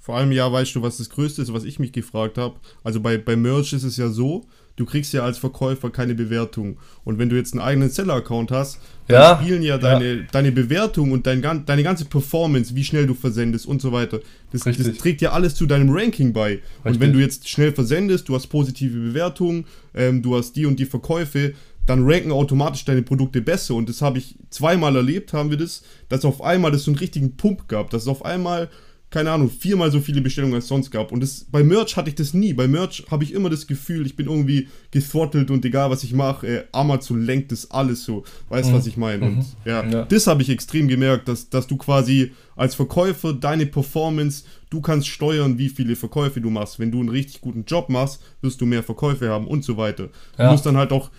[0.00, 2.54] Vor allem, ja, weißt du, was das Größte ist, was ich mich gefragt habe?
[2.82, 4.44] Also bei, bei Merch ist es ja so,
[4.80, 6.78] du kriegst ja als Verkäufer keine Bewertung.
[7.04, 8.78] Und wenn du jetzt einen eigenen Seller-Account hast,
[9.08, 10.22] ja, spielen ja deine, ja.
[10.32, 14.20] deine Bewertung und dein, deine ganze Performance, wie schnell du versendest und so weiter,
[14.52, 16.50] das, das trägt ja alles zu deinem Ranking bei.
[16.50, 16.62] Richtig.
[16.84, 20.78] Und wenn du jetzt schnell versendest, du hast positive Bewertungen, ähm, du hast die und
[20.78, 21.52] die Verkäufe,
[21.86, 23.74] dann ranken automatisch deine Produkte besser.
[23.74, 26.98] Und das habe ich zweimal erlebt, haben wir das, dass auf einmal das so einen
[26.98, 28.70] richtigen Pump gab, dass es auf einmal
[29.10, 31.10] keine Ahnung, viermal so viele Bestellungen als sonst gab.
[31.10, 32.52] Und das, bei Merch hatte ich das nie.
[32.52, 36.12] Bei Merch habe ich immer das Gefühl, ich bin irgendwie gethrottelt und egal was ich
[36.12, 38.22] mache, äh, Amazon lenkt das alles so.
[38.48, 38.78] Weißt du, mhm.
[38.78, 39.26] was ich meine?
[39.26, 39.46] Und mhm.
[39.64, 44.44] ja, ja, das habe ich extrem gemerkt, dass, dass du quasi als Verkäufer deine Performance,
[44.70, 46.78] du kannst steuern, wie viele Verkäufe du machst.
[46.78, 50.10] Wenn du einen richtig guten Job machst, wirst du mehr Verkäufe haben und so weiter.
[50.38, 50.46] Ja.
[50.46, 51.10] Du musst dann halt auch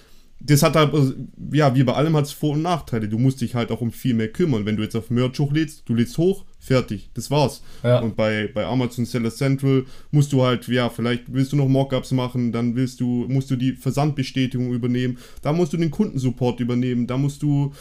[0.44, 0.92] das hat halt,
[1.52, 3.08] ja, wie bei allem hat es Vor- und Nachteile.
[3.08, 4.66] Du musst dich halt auch um viel mehr kümmern.
[4.66, 7.62] Wenn du jetzt auf Merch hochlädst, du lädst hoch, fertig, das war's.
[7.84, 8.00] Ja.
[8.00, 12.12] Und bei, bei Amazon Seller Central musst du halt, ja, vielleicht willst du noch Mockups
[12.12, 17.08] machen, dann willst du, musst du die Versandbestätigung übernehmen, da musst du den Kundensupport übernehmen,
[17.08, 17.74] da musst du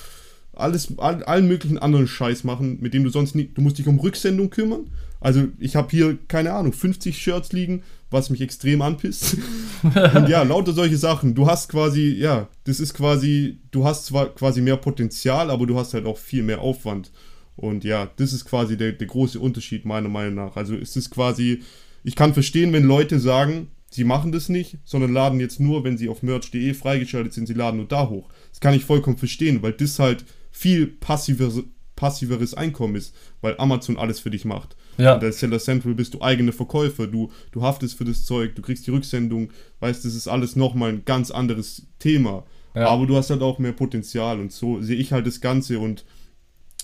[0.54, 3.86] alles, all, allen möglichen anderen Scheiß machen, mit dem du sonst nicht, du musst dich
[3.86, 4.90] um Rücksendung kümmern.
[5.20, 9.36] Also ich habe hier, keine Ahnung, 50 Shirts liegen, was mich extrem anpisst.
[9.82, 11.34] Und ja, lauter solche Sachen.
[11.34, 15.78] Du hast quasi, ja, das ist quasi, du hast zwar quasi mehr Potenzial, aber du
[15.78, 17.10] hast halt auch viel mehr Aufwand.
[17.56, 20.56] Und ja, das ist quasi der, der große Unterschied meiner Meinung nach.
[20.56, 21.62] Also es ist quasi,
[22.04, 25.98] ich kann verstehen, wenn Leute sagen, sie machen das nicht, sondern laden jetzt nur, wenn
[25.98, 28.28] sie auf merch.de freigeschaltet sind, sie laden nur da hoch.
[28.50, 31.64] Das kann ich vollkommen verstehen, weil das halt viel passiveres,
[31.96, 34.76] passiveres Einkommen ist, weil Amazon alles für dich macht.
[34.96, 35.14] Ja.
[35.14, 38.62] Und der Seller Central bist du eigene Verkäufer, du, du haftest für das Zeug, du
[38.62, 42.44] kriegst die Rücksendung, weißt, das ist alles nochmal ein ganz anderes Thema.
[42.74, 42.88] Ja.
[42.88, 46.04] Aber du hast halt auch mehr Potenzial und so sehe ich halt das Ganze und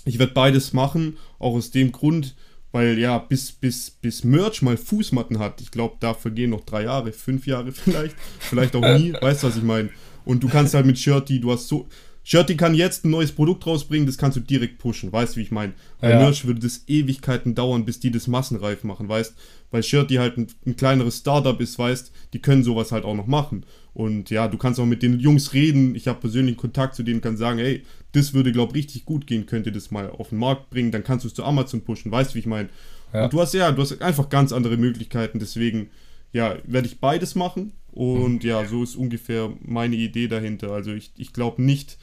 [0.07, 2.35] ich werde beides machen, auch aus dem Grund,
[2.73, 6.85] weil ja, bis, bis, bis Merch mal Fußmatten hat, ich glaube, da vergehen noch drei
[6.85, 9.91] Jahre, fünf Jahre vielleicht, vielleicht auch nie, weißt du, was ich meine?
[10.25, 11.87] Und du kannst halt mit Shirty, du hast so,
[12.29, 15.45] Shirty kann jetzt ein neues Produkt rausbringen, das kannst du direkt pushen, weißt du, wie
[15.45, 15.75] ich meine?
[16.01, 16.19] Bei ja.
[16.19, 19.33] Merch würde das Ewigkeiten dauern, bis die das massenreif machen, weißt
[19.71, 23.29] Weil Shirty halt ein, ein kleineres Startup ist, weißt die können sowas halt auch noch
[23.29, 23.65] machen.
[23.95, 25.95] Und ja, du kannst auch mit den Jungs reden.
[25.95, 29.29] Ich habe persönlichen Kontakt zu denen, kann sagen, hey, das würde, glaube ich, richtig gut
[29.29, 31.83] gehen, könnt ihr das mal auf den Markt bringen, dann kannst du es zu Amazon
[31.83, 32.71] pushen, weißt du, wie ich meine?
[33.15, 33.25] Ja.
[33.25, 35.91] Und du hast ja, du hast einfach ganz andere Möglichkeiten, deswegen,
[36.33, 37.73] ja, werde ich beides machen.
[37.93, 38.49] Und mhm.
[38.49, 40.73] ja, so ist ungefähr meine Idee dahinter.
[40.73, 41.97] Also ich, ich glaube nicht,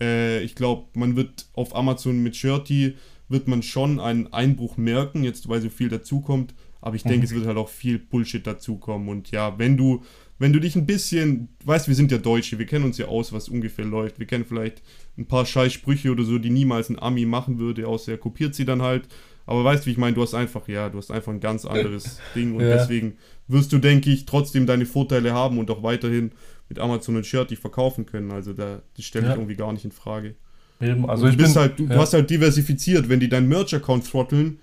[0.00, 2.94] äh, ich glaube, man wird auf Amazon mit Shirty,
[3.28, 6.54] wird man schon einen Einbruch merken, jetzt weil so viel dazukommt.
[6.80, 7.24] Aber ich denke, mhm.
[7.24, 9.08] es wird halt auch viel Bullshit dazukommen.
[9.08, 10.02] Und ja, wenn du,
[10.38, 13.32] wenn du dich ein bisschen, weißt, wir sind ja Deutsche, wir kennen uns ja aus,
[13.32, 14.18] was ungefähr läuft.
[14.18, 14.82] Wir kennen vielleicht
[15.18, 18.64] ein paar Scheißsprüche oder so, die niemals ein Ami machen würde, außer er kopiert sie
[18.64, 19.08] dann halt.
[19.46, 21.64] Aber weißt du, wie ich meine, du hast einfach, ja, du hast einfach ein ganz
[21.64, 22.76] anderes Ding und ja.
[22.76, 23.14] deswegen
[23.48, 26.32] wirst du, denke ich, trotzdem deine Vorteile haben und auch weiterhin
[26.70, 28.30] mit Amazon und Shirt die verkaufen können.
[28.30, 29.36] Also da, stelle ich ja.
[29.36, 30.36] irgendwie gar nicht in Frage.
[30.80, 31.96] Eben, also du, bist bin, halt, du, ja.
[31.96, 34.60] hast halt diversifiziert, wenn die deinen Merch-Account throtteln,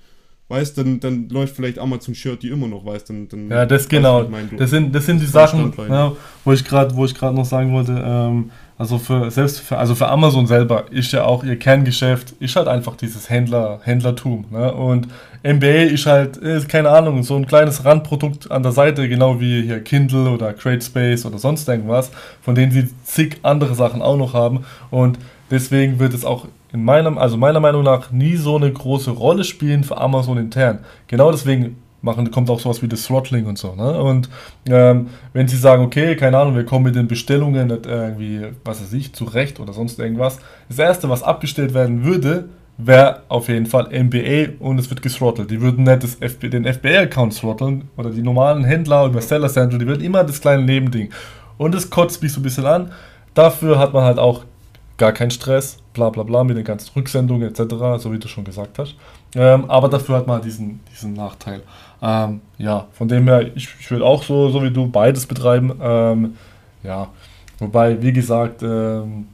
[0.48, 3.88] weißt, dann, dann läuft vielleicht Amazon Shirt die immer noch, weißt, dann, dann Ja, das
[3.88, 4.28] genau.
[4.28, 7.46] Mein, das sind das sind die Sachen, ja, wo ich gerade wo ich gerade noch
[7.46, 11.58] sagen wollte, ähm, also für selbst für, also für Amazon selber ist ja auch ihr
[11.58, 14.72] Kerngeschäft ist halt einfach dieses Händler Händlertum, ne?
[14.74, 15.08] Und
[15.44, 19.64] MBA ist halt ist keine Ahnung so ein kleines Randprodukt an der Seite, genau wie
[19.64, 22.12] hier Kindle oder CreateSpace oder sonst irgendwas,
[22.42, 25.18] von denen sie zig andere Sachen auch noch haben und
[25.50, 29.44] deswegen wird es auch in meinem also meiner Meinung nach nie so eine große Rolle
[29.44, 30.80] spielen für Amazon intern.
[31.08, 33.76] Genau deswegen machen, kommt auch sowas wie das Throttling und so.
[33.76, 34.02] Ne?
[34.02, 34.30] Und
[34.68, 38.82] ähm, wenn sie sagen, okay, keine Ahnung, wir kommen mit den Bestellungen nicht irgendwie, was
[38.82, 40.40] weiß ich, zurecht oder sonst irgendwas,
[40.70, 45.50] das erste, was abgestellt werden würde, wäre auf jeden Fall MBA und es wird gesrottelt.
[45.50, 49.80] Die würden nicht das FB, den FBA-Account throtteln oder die normalen Händler über Seller Central,
[49.80, 51.10] die würden immer das kleine Nebending.
[51.58, 52.92] Und das kotzt mich so ein bisschen an.
[53.34, 54.46] Dafür hat man halt auch
[54.98, 58.44] gar keinen Stress, bla bla bla, mit den ganzen Rücksendungen etc., so wie du schon
[58.44, 58.96] gesagt hast.
[59.36, 61.62] Ähm, aber dafür hat man diesen, diesen Nachteil.
[62.02, 65.74] Ähm, ja, von dem her, ich, ich würde auch so, so wie du beides betreiben.
[65.82, 66.36] Ähm,
[66.84, 67.10] ja,
[67.60, 69.28] wobei, wie gesagt, ähm,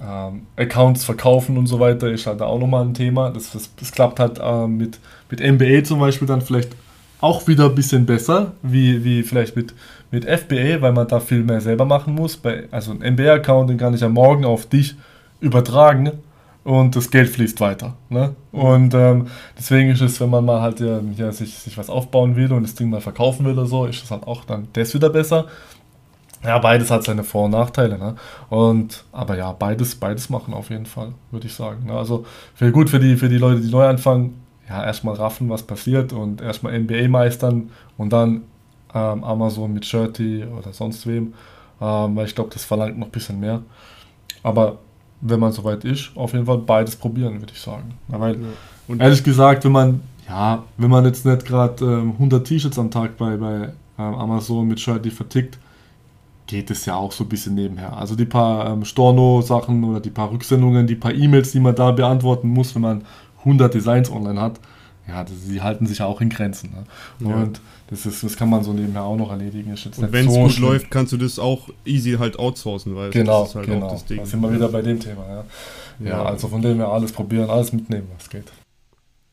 [0.00, 3.30] ähm, Accounts verkaufen und so weiter ist halt auch nochmal ein Thema.
[3.30, 4.98] Das, das, das klappt halt ähm, mit,
[5.30, 6.74] mit MBA zum Beispiel dann vielleicht
[7.20, 9.74] auch wieder ein bisschen besser, wie, wie vielleicht mit,
[10.10, 12.36] mit FBA, weil man da viel mehr selber machen muss.
[12.36, 14.96] Bei, also ein MBA-Account, den kann ich ja morgen auf dich
[15.40, 16.12] übertragen
[16.64, 17.94] und das Geld fließt weiter.
[18.08, 18.34] Ne?
[18.52, 22.36] Und ähm, deswegen ist es, wenn man mal halt ja, ja, sich, sich was aufbauen
[22.36, 24.92] will und das Ding mal verkaufen will oder so, ist das halt auch dann das
[24.94, 25.46] wieder besser.
[26.42, 27.98] Ja, beides hat seine Vor- und Nachteile.
[27.98, 28.14] Ne?
[28.48, 31.86] Und, aber ja, beides, beides machen auf jeden Fall, würde ich sagen.
[31.86, 31.92] Ne?
[31.92, 35.64] Also für, gut für die, für die Leute, die neu anfangen, ja, erstmal raffen, was
[35.64, 38.42] passiert und erstmal NBA meistern und dann
[38.94, 41.34] ähm, Amazon mit Shirty oder sonst wem
[41.80, 43.62] ähm, weil ich glaube, das verlangt noch ein bisschen mehr.
[44.42, 44.78] Aber
[45.20, 47.94] wenn man soweit ist, auf jeden Fall beides probieren, würde ich sagen.
[48.08, 48.48] Weil, ja.
[48.88, 52.90] Und ehrlich gesagt, wenn man, ja, wenn man jetzt nicht gerade ähm, 100 T-Shirts am
[52.90, 55.58] Tag bei, bei ähm, Amazon mit Shirty vertickt,
[56.46, 57.96] geht es ja auch so ein bisschen nebenher.
[57.96, 61.92] Also die paar ähm, Storno-Sachen oder die paar Rücksendungen, die paar E-Mails, die man da
[61.92, 63.04] beantworten muss, wenn man
[63.40, 64.58] 100 Designs online hat,
[65.06, 66.70] ja, das, die halten sich ja auch in Grenzen.
[67.18, 67.32] Ne?
[67.34, 67.62] Und ja.
[67.90, 69.70] Das, ist, das kann man so nebenher auch noch erledigen.
[69.70, 70.68] und wenn es so gut schlimm.
[70.68, 73.86] läuft, kannst du das auch easy halt outsourcen, weil genau, das ist halt genau.
[73.86, 74.18] auch das Ding.
[74.18, 75.26] Da sind wir wieder bei dem Thema.
[75.28, 75.44] Ja.
[75.98, 78.52] ja, ja also von dem her alles probieren, alles mitnehmen, was geht.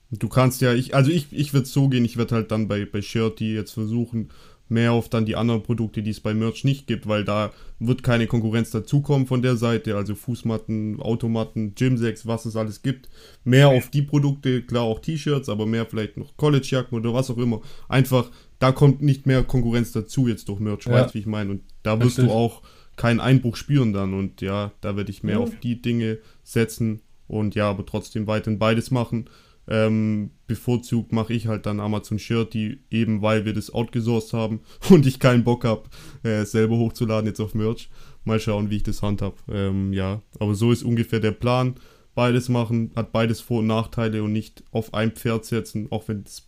[0.10, 2.86] Du kannst ja, ich, also ich, ich würde so gehen, ich würde halt dann bei,
[2.86, 4.30] bei Shirty jetzt versuchen,
[4.70, 8.04] mehr auf dann die anderen Produkte, die es bei Merch nicht gibt, weil da wird
[8.04, 13.10] keine Konkurrenz dazukommen von der Seite, also Fußmatten, Automatten, Gymsacks, was es alles gibt.
[13.44, 17.38] Mehr auf die Produkte, klar auch T-Shirts, aber mehr vielleicht noch Collegejacken oder was auch
[17.38, 17.62] immer.
[17.88, 18.30] Einfach,
[18.60, 20.94] da kommt nicht mehr Konkurrenz dazu jetzt durch Merch, ja.
[20.94, 21.52] weißt wie ich meine.
[21.52, 22.26] Und da wirst Richtig.
[22.26, 22.62] du auch
[22.96, 25.42] keinen Einbruch spüren dann und ja, da werde ich mehr ja.
[25.42, 29.30] auf die Dinge setzen und ja, aber trotzdem weiterhin beides machen.
[29.70, 35.06] Ähm, bevorzugt mache ich halt dann Amazon Shirty, eben weil wir das outgesourced haben und
[35.06, 35.84] ich keinen Bock habe,
[36.24, 37.90] äh, selber hochzuladen jetzt auf Merch.
[38.24, 39.38] Mal schauen, wie ich das handhab.
[39.50, 41.76] Ähm, ja, aber so ist ungefähr der Plan.
[42.16, 46.24] Beides machen, hat beides Vor- und Nachteile und nicht auf ein Pferd setzen, auch wenn
[46.26, 46.47] es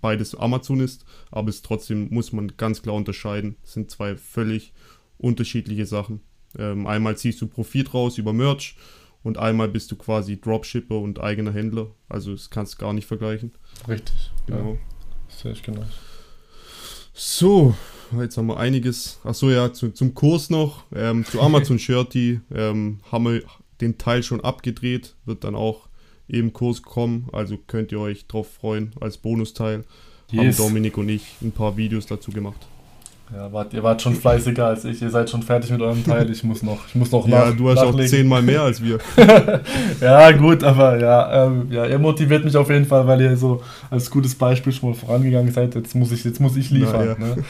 [0.00, 1.04] beides Amazon ist.
[1.30, 3.56] Aber es trotzdem muss man ganz klar unterscheiden.
[3.62, 4.72] Es sind zwei völlig
[5.18, 6.20] unterschiedliche Sachen.
[6.58, 8.76] Ähm, einmal ziehst du Profit raus über Merch
[9.22, 11.88] und einmal bist du quasi Dropshipper und eigener Händler.
[12.08, 13.52] Also das kannst du gar nicht vergleichen.
[13.86, 14.30] Richtig.
[14.46, 14.72] Genau.
[14.72, 14.78] Ja,
[15.28, 15.84] sehe ich genau.
[17.12, 17.74] So,
[18.20, 19.18] jetzt haben wir einiges.
[19.24, 20.84] Achso, ja, zu, zum Kurs noch.
[20.94, 23.42] Ähm, zu Amazon Shirty ähm, haben wir
[23.80, 25.16] den Teil schon abgedreht.
[25.24, 25.87] Wird dann auch
[26.28, 27.28] im Kurs kommen.
[27.32, 29.84] Also könnt ihr euch drauf freuen als Bonusteil.
[30.30, 30.58] Yes.
[30.58, 32.66] Haben Dominik und ich ein paar Videos dazu gemacht.
[33.34, 35.02] Ja, wart, ihr wart schon fleißiger als ich.
[35.02, 36.30] Ihr seid schon fertig mit eurem Teil.
[36.30, 38.00] Ich muss noch, ich muss noch Ja, nach, du hast nachlegen.
[38.00, 38.98] auch zehnmal mehr als wir.
[40.00, 43.62] ja, gut, aber ja, ähm, ja, ihr motiviert mich auf jeden Fall, weil ihr so
[43.90, 45.74] als gutes Beispiel schon mal vorangegangen seid.
[45.74, 47.16] Jetzt muss ich, jetzt muss ich liefern.
[47.18, 47.34] Na, ja.
[47.34, 47.44] Ne?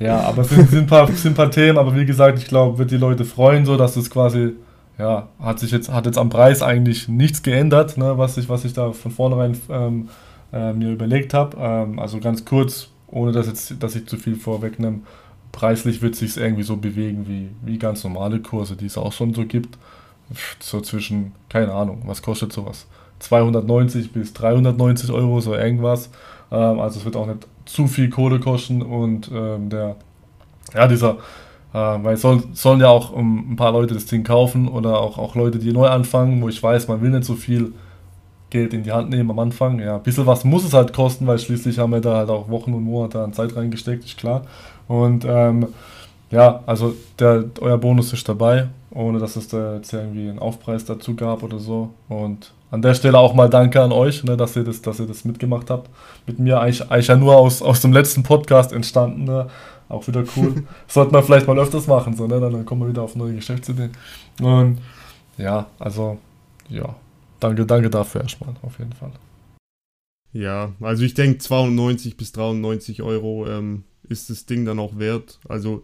[0.00, 0.20] ja.
[0.20, 2.78] aber es sind, sind, ein paar, sind ein paar Themen, aber wie gesagt, ich glaube,
[2.78, 4.54] wird die Leute freuen, so dass es quasi,
[5.00, 8.66] ja, hat sich jetzt, hat jetzt am Preis eigentlich nichts geändert, ne, was ich, was
[8.66, 10.10] ich da von vornherein ähm,
[10.52, 11.56] äh, mir überlegt habe.
[11.58, 15.00] Ähm, also ganz kurz, ohne dass, jetzt, dass ich zu viel vorwegnehme,
[15.52, 19.32] preislich wird sich irgendwie so bewegen wie, wie ganz normale Kurse, die es auch schon
[19.32, 19.78] so gibt.
[20.60, 22.86] So zwischen, keine Ahnung, was kostet sowas?
[23.20, 26.10] 290 bis 390 Euro, so irgendwas.
[26.52, 29.96] Ähm, also es wird auch nicht zu viel Kohle kosten und ähm, der,
[30.74, 31.16] ja, dieser,
[31.78, 35.18] weil es soll, sollen ja auch um, ein paar Leute das Ding kaufen oder auch,
[35.18, 37.72] auch Leute, die neu anfangen, wo ich weiß, man will nicht so viel
[38.50, 39.78] Geld in die Hand nehmen am Anfang.
[39.78, 42.48] Ja, ein bisschen was muss es halt kosten, weil schließlich haben wir da halt auch
[42.48, 44.42] Wochen und Monate an Zeit reingesteckt, ist klar.
[44.88, 45.68] Und ähm,
[46.30, 50.84] ja, also der, euer Bonus ist dabei, ohne dass es da jetzt irgendwie einen Aufpreis
[50.84, 51.90] dazu gab oder so.
[52.08, 55.06] Und an der Stelle auch mal danke an euch, ne, dass, ihr das, dass ihr
[55.06, 55.90] das mitgemacht habt.
[56.26, 59.24] Mit mir eigentlich, eigentlich ja nur aus, aus dem letzten Podcast entstanden.
[59.24, 59.46] Ne?
[59.90, 60.64] Auch wieder cool.
[60.88, 62.40] Sollte man vielleicht mal öfters machen, so, ne?
[62.40, 63.90] dann, dann kommen wir wieder auf neue Geschäftsideen.
[64.40, 64.78] Und
[65.36, 66.18] ja, also
[66.68, 66.94] ja,
[67.40, 69.12] danke, danke dafür erstmal, auf jeden Fall.
[70.32, 75.40] Ja, also ich denke 92 bis 93 Euro ähm, ist das Ding dann auch wert.
[75.48, 75.82] Also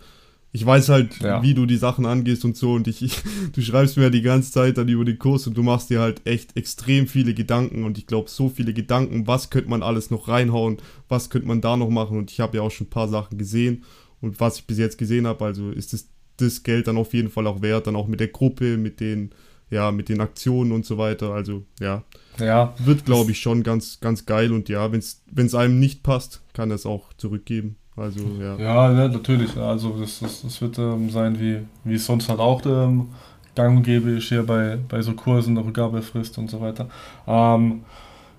[0.53, 1.43] ich weiß halt, ja.
[1.43, 3.23] wie du die Sachen angehst und so und ich, ich,
[3.53, 6.01] du schreibst mir ja die ganze Zeit dann über den Kurs und du machst dir
[6.01, 10.11] halt echt extrem viele Gedanken und ich glaube so viele Gedanken, was könnte man alles
[10.11, 10.79] noch reinhauen,
[11.09, 13.39] was könnte man da noch machen und ich habe ja auch schon ein paar Sachen
[13.39, 13.85] gesehen
[14.21, 17.31] und was ich bis jetzt gesehen habe, also ist das, das Geld dann auf jeden
[17.31, 19.31] Fall auch wert, dann auch mit der Gruppe, mit den
[19.71, 21.33] ja, mit den Aktionen und so weiter.
[21.33, 22.05] Also ja,
[22.39, 22.75] ja.
[22.79, 26.71] wird glaube ich schon ganz, ganz geil und ja, wenn es einem nicht passt, kann
[26.71, 27.77] es auch zurückgeben.
[27.97, 28.57] Also ja.
[28.57, 29.57] Ja, ja natürlich.
[29.57, 33.09] Also das, das, das wird ähm, sein, wie, wie es sonst halt auch ähm,
[33.55, 36.89] gang und gäbe ist hier bei, bei so Kursen, der Rückgabefrist und so weiter.
[37.27, 37.81] Ähm,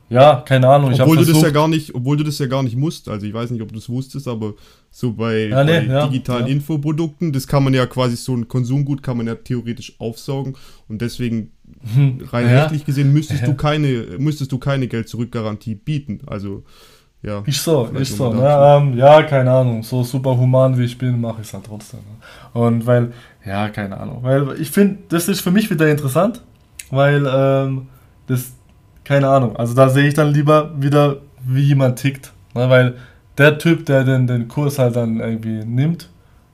[0.10, 0.94] ja, keine Ahnung.
[0.94, 3.10] obwohl du das ja gar nicht, obwohl du das ja gar nicht musst.
[3.10, 4.54] Also ich weiß nicht, ob du es wusstest, aber
[4.90, 6.54] so bei, ja, nee, bei ja, digitalen ja.
[6.54, 10.56] Infoprodukten, das kann man ja quasi so ein Konsumgut kann man ja theoretisch aufsaugen
[10.88, 11.52] und deswegen
[11.94, 12.22] hm.
[12.32, 16.22] rein rechtlich gesehen müsstest du keine, müsstest du keine Geld zurückgarantie bieten.
[16.26, 16.64] Also
[17.22, 17.42] ja.
[17.46, 18.34] Ist so, ist so.
[18.34, 18.48] Ne?
[18.48, 19.84] Ähm, ja, keine Ahnung.
[19.84, 22.00] So super human wie ich bin, mache ich es halt trotzdem.
[22.00, 22.62] Ne?
[22.62, 23.12] Und weil,
[23.46, 24.20] ja, keine Ahnung.
[24.22, 26.42] Weil ich finde, das ist für mich wieder interessant,
[26.92, 27.88] weil ähm,
[28.28, 28.54] das
[29.08, 29.56] keine Ahnung.
[29.56, 32.34] Also da sehe ich dann lieber wieder, wie jemand tickt.
[32.54, 32.70] Ne?
[32.70, 32.96] Weil
[33.38, 36.10] der Typ, der den, den Kurs halt dann irgendwie nimmt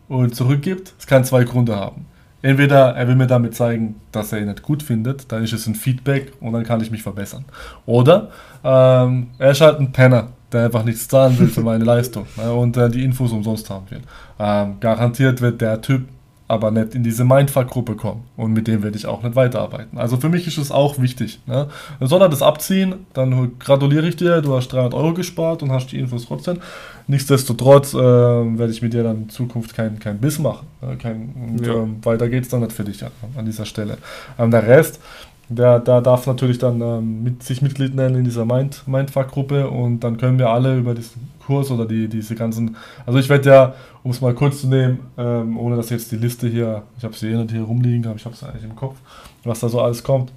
[0.07, 2.06] und zurückgibt, es kann zwei Gründe haben.
[2.44, 5.65] Entweder er will mir damit zeigen, dass er ihn nicht gut findet, dann ist es
[5.65, 7.45] ein Feedback und dann kann ich mich verbessern.
[7.88, 8.30] Oder
[8.64, 12.52] ähm, er ist halt ein Penner, der einfach nichts zahlen will für meine Leistung ne,
[12.54, 14.02] und äh, die Infos umsonst haben will.
[14.40, 16.04] Ähm, garantiert wird der Typ
[16.48, 18.24] aber nicht in diese Mindfuck-Gruppe kommen.
[18.36, 19.98] Und mit dem werde ich auch nicht weiterarbeiten.
[19.98, 21.40] Also für mich ist es auch wichtig.
[21.48, 21.68] Ne?
[22.02, 25.92] Soll er das abziehen, dann gratuliere ich dir, du hast 300 Euro gespart und hast
[25.92, 26.60] die Infos trotzdem.
[27.08, 30.68] Nichtsdestotrotz äh, werde ich mit dir dann in Zukunft kein, kein Biss machen.
[30.82, 31.74] Äh, kein, und, ja.
[31.74, 33.98] ähm, weiter geht es dann nicht für dich an, an dieser Stelle.
[34.38, 35.00] Ähm, der Rest,
[35.49, 39.99] der, der darf natürlich dann ähm, mit, sich Mitglied nennen in dieser Mind, Mindfuck-Gruppe und
[39.99, 42.78] dann können wir alle über diesen Kurs oder die, diese ganzen.
[43.06, 46.18] Also ich werde ja, um es mal kurz zu nehmen, ähm, ohne dass jetzt die
[46.18, 48.76] Liste hier, ich habe sie eh nicht hier rumliegen, aber ich habe es eigentlich im
[48.76, 48.95] Kopf,
[49.44, 50.32] was da so alles kommt.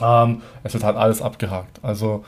[0.00, 1.78] Ähm, es wird halt alles abgehakt.
[1.82, 2.24] Also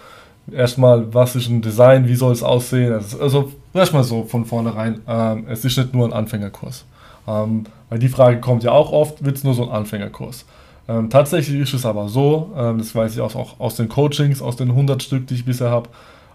[0.51, 2.93] erstmal, was ist ein Design, wie soll es aussehen?
[2.93, 6.85] Also, also erstmal so von vornherein, ähm, es ist nicht nur ein Anfängerkurs.
[7.27, 10.47] Ähm, weil die Frage kommt ja auch oft, wird es nur so ein Anfängerkurs?
[10.89, 14.41] Ähm, tatsächlich ist es aber so, ähm, das weiß ich auch, auch, aus den Coachings,
[14.41, 15.91] aus den 100 Stück, die ich bisher habe,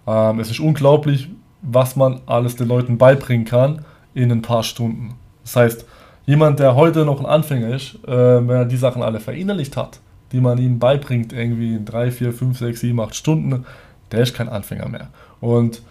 [0.05, 1.29] ähm, es ist unglaublich,
[1.61, 5.15] was man alles den Leuten beibringen kann in ein paar Stunden.
[5.43, 5.85] Das heißt,
[6.25, 9.99] jemand, der heute noch ein Anfänger ist, äh, wenn er die Sachen alle verinnerlicht hat,
[10.31, 13.65] die man ihm beibringt, irgendwie in 3, 4, 5, 6, 7, 8 Stunden,
[14.11, 15.07] der ist kein Anfänger mehr.
[15.41, 15.81] Und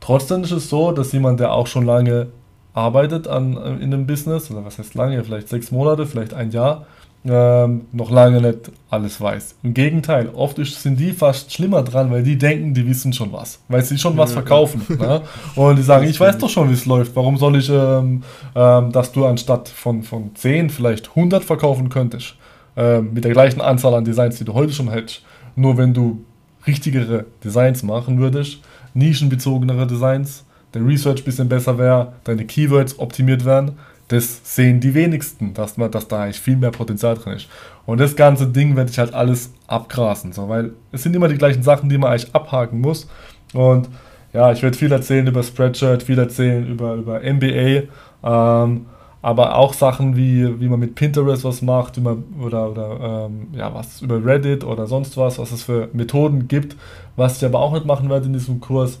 [0.00, 2.28] trotzdem ist es so, dass jemand, der auch schon lange
[2.74, 6.50] arbeitet an, äh, in dem Business, oder was heißt lange, vielleicht sechs Monate, vielleicht ein
[6.50, 6.86] Jahr,
[7.26, 9.56] ähm, noch lange nicht alles weiß.
[9.62, 13.32] Im Gegenteil, oft ist, sind die fast schlimmer dran, weil die denken, die wissen schon
[13.32, 14.82] was, weil sie schon was verkaufen.
[14.98, 15.22] ne?
[15.54, 17.16] Und die sagen, ich weiß doch schon, wie es läuft.
[17.16, 18.22] Warum soll ich, ähm,
[18.54, 22.36] ähm, dass du anstatt von, von 10 vielleicht 100 verkaufen könntest,
[22.76, 25.22] ähm, mit der gleichen Anzahl an Designs, die du heute schon hättest.
[25.56, 26.24] Nur wenn du
[26.66, 28.58] richtigere Designs machen würdest,
[28.92, 30.44] nischenbezogenere Designs,
[30.74, 33.72] der Research ein bisschen besser wäre, deine Keywords optimiert werden,
[34.08, 37.48] das sehen die wenigsten, dass, man, dass da eigentlich viel mehr Potenzial drin ist.
[37.86, 41.38] Und das ganze Ding werde ich halt alles abgrasen, so, weil es sind immer die
[41.38, 43.08] gleichen Sachen, die man eigentlich abhaken muss.
[43.52, 43.88] Und
[44.32, 47.84] ja, ich werde viel erzählen über Spreadshirt, viel erzählen über, über MBA,
[48.24, 48.86] ähm,
[49.22, 53.48] aber auch Sachen wie, wie man mit Pinterest was macht, wie man, oder, oder ähm,
[53.52, 56.76] ja, was über Reddit oder sonst was, was es für Methoden gibt.
[57.16, 58.98] Was ich aber auch nicht machen werde in diesem Kurs,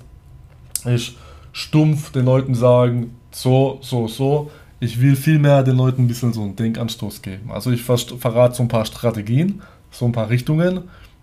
[0.86, 1.14] ist
[1.52, 4.50] stumpf den Leuten sagen, so, so, so
[4.84, 7.50] ich will vielmehr den Leuten ein bisschen so einen Denkanstoß geben.
[7.50, 10.82] Also ich verrate so ein paar Strategien, so ein paar Richtungen.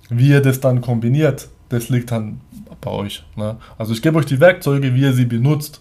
[0.09, 2.41] Wie ihr das dann kombiniert, das liegt dann
[2.81, 3.23] bei euch.
[3.35, 3.57] Ne?
[3.77, 5.79] Also ich gebe euch die Werkzeuge, wie ihr sie benutzt.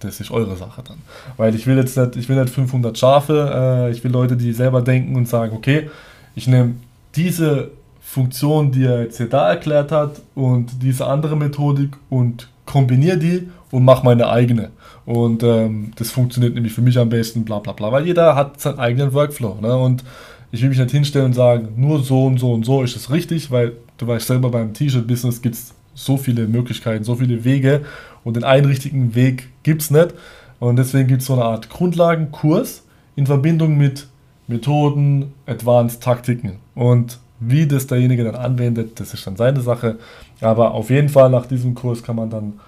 [0.00, 0.98] Das ist eure Sache dann.
[1.36, 4.52] Weil ich will jetzt nicht, ich will nicht 500 Schafe, äh, ich will Leute, die
[4.52, 5.88] selber denken und sagen, okay,
[6.34, 6.74] ich nehme
[7.14, 7.70] diese
[8.00, 13.48] Funktion, die er jetzt hier da erklärt hat und diese andere Methodik und kombiniere die
[13.70, 14.70] und mache meine eigene.
[15.04, 18.60] Und ähm, das funktioniert nämlich für mich am besten, bla bla bla, weil jeder hat
[18.60, 19.58] seinen eigenen Workflow.
[19.60, 19.76] Ne?
[19.76, 20.04] Und
[20.52, 23.10] ich will mich nicht hinstellen und sagen, nur so und so und so ist es
[23.10, 27.82] richtig, weil du weißt selber, beim T-Shirt-Business gibt es so viele Möglichkeiten, so viele Wege
[28.24, 30.14] und den einen richtigen Weg gibt es nicht.
[30.60, 32.84] Und deswegen gibt es so eine Art Grundlagenkurs
[33.16, 34.06] in Verbindung mit
[34.46, 36.58] Methoden, Advanced Taktiken.
[36.74, 39.98] Und wie das derjenige dann anwendet, das ist dann seine Sache.
[40.40, 42.60] Aber auf jeden Fall nach diesem Kurs kann man dann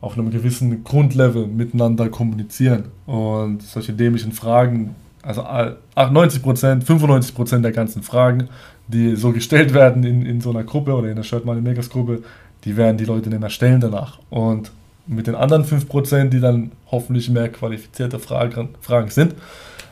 [0.00, 2.84] auf einem gewissen Grundlevel miteinander kommunizieren.
[3.06, 8.48] Und solche dämlichen Fragen, also 90% 95% der ganzen Fragen,
[8.86, 11.90] die so gestellt werden in, in so einer Gruppe oder in der Shirt Money Makers
[11.90, 12.22] Gruppe,
[12.64, 14.18] die werden die Leute nicht mehr stellen danach.
[14.30, 14.70] Und
[15.06, 19.34] mit den anderen 5% die dann hoffentlich mehr qualifizierte Fragen, Fragen sind,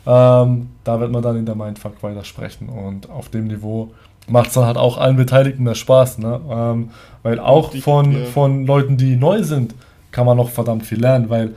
[0.06, 2.68] ähm, da wird man dann in der Mindfuck weiter sprechen.
[2.68, 3.92] Und auf dem Niveau
[4.28, 6.18] macht es dann halt auch allen Beteiligten mehr Spaß.
[6.18, 6.40] Ne?
[6.48, 6.90] Ähm,
[7.22, 9.74] weil auch von, von Leuten, die neu sind,
[10.16, 11.50] kann man noch verdammt viel lernen, weil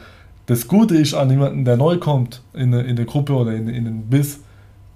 [0.46, 3.86] das Gute ist an jemanden, der neu kommt in, in der Gruppe oder in, in
[3.86, 4.42] den Biss,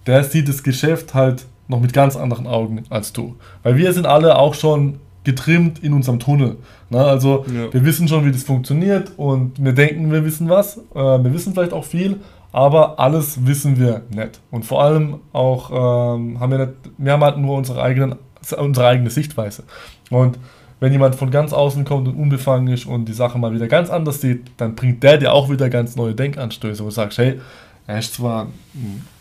[0.06, 3.36] der sieht das Geschäft halt noch mit ganz anderen Augen als du.
[3.64, 6.58] Weil wir sind alle auch schon getrimmt in unserem Tunnel.
[6.90, 7.00] Ne?
[7.00, 7.72] Also ja.
[7.72, 10.80] wir wissen schon, wie das funktioniert und wir denken, wir wissen was.
[10.94, 12.20] Äh, wir wissen vielleicht auch viel,
[12.52, 14.42] aber alles wissen wir nicht.
[14.52, 18.16] Und vor allem auch ähm, haben wir nicht, wir haben halt nur unsere, eigenen,
[18.58, 19.64] unsere eigene Sichtweise.
[20.10, 20.38] Und
[20.84, 23.90] wenn jemand von ganz außen kommt und unbefangen ist und die Sache mal wieder ganz
[23.90, 27.40] anders sieht, dann bringt der dir auch wieder ganz neue Denkanstöße, wo du sagst, hey,
[27.88, 28.48] er ist zwar,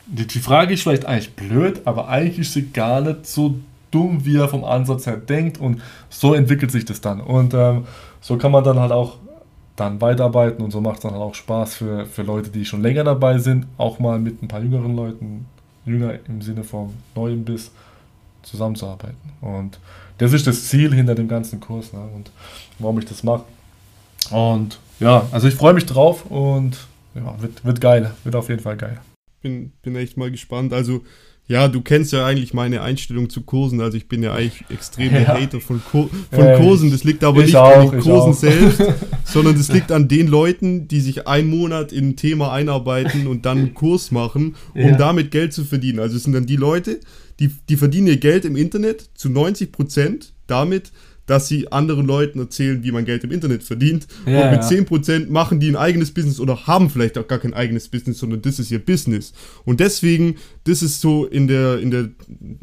[0.07, 3.55] die, die Frage ist vielleicht eigentlich blöd, aber eigentlich ist sie gar nicht so
[3.93, 7.21] dumm, wie er vom Ansatz her denkt und so entwickelt sich das dann.
[7.21, 7.85] Und ähm,
[8.21, 9.19] so kann man dann halt auch
[9.77, 12.83] dann weiterarbeiten und so macht es dann halt auch Spaß für, für Leute, die schon
[12.83, 15.47] länger dabei sind, auch mal mit ein paar jüngeren Leuten,
[15.87, 17.71] jünger im Sinne vom neuen Biss,
[18.43, 19.31] zusammenzuarbeiten.
[19.41, 19.79] Und
[20.19, 22.01] das ist das Ziel hinter dem ganzen Kurs ne?
[22.15, 22.31] und
[22.79, 23.45] warum ich das mache.
[24.31, 26.77] Und ja, also ich freue mich drauf und
[27.15, 29.01] ja, wird, wird geil, wird auf jeden Fall geil.
[29.43, 30.73] Bin, bin echt mal gespannt.
[30.73, 31.03] Also
[31.49, 33.81] Ja, du kennst ja eigentlich meine Einstellung zu Kursen.
[33.81, 36.91] Also ich bin ja eigentlich extrem der Hater von, Kur von ja, Kursen.
[36.91, 38.83] Das liegt aber nicht auch, an den Kursen selbst,
[39.25, 43.45] sondern das liegt an den Leuten, die sich einen Monat in ein Thema einarbeiten und
[43.45, 44.97] dann einen Kurs machen, um ja.
[44.97, 45.99] damit Geld zu verdienen.
[45.99, 47.01] Also es sind dann die Leute,
[47.41, 50.93] die, die verdienen ihr Geld im Internet zu 90 Prozent damit,
[51.27, 54.07] dass sie anderen Leuten erzählen, wie man Geld im Internet verdient.
[54.27, 54.69] Ja, und mit ja.
[54.69, 58.43] 10% machen die ein eigenes Business oder haben vielleicht auch gar kein eigenes Business, sondern
[58.43, 59.33] das ist ihr Business.
[59.65, 62.11] Und deswegen, das ist so in der, in der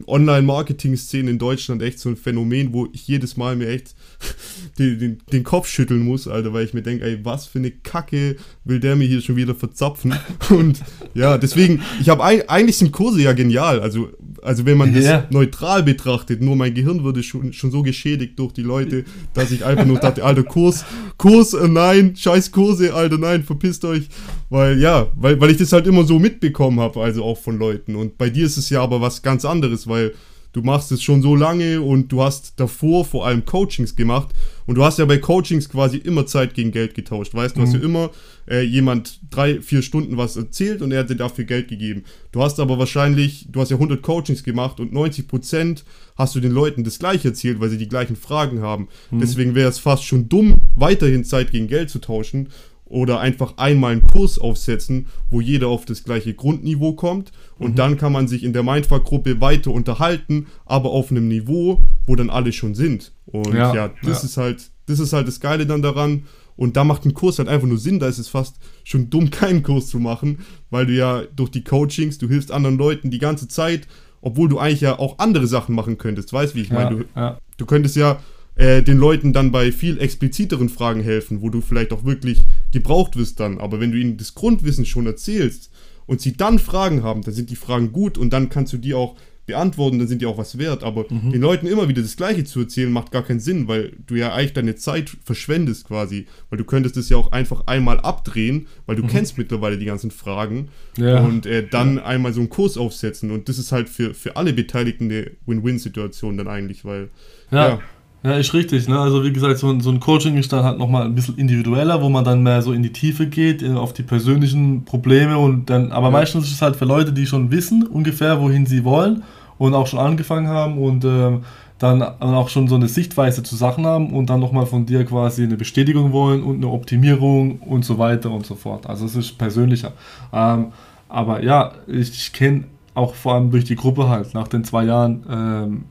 [0.07, 3.95] Online-Marketing-Szene in Deutschland echt so ein Phänomen, wo ich jedes Mal mir echt
[4.77, 7.71] den, den, den Kopf schütteln muss, Alter, weil ich mir denke, ey, was für eine
[7.71, 8.35] Kacke
[8.65, 10.13] will der mir hier schon wieder verzapfen?
[10.49, 10.81] Und
[11.13, 13.79] ja, deswegen, ich habe eigentlich sind Kurse ja genial.
[13.79, 14.09] Also,
[14.43, 15.27] also wenn man das yeah.
[15.29, 19.65] neutral betrachtet, nur mein Gehirn würde schon, schon so geschädigt durch die Leute, dass ich
[19.65, 20.85] einfach nur dachte, Alter, Kurs,
[21.17, 24.09] Kurs, äh, nein, scheiß Kurse, Alter, nein, verpisst euch.
[24.49, 27.95] Weil, ja, weil, weil ich das halt immer so mitbekommen habe, also auch von Leuten.
[27.95, 30.13] Und bei dir ist es ja aber was ganz anderes, weil
[30.51, 34.29] du machst es schon so lange und du hast davor vor allem Coachings gemacht
[34.65, 37.65] und du hast ja bei Coachings quasi immer Zeit gegen Geld getauscht, weißt du, mhm.
[37.65, 38.09] hast ja immer
[38.49, 42.03] äh, jemand drei, vier Stunden was erzählt und er hat dir dafür Geld gegeben.
[42.31, 45.85] Du hast aber wahrscheinlich, du hast ja 100 Coachings gemacht und 90 Prozent
[46.15, 48.89] hast du den Leuten das gleiche erzählt, weil sie die gleichen Fragen haben.
[49.11, 49.19] Mhm.
[49.19, 52.49] Deswegen wäre es fast schon dumm, weiterhin Zeit gegen Geld zu tauschen
[52.89, 57.75] oder einfach einmal einen Kurs aufsetzen, wo jeder auf das gleiche Grundniveau kommt und mhm.
[57.75, 62.29] dann kann man sich in der Mindfuck-Gruppe weiter unterhalten, aber auf einem Niveau, wo dann
[62.29, 63.13] alle schon sind.
[63.25, 64.25] Und ja, ja das ja.
[64.25, 66.23] ist halt, das ist halt das Geile dann daran.
[66.55, 67.99] Und da macht ein Kurs halt einfach nur Sinn.
[67.99, 70.39] Da ist es fast schon dumm, keinen Kurs zu machen,
[70.69, 73.87] weil du ja durch die Coachings, du hilfst anderen Leuten die ganze Zeit,
[74.21, 76.33] obwohl du eigentlich ja auch andere Sachen machen könntest.
[76.33, 76.89] Weißt wie ich meine?
[76.97, 77.37] Du, ja.
[77.55, 78.19] du könntest ja
[78.55, 82.41] äh, den Leuten dann bei viel expliziteren Fragen helfen, wo du vielleicht auch wirklich
[82.71, 83.59] gebraucht wirst dann.
[83.59, 85.71] Aber wenn du ihnen das Grundwissen schon erzählst
[86.05, 88.93] und sie dann Fragen haben, dann sind die Fragen gut und dann kannst du die
[88.93, 89.15] auch
[89.49, 90.83] beantworten, dann sind die auch was wert.
[90.83, 91.31] Aber mhm.
[91.31, 94.31] den Leuten immer wieder das Gleiche zu erzählen, macht gar keinen Sinn, weil du ja
[94.31, 96.27] eigentlich deine Zeit verschwendest quasi.
[96.49, 99.07] Weil du könntest es ja auch einfach einmal abdrehen, weil du mhm.
[99.07, 101.21] kennst mittlerweile die ganzen Fragen ja.
[101.21, 102.05] und äh, dann ja.
[102.05, 103.31] einmal so einen Kurs aufsetzen.
[103.31, 107.09] Und das ist halt für, für alle Beteiligten eine Win-Win-Situation dann eigentlich, weil
[107.49, 107.69] ja.
[107.69, 107.79] ja
[108.23, 108.87] ja, ist richtig.
[108.87, 108.99] Ne?
[108.99, 112.01] Also wie gesagt, so ein, so ein Coaching ist dann halt nochmal ein bisschen individueller,
[112.01, 115.91] wo man dann mehr so in die Tiefe geht, auf die persönlichen Probleme und dann,
[115.91, 116.11] aber ja.
[116.11, 119.23] meistens ist es halt für Leute, die schon wissen ungefähr, wohin sie wollen
[119.57, 121.43] und auch schon angefangen haben und ähm,
[121.79, 125.43] dann auch schon so eine Sichtweise zu Sachen haben und dann nochmal von dir quasi
[125.43, 128.85] eine Bestätigung wollen und eine Optimierung und so weiter und so fort.
[128.85, 129.93] Also es ist persönlicher.
[130.33, 130.73] Ähm,
[131.07, 132.65] aber ja, ich, ich kenne
[132.95, 135.83] auch vor allem durch die Gruppe halt nach den zwei Jahren, ähm,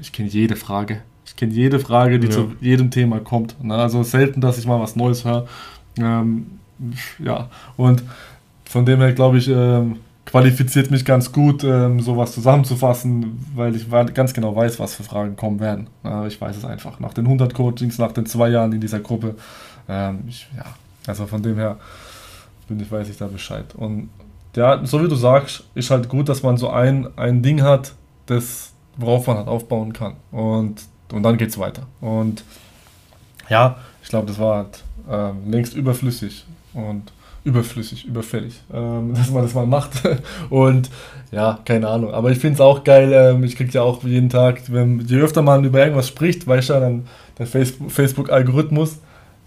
[0.00, 1.02] ich kenne jede Frage.
[1.36, 2.32] Ich kenne jede Frage, die ja.
[2.32, 3.62] zu jedem Thema kommt.
[3.62, 3.74] Ne?
[3.74, 5.46] Also selten, dass ich mal was Neues höre.
[5.98, 6.46] Ähm,
[7.18, 8.02] ja, und
[8.64, 13.86] von dem her glaube ich, ähm, qualifiziert mich ganz gut, ähm, sowas zusammenzufassen, weil ich
[14.14, 15.88] ganz genau weiß, was für Fragen kommen werden.
[16.06, 17.00] Äh, ich weiß es einfach.
[17.00, 19.34] Nach den 100 Coachings, nach den zwei Jahren in dieser Gruppe.
[19.90, 20.64] Ähm, ich, ja,
[21.06, 21.76] also von dem her
[22.66, 23.74] bin ich, weiß ich da Bescheid.
[23.74, 24.08] Und
[24.56, 27.92] ja, so wie du sagst, ist halt gut, dass man so ein, ein Ding hat,
[28.24, 30.14] das, worauf man halt aufbauen kann.
[30.30, 30.80] Und
[31.12, 31.82] und dann geht es weiter.
[32.00, 32.44] Und
[33.48, 37.12] ja, ich glaube, das war halt, ähm, längst überflüssig und
[37.44, 40.02] überflüssig, überfällig, ähm, dass man das mal macht.
[40.50, 40.90] und
[41.30, 42.12] ja, keine Ahnung.
[42.12, 43.12] Aber ich finde es auch geil.
[43.12, 46.70] Ähm, ich kriege ja auch jeden Tag, wenn, je öfter man über irgendwas spricht, weißt
[46.70, 47.06] du, dann
[47.38, 48.98] der Facebook-Algorithmus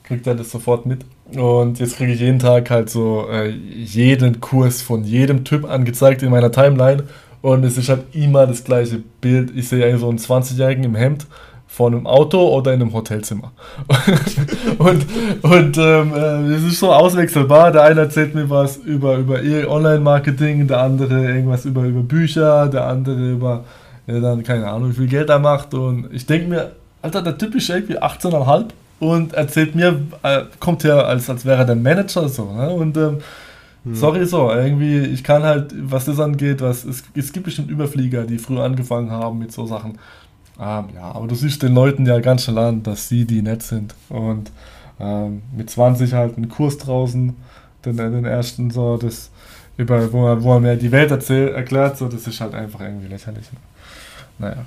[0.04, 1.06] kriegt er das sofort mit.
[1.36, 6.24] Und jetzt kriege ich jeden Tag halt so äh, jeden Kurs von jedem Typ angezeigt
[6.24, 7.04] in meiner Timeline.
[7.42, 9.52] Und es ist halt immer das gleiche Bild.
[9.56, 11.28] Ich sehe so einen 20-Jährigen im Hemd
[11.80, 13.54] vor einem Auto oder in einem Hotelzimmer.
[14.80, 15.06] und
[15.44, 17.72] und ähm, äh, es ist so auswechselbar.
[17.72, 22.86] Der eine erzählt mir was über, über Online-Marketing, der andere irgendwas über, über Bücher, der
[22.86, 23.64] andere über,
[24.08, 25.74] ja, dann keine Ahnung, wie viel Geld er macht.
[25.74, 28.66] Und ich denke mir, Alter, der Typ ist irgendwie 18,5
[29.00, 32.52] und erzählt mir, äh, kommt ja, als, als wäre er der Manager so.
[32.52, 32.72] Ne?
[32.72, 33.20] Und ähm,
[33.86, 33.96] hm.
[33.96, 38.26] Sorry so, irgendwie, ich kann halt, was das angeht, was es, es gibt bestimmt Überflieger,
[38.26, 39.98] die früher angefangen haben mit so Sachen.
[40.60, 43.64] Ähm, ja, aber du siehst den Leuten ja ganz schnell an, dass sie die nett
[43.64, 43.96] sind.
[44.10, 44.52] Und
[45.00, 47.36] ähm, mit 20 halt einen Kurs draußen,
[47.86, 49.32] den, den ersten so, das
[49.78, 52.82] über, wo man, wo man mir die Welt erzählt, erklärt, so, das ist halt einfach
[52.82, 53.46] irgendwie lächerlich.
[54.38, 54.66] Naja.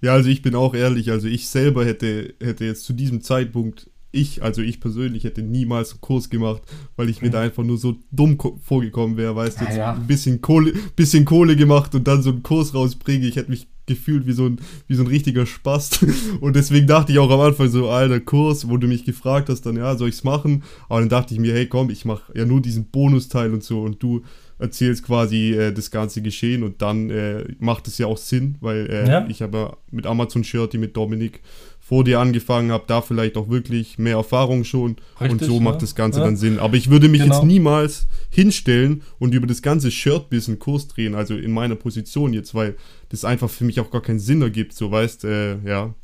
[0.00, 3.90] Ja, also ich bin auch ehrlich, also ich selber hätte, hätte jetzt zu diesem Zeitpunkt
[4.12, 6.62] ich, also ich persönlich, hätte niemals einen Kurs gemacht,
[6.96, 9.92] weil ich mir da einfach nur so dumm vorgekommen wäre, weißt du, jetzt ja.
[9.92, 13.26] ein bisschen Kohle, bisschen Kohle gemacht und dann so einen Kurs rausbringe.
[13.26, 16.04] Ich hätte mich gefühlt wie so ein, wie so ein richtiger Spast.
[16.40, 19.62] Und deswegen dachte ich auch am Anfang so, alter Kurs, wo du mich gefragt hast,
[19.62, 20.64] dann ja, soll ich's machen?
[20.88, 23.82] Aber dann dachte ich mir, hey komm, ich mache ja nur diesen Bonusteil und so
[23.82, 24.22] und du
[24.58, 28.86] erzählst quasi äh, das ganze Geschehen und dann äh, macht es ja auch Sinn, weil
[28.90, 29.26] äh, ja.
[29.28, 31.40] ich habe ja mit Amazon Shirty mit Dominik
[31.86, 35.82] vor dir angefangen habe, da vielleicht auch wirklich mehr Erfahrung schon Richtig, und so macht
[35.82, 36.58] das Ganze dann Sinn.
[36.58, 37.36] Aber ich würde mich genau.
[37.36, 42.56] jetzt niemals hinstellen und über das ganze Shirt-Business Kurs drehen, also in meiner Position jetzt,
[42.56, 42.74] weil
[43.10, 45.94] das einfach für mich auch gar keinen Sinn ergibt, so weißt, äh, ja.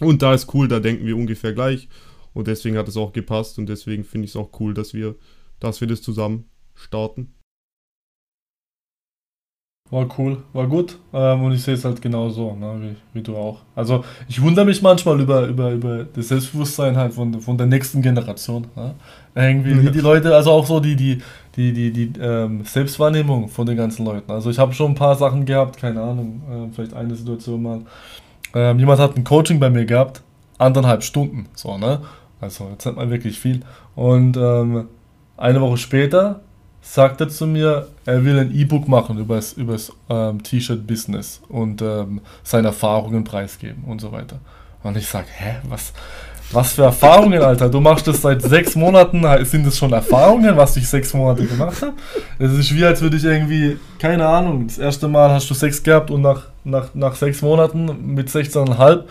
[0.00, 1.88] Und da ist cool, da denken wir ungefähr gleich
[2.32, 5.16] und deswegen hat es auch gepasst und deswegen finde ich es auch cool, dass wir,
[5.60, 6.44] dass wir das zusammen
[6.74, 7.34] starten.
[9.90, 10.98] War cool, war gut.
[11.12, 13.58] Ähm, und ich sehe es halt genauso, ne, wie, wie du auch.
[13.76, 18.00] Also ich wundere mich manchmal über, über, über das Selbstbewusstsein halt von, von der nächsten
[18.00, 18.66] Generation.
[18.74, 18.94] Ne?
[19.34, 21.18] Irgendwie, wie die Leute, also auch so die, die,
[21.54, 24.32] die, die, die ähm, Selbstwahrnehmung von den ganzen Leuten.
[24.32, 27.80] Also ich habe schon ein paar Sachen gehabt, keine Ahnung, äh, vielleicht eine Situation mal.
[28.54, 30.22] Ähm, jemand hat ein Coaching bei mir gehabt,
[30.56, 32.00] anderthalb Stunden, so, ne?
[32.40, 33.60] Also jetzt hat man wirklich viel.
[33.94, 34.88] Und ähm,
[35.36, 36.40] eine Woche später
[36.84, 39.56] sagt er zu mir, er will ein E-Book machen über das
[40.10, 44.38] ähm, T-Shirt-Business und ähm, seine Erfahrungen preisgeben und so weiter.
[44.82, 45.94] Und ich sage, hä, was,
[46.52, 47.70] was für Erfahrungen, Alter?
[47.70, 51.80] Du machst das seit sechs Monaten, sind das schon Erfahrungen, was ich sechs Monate gemacht
[51.80, 51.94] habe?
[52.38, 55.82] Es ist wie, als würde ich irgendwie, keine Ahnung, das erste Mal hast du Sex
[55.82, 59.04] gehabt und nach, nach, nach sechs Monaten mit 16,5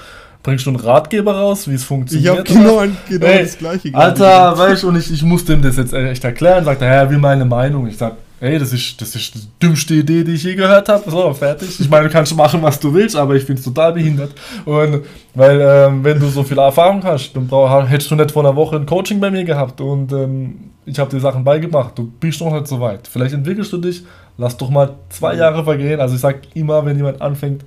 [0.43, 2.25] bringst du einen Ratgeber raus, wie es funktioniert.
[2.25, 5.61] Ich habe genau, genau hey, das gleiche Alter, weißt du, und ich, ich muss dem
[5.61, 6.65] das jetzt echt erklären.
[6.65, 7.87] Sagt er, ja, wie meine Meinung.
[7.87, 11.09] Ich sag, ey, das ist, das ist die dümmste Idee, die ich je gehört habe.
[11.09, 11.79] So, fertig.
[11.79, 14.31] Ich meine, du kannst machen, was du willst, aber ich finde es total behindert.
[14.65, 15.03] Und
[15.33, 18.55] weil, ähm, wenn du so viel Erfahrung hast, dann brauch, hättest du nicht vor einer
[18.55, 21.97] Woche ein Coaching bei mir gehabt und ähm, ich habe dir Sachen beigebracht.
[21.97, 23.07] Du bist noch nicht so weit.
[23.07, 24.03] Vielleicht entwickelst du dich,
[24.37, 26.01] lass doch mal zwei Jahre vergehen.
[26.01, 27.63] Also ich sag immer, wenn jemand anfängt,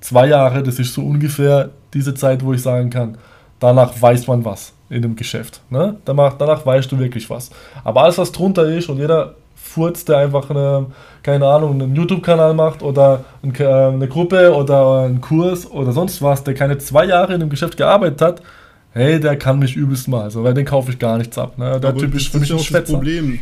[0.00, 3.18] zwei Jahre, das ist so ungefähr diese Zeit, wo ich sagen kann,
[3.58, 5.60] danach weiß man was in dem Geschäft.
[5.70, 5.96] Ne?
[6.04, 7.50] Danach, danach weißt du wirklich was.
[7.84, 10.86] Aber alles, was drunter ist und jeder Furz, der einfach eine,
[11.22, 16.42] keine Ahnung, einen YouTube-Kanal macht oder äh, eine Gruppe oder einen Kurs oder sonst was,
[16.42, 18.42] der keine zwei Jahre in dem Geschäft gearbeitet hat,
[18.92, 20.22] hey, der kann mich übelst mal.
[20.22, 21.56] Also, weil den kaufe ich gar nichts ab.
[21.56, 21.78] Ne?
[21.78, 22.94] Der Typ ist für mich ein Schwätzer.
[22.94, 23.38] Problem.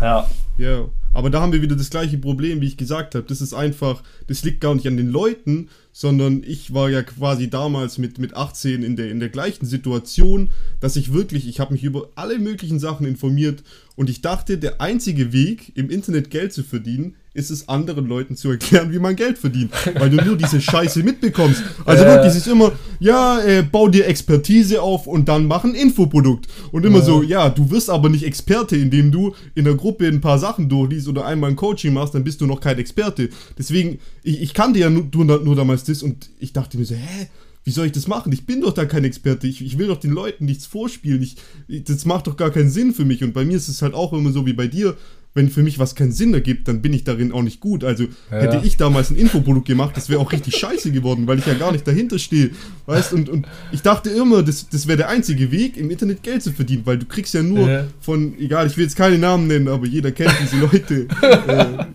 [0.00, 0.26] Ja.
[0.56, 0.84] Ja.
[1.12, 3.26] Aber da haben wir wieder das gleiche Problem, wie ich gesagt habe.
[3.26, 7.50] Das ist einfach, das liegt gar nicht an den Leuten, sondern ich war ja quasi
[7.50, 11.72] damals mit, mit 18 in der, in der gleichen Situation, dass ich wirklich, ich habe
[11.72, 13.64] mich über alle möglichen Sachen informiert
[13.96, 18.36] und ich dachte, der einzige Weg, im Internet Geld zu verdienen, ist es anderen Leuten
[18.36, 21.62] zu erklären, wie man Geld verdient, weil du nur diese Scheiße mitbekommst.
[21.84, 22.06] Also äh.
[22.06, 26.48] wirklich, es ist immer, ja, äh, bau dir Expertise auf und dann mach ein Infoprodukt.
[26.72, 27.04] Und immer äh.
[27.04, 30.68] so, ja, du wirst aber nicht Experte, indem du in der Gruppe ein paar Sachen
[30.68, 33.28] durchliest oder einmal ein Coaching machst, dann bist du noch kein Experte.
[33.56, 37.28] Deswegen, ich, ich kannte ja nur, nur damals das und ich dachte mir so, hä?
[37.62, 38.32] wie soll ich das machen?
[38.32, 39.46] Ich bin doch da kein Experte.
[39.46, 41.22] Ich, ich will doch den Leuten nichts vorspielen.
[41.22, 41.36] Ich,
[41.84, 43.22] das macht doch gar keinen Sinn für mich.
[43.22, 44.96] Und bei mir ist es halt auch immer so wie bei dir
[45.32, 47.84] wenn für mich was keinen Sinn ergibt, dann bin ich darin auch nicht gut.
[47.84, 48.38] Also ja.
[48.38, 51.54] hätte ich damals ein Infoprodukt gemacht, das wäre auch richtig scheiße geworden, weil ich ja
[51.54, 52.50] gar nicht dahinter stehe.
[52.86, 56.42] Weißt und, und ich dachte immer, das, das wäre der einzige Weg, im Internet Geld
[56.42, 57.86] zu verdienen, weil du kriegst ja nur ja.
[58.00, 61.06] von, egal, ich will jetzt keine Namen nennen, aber jeder kennt diese Leute.
[61.22, 61.86] äh, ja.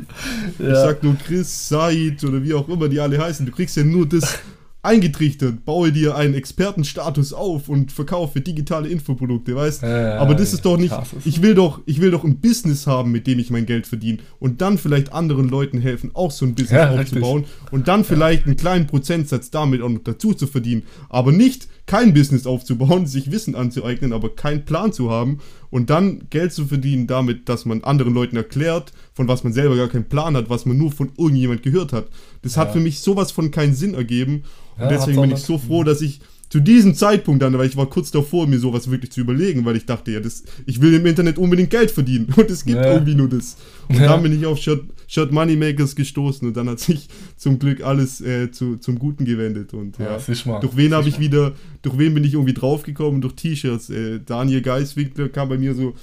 [0.60, 3.84] Ich sag nur Chris, Said oder wie auch immer die alle heißen, du kriegst ja
[3.84, 4.40] nur das
[4.86, 9.82] eingetrichtert, baue dir einen Expertenstatus auf und verkaufe digitale Infoprodukte, weißt?
[9.82, 10.94] Ja, Aber das ja, ist doch nicht.
[11.26, 14.20] Ich will doch, ich will doch ein Business haben, mit dem ich mein Geld verdiene
[14.40, 17.74] und dann vielleicht anderen Leuten helfen, auch so ein Business ja, aufzubauen richtig.
[17.74, 20.84] und dann vielleicht einen kleinen Prozentsatz damit auch noch dazu zu verdienen.
[21.10, 25.40] Aber nicht kein Business aufzubauen, sich Wissen anzueignen, aber keinen Plan zu haben
[25.76, 29.76] und dann Geld zu verdienen damit, dass man anderen Leuten erklärt, von was man selber
[29.76, 32.08] gar keinen Plan hat, was man nur von irgendjemand gehört hat.
[32.44, 34.44] Das hat für mich sowas von keinen Sinn ergeben.
[34.78, 37.76] Und ja, deswegen bin ich so froh, dass ich zu diesem Zeitpunkt dann, weil ich
[37.76, 40.94] war kurz davor, mir sowas wirklich zu überlegen, weil ich dachte, ja, das, ich will
[40.94, 42.94] im Internet unbedingt Geld verdienen und es gibt ja.
[42.94, 43.58] irgendwie nur das.
[43.90, 44.08] Und ja.
[44.08, 48.22] dann bin ich auf Shirt, Shirt Moneymakers gestoßen und dann hat sich zum Glück alles
[48.22, 49.74] äh, zu, zum Guten gewendet.
[49.74, 53.22] Und ja, ja durch wen habe ich wieder, durch wen bin ich irgendwie draufgekommen?
[53.22, 53.90] Durch T-Shirts.
[53.90, 55.94] Äh, Daniel Geiswinkler kam bei mir so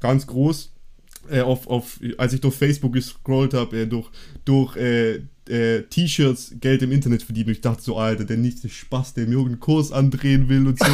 [0.00, 0.72] ganz groß.
[1.30, 4.10] Äh, auf, auf, als ich durch Facebook gescrollt habe, äh, durch,
[4.44, 4.76] durch
[5.52, 7.48] äh, T-Shirts Geld im Internet verdienen.
[7.48, 10.78] Und ich dachte so, Alter, der nächste Spaß, der mir irgendeinen Kurs andrehen will und
[10.78, 10.86] so.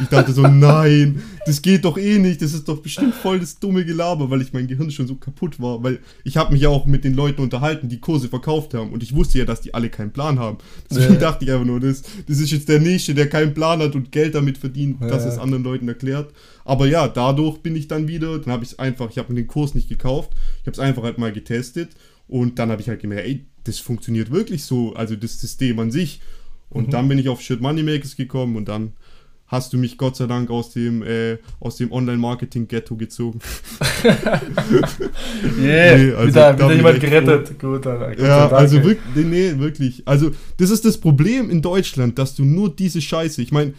[0.00, 2.42] Ich dachte so, nein, das geht doch eh nicht.
[2.42, 5.60] Das ist doch bestimmt voll das dumme Gelaber, weil ich mein Gehirn schon so kaputt
[5.60, 5.82] war.
[5.82, 8.92] Weil ich habe mich ja auch mit den Leuten unterhalten, die Kurse verkauft haben.
[8.92, 10.58] Und ich wusste ja, dass die alle keinen Plan haben.
[10.90, 11.20] Deswegen ja.
[11.20, 14.12] dachte ich einfach nur, das, das ist jetzt der Nächste, der keinen Plan hat und
[14.12, 15.08] Geld damit verdient, ja.
[15.08, 16.32] dass es anderen Leuten erklärt.
[16.66, 19.40] Aber ja, dadurch bin ich dann wieder, dann habe ich es einfach, ich habe mir
[19.40, 20.32] den Kurs nicht gekauft.
[20.60, 21.90] Ich habe es einfach halt mal getestet.
[22.28, 25.90] Und dann habe ich halt gemerkt, ey, das funktioniert wirklich so, also das System an
[25.90, 26.20] sich.
[26.70, 26.90] Und mhm.
[26.90, 28.92] dann bin ich auf Shit Moneymakers gekommen und dann
[29.52, 31.36] hast du mich Gott sei Dank aus dem, äh,
[31.78, 33.38] dem Online-Marketing-Ghetto gezogen.
[35.60, 37.58] yeah, nee, also, wieder, wieder jemand gerettet.
[37.60, 38.18] Gut, Alter.
[38.18, 40.02] Ja, also wirklich, nee, wirklich.
[40.06, 43.74] Also, das ist das Problem in Deutschland, dass du nur diese Scheiße, ich meine,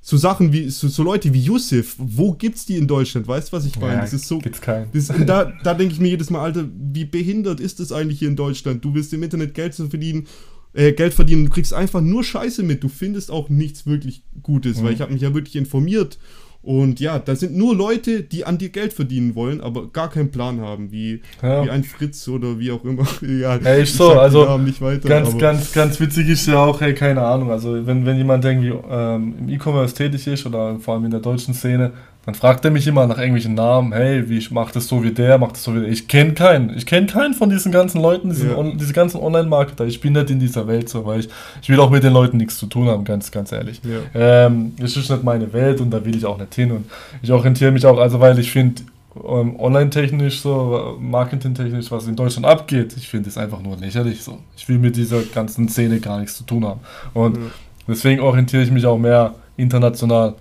[0.00, 3.26] so Sachen wie, so, so, Leute wie Yusuf, wo gibt's die in Deutschland?
[3.26, 3.94] Weißt du, was ich meine?
[3.94, 4.38] Ja, das ist so.
[4.38, 4.90] Gibt's keinen.
[4.92, 8.28] Das, da da denke ich mir jedes Mal, Alter, wie behindert ist das eigentlich hier
[8.28, 8.84] in Deutschland?
[8.84, 10.26] Du willst im Internet Geld zu verdienen,
[10.72, 12.82] äh, Geld verdienen, du kriegst einfach nur Scheiße mit.
[12.84, 14.84] Du findest auch nichts wirklich Gutes, mhm.
[14.84, 16.18] weil ich habe mich ja wirklich informiert
[16.60, 20.32] und ja, da sind nur Leute, die an dir Geld verdienen wollen, aber gar keinen
[20.32, 21.64] Plan haben, wie, ja.
[21.64, 23.06] wie ein Fritz oder wie auch immer.
[23.22, 24.40] ja, hey, ich so, also
[24.80, 28.44] weiter, ganz, ganz, ganz witzig ist ja auch, hey, keine Ahnung, also wenn, wenn jemand
[28.44, 31.92] irgendwie ähm, im E-Commerce tätig ist oder vor allem in der deutschen Szene,
[32.28, 35.38] dann fragt er mich immer nach irgendwelchen Namen, hey, wie macht das so wie der,
[35.38, 35.88] macht das so wie der.
[35.88, 36.76] Ich kenne keinen.
[36.76, 38.62] Ich kenne keinen von diesen ganzen Leuten, diesen ja.
[38.74, 39.86] diese ganzen Online-Marketer.
[39.86, 41.30] Ich bin nicht in dieser Welt so, weil ich,
[41.62, 43.80] ich will auch mit den Leuten nichts zu tun haben, ganz, ganz ehrlich.
[43.82, 44.44] Ja.
[44.44, 46.70] Ähm, das ist nicht meine Welt und da will ich auch nicht hin.
[46.70, 46.90] Und
[47.22, 48.82] ich orientiere mich auch, also weil ich finde,
[49.26, 54.36] ähm, online-technisch, so, marketing-technisch, was in Deutschland abgeht, ich finde es einfach nur lächerlich so.
[54.54, 56.80] Ich will mit dieser ganzen Szene gar nichts zu tun haben.
[57.14, 57.42] Und ja.
[57.88, 60.34] deswegen orientiere ich mich auch mehr international.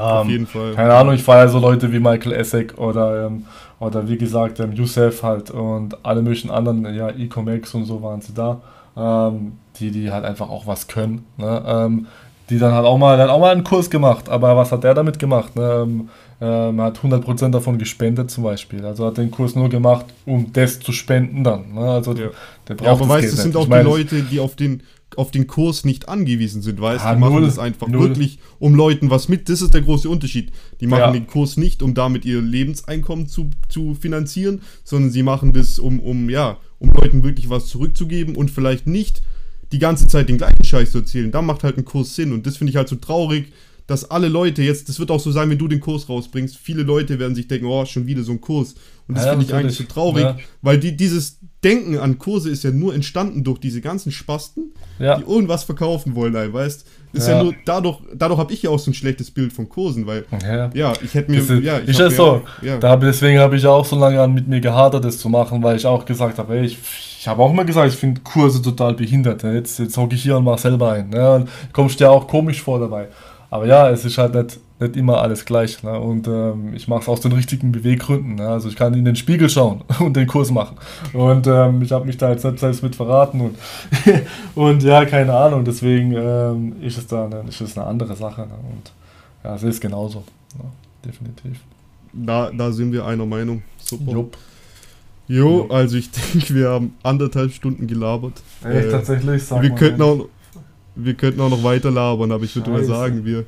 [0.00, 0.74] Auf ähm, jeden Fall.
[0.74, 3.44] Keine Ahnung, ich feiere so Leute wie Michael Essek oder, ähm,
[3.78, 8.20] oder wie gesagt ähm, Youssef halt und alle möglichen anderen, ja, E-Comex und so waren
[8.20, 8.60] sie da,
[8.96, 11.24] ähm, die, die halt einfach auch was können.
[11.36, 11.62] Ne?
[11.66, 12.06] Ähm,
[12.48, 14.94] die dann halt auch mal, dann auch mal einen Kurs gemacht, aber was hat der
[14.94, 15.54] damit gemacht?
[15.54, 16.06] Ne?
[16.40, 18.84] Ähm, hat 100% davon gespendet zum Beispiel.
[18.84, 21.74] Also hat den Kurs nur gemacht, um das zu spenden dann.
[21.74, 21.80] Ne?
[21.80, 22.28] Also ja.
[22.66, 24.82] der braucht ja, aber weißt du, es sind auch ich die Leute, die auf den
[25.16, 27.14] auf den Kurs nicht angewiesen sind, weißt du?
[27.14, 28.08] Die machen null, das einfach null.
[28.08, 29.48] wirklich, um Leuten was mit.
[29.48, 30.52] Das ist der große Unterschied.
[30.80, 31.12] Die machen ja.
[31.12, 36.00] den Kurs nicht, um damit ihr Lebenseinkommen zu, zu finanzieren, sondern sie machen das, um,
[36.00, 39.22] um, ja, um Leuten wirklich was zurückzugeben und vielleicht nicht
[39.72, 41.30] die ganze Zeit den gleichen Scheiß zu erzählen.
[41.30, 42.32] Da macht halt ein Kurs Sinn.
[42.32, 43.52] Und das finde ich halt so traurig,
[43.90, 46.84] dass alle Leute jetzt, das wird auch so sein, wenn du den Kurs rausbringst, viele
[46.84, 48.76] Leute werden sich denken, oh, schon wieder so ein Kurs.
[49.08, 50.38] Und das ja, finde ich eigentlich so traurig, ja.
[50.62, 55.18] weil die, dieses Denken an Kurse ist ja nur entstanden durch diese ganzen Spasten, ja.
[55.18, 57.38] die irgendwas verkaufen wollen, ey, weißt ist ja.
[57.38, 60.24] ja nur dadurch, dadurch habe ich ja auch so ein schlechtes Bild von Kursen, weil
[60.44, 61.38] ja, ja ich hätte mir.
[61.38, 62.42] Ist, ja, ich ist ja so.
[62.62, 62.78] Ja.
[62.78, 65.76] Da, deswegen habe ich auch so lange an mit mir gehadert, das zu machen, weil
[65.76, 66.78] ich auch gesagt habe, ey, ich,
[67.18, 69.42] ich habe auch mal gesagt, ich finde Kurse total behindert.
[69.42, 71.10] Jetzt, jetzt hocke ich hier und mache selber ein.
[71.10, 71.46] Ne?
[71.72, 73.08] Kommst dir auch komisch vor dabei.
[73.50, 75.82] Aber ja, es ist halt nicht, nicht immer alles gleich.
[75.82, 75.98] Ne?
[75.98, 78.36] Und ähm, ich mache es aus den richtigen Beweggründen.
[78.36, 78.48] Ne?
[78.48, 80.76] Also ich kann in den Spiegel schauen und den Kurs machen.
[81.12, 83.40] Und ähm, ich habe mich da jetzt nicht selbst mit verraten.
[83.40, 83.56] Und,
[84.54, 85.64] und ja, keine Ahnung.
[85.64, 88.42] Deswegen ähm, ist, es da eine, ist es eine andere Sache.
[88.42, 88.54] Ne?
[88.54, 88.92] Und
[89.42, 90.20] ja, es ist genauso.
[90.56, 90.64] Ne?
[91.04, 91.58] Definitiv.
[92.12, 93.62] Da, da sind wir einer Meinung.
[93.78, 94.12] Super.
[94.12, 94.36] Jupp.
[95.26, 98.34] Jo, also ich denke, wir haben anderthalb Stunden gelabert.
[98.64, 99.44] Echt, äh, tatsächlich?
[99.44, 100.28] Sag wir könnten auch
[100.94, 103.44] wir könnten auch noch weiter labern, aber ich würde mal sagen, wir,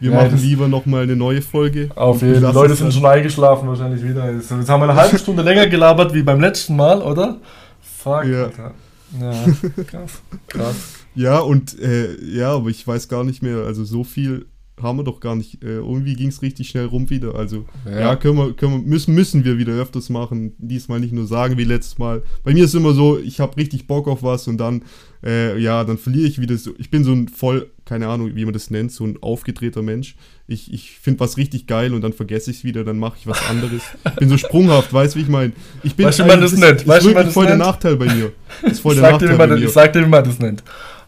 [0.00, 1.90] wir ja, machen lieber nochmal eine neue Folge.
[1.94, 2.50] Auf jeden Fall.
[2.50, 4.32] Die Leute sind schon eingeschlafen wahrscheinlich wieder.
[4.32, 7.38] Jetzt haben wir eine halbe Stunde länger gelabert wie beim letzten Mal, oder?
[7.80, 8.44] Fuck, ja.
[8.44, 8.74] Alter.
[9.20, 9.32] Ja,
[9.84, 10.22] krass.
[10.48, 10.76] krass.
[11.14, 14.46] Ja, und äh, ja, aber ich weiß gar nicht mehr, also so viel
[14.80, 15.62] haben wir doch gar nicht.
[15.62, 17.34] Äh, irgendwie ging es richtig schnell rum wieder.
[17.34, 20.54] Also ja, ja können wir, können wir, müssen, müssen wir wieder öfters machen.
[20.58, 22.22] Diesmal nicht nur sagen wie letztes Mal.
[22.44, 24.82] Bei mir ist immer so, ich habe richtig Bock auf was und dann,
[25.24, 26.72] äh, ja, dann verliere ich wieder so.
[26.78, 30.16] Ich bin so ein voll, keine Ahnung, wie man das nennt, so ein aufgedrehter Mensch.
[30.46, 33.26] Ich, ich finde was richtig geil und dann vergesse ich es wieder, dann mache ich
[33.26, 33.82] was anderes.
[34.04, 35.52] ich bin so sprunghaft, weißt du, wie ich meine?
[35.82, 36.86] Ich bin weißt du, man das nennt?
[36.86, 37.60] Weißt du, man das voll nennt?
[37.60, 38.32] der Nachteil bei mir.
[38.62, 39.56] Das ist voll der Nachteil bei mir.
[39.56, 40.64] Ich sag dir, wie man das nennt.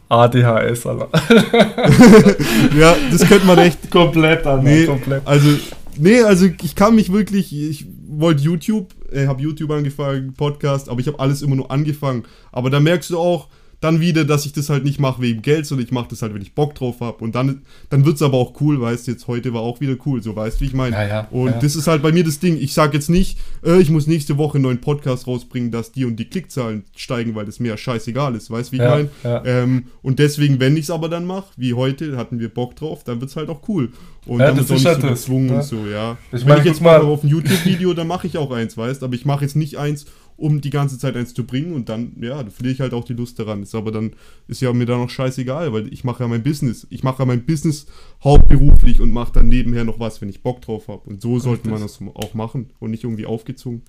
[0.08, 1.08] ADHS, Alter.
[2.78, 3.90] ja, das könnte man echt.
[3.90, 4.62] komplett, Alter.
[4.62, 5.26] Nee, komplett.
[5.26, 5.48] Also,
[5.96, 11.00] nee, also ich kann mich wirklich, ich wollte YouTube, äh, habe YouTube angefangen, Podcast, aber
[11.00, 12.24] ich habe alles immer nur angefangen.
[12.52, 13.48] Aber da merkst du auch,
[13.84, 16.32] dann wieder, dass ich das halt nicht mache wegen Geld, sondern ich mache das halt,
[16.34, 17.22] wenn ich Bock drauf habe.
[17.22, 19.96] Und dann, dann wird es aber auch cool, weißt du, jetzt heute war auch wieder
[20.06, 20.96] cool, so weißt du, wie ich meine.
[20.96, 21.58] Ja, ja, und ja.
[21.58, 22.56] das ist halt bei mir das Ding.
[22.58, 26.06] Ich sage jetzt nicht, äh, ich muss nächste Woche einen neuen Podcast rausbringen, dass die
[26.06, 29.10] und die Klickzahlen steigen, weil das mir ja scheißegal ist, weißt du, wie ich meine.
[29.44, 33.04] Ähm, und deswegen, wenn ich es aber dann mache, wie heute, hatten wir Bock drauf,
[33.04, 33.90] dann wird es halt auch cool.
[34.26, 36.16] Und ja, dann wird es auch nicht halt so gezwungen und so, ja.
[36.32, 39.06] Ich wenn ich jetzt mal auf ein YouTube-Video, dann mache ich auch eins, weißt du,
[39.06, 40.06] aber ich mache jetzt nicht eins,
[40.36, 43.04] um die ganze Zeit eins zu bringen und dann, ja, da verliere ich halt auch
[43.04, 43.62] die Lust daran.
[43.62, 44.12] Ist aber dann,
[44.48, 46.86] ist ja mir dann auch scheißegal, weil ich mache ja mein Business.
[46.90, 47.86] Ich mache ja mein Business
[48.22, 51.02] hauptberuflich und mache dann nebenher noch was, wenn ich Bock drauf habe.
[51.06, 53.82] Und so sollte man das auch machen und nicht irgendwie aufgezwungen.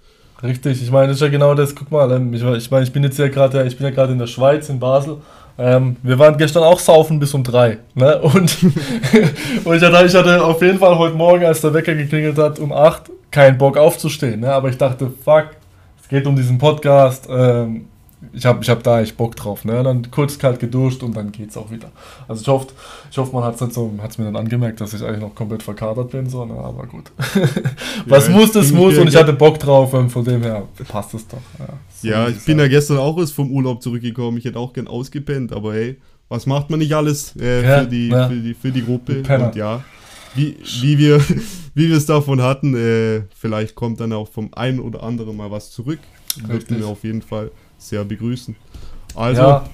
[0.43, 1.73] Richtig, ich meine, das ist ja genau das.
[1.73, 4.13] Guck mal, ähm, ich, ich meine, ich bin jetzt ja gerade, ich bin ja gerade
[4.13, 5.17] in der Schweiz, in Basel.
[5.57, 7.79] Ähm, wir waren gestern auch saufen bis um drei.
[7.93, 8.19] Ne?
[8.21, 8.33] Und,
[9.63, 12.59] und ich, hatte, ich hatte auf jeden Fall heute Morgen, als der Wecker geklingelt hat,
[12.59, 14.41] um acht, keinen Bock aufzustehen.
[14.41, 14.51] Ne?
[14.51, 15.51] Aber ich dachte, fuck,
[16.05, 17.27] es geht um diesen Podcast.
[17.27, 17.87] Ähm,
[18.31, 19.65] ich habe ich hab da echt Bock drauf.
[19.65, 19.81] Ne?
[19.81, 21.89] Dann kurz kalt geduscht und dann geht's auch wieder.
[22.27, 22.67] Also ich hoffe,
[23.09, 25.63] ich hoffe man hat es so, hat's mir dann angemerkt, dass ich eigentlich noch komplett
[25.63, 26.53] verkadert bin, so, ne?
[26.53, 27.11] aber gut.
[28.05, 31.15] Was ja, muss, das muss und ich hatte Bock drauf und von dem her passt
[31.15, 31.41] es doch.
[31.57, 34.37] Ja, so ja ich bin ja gestern auch erst vom Urlaub zurückgekommen.
[34.37, 35.97] Ich hätte auch gern ausgepennt, aber hey,
[36.29, 39.23] was macht man nicht alles äh, ja, für, die, für, die, für die Gruppe?
[39.27, 39.83] Und ja,
[40.35, 41.21] wie, wie wir
[41.75, 45.51] wie wir es davon hatten, äh, vielleicht kommt dann auch vom einen oder anderen mal
[45.51, 45.99] was zurück.
[46.47, 48.55] Würden wir auf jeden Fall sehr begrüßen.
[49.13, 49.65] Also, ja,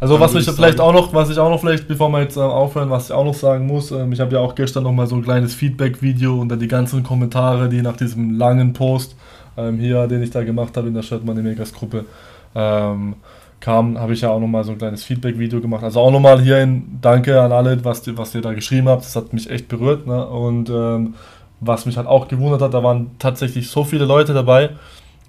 [0.00, 2.36] also was ich vielleicht sagen, auch noch, was ich auch noch vielleicht, bevor wir jetzt
[2.36, 4.92] äh, aufhören, was ich auch noch sagen muss, ähm, ich habe ja auch gestern noch
[4.92, 9.14] mal so ein kleines Feedback-Video und dann die ganzen Kommentare, die nach diesem langen Post
[9.56, 12.06] ähm, hier, den ich da gemacht habe in der Shirtmoney Makers Gruppe,
[12.54, 13.16] ähm,
[13.60, 15.84] kam, habe ich ja auch nochmal so ein kleines Feedback-Video gemacht.
[15.84, 19.04] Also auch nochmal hier ein Danke an alle, was, was ihr da geschrieben habt.
[19.04, 20.06] Das hat mich echt berührt.
[20.06, 20.26] Ne?
[20.26, 21.14] Und ähm,
[21.60, 24.70] was mich halt auch gewundert hat, da waren tatsächlich so viele Leute dabei,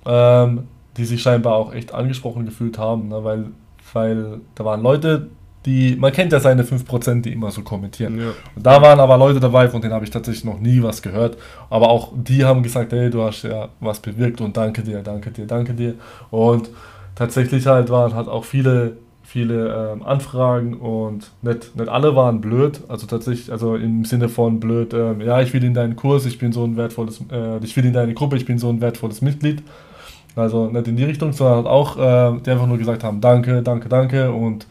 [0.05, 0.63] ähm,
[0.97, 3.23] die sich scheinbar auch echt angesprochen gefühlt haben, ne?
[3.23, 3.45] weil,
[3.93, 5.27] weil da waren Leute,
[5.65, 8.17] die, man kennt ja seine 5%, die immer so kommentieren.
[8.17, 8.31] Ja.
[8.55, 11.37] Und da waren aber Leute dabei, von denen habe ich tatsächlich noch nie was gehört.
[11.69, 15.29] Aber auch die haben gesagt, hey, du hast ja was bewirkt und danke dir, danke
[15.31, 15.95] dir, danke dir.
[16.31, 16.69] Und
[17.15, 22.81] tatsächlich halt waren halt auch viele, viele ähm, Anfragen und nicht, nicht alle waren blöd.
[22.87, 26.37] Also tatsächlich, also im Sinne von blöd, ähm, ja, ich will in deinen Kurs, ich
[26.37, 29.21] bin so ein wertvolles, äh, ich will in deine Gruppe, ich bin so ein wertvolles
[29.21, 29.63] Mitglied.
[30.35, 33.61] Also nicht in die Richtung, sondern halt auch, äh, die einfach nur gesagt haben, danke,
[33.61, 34.65] danke, danke und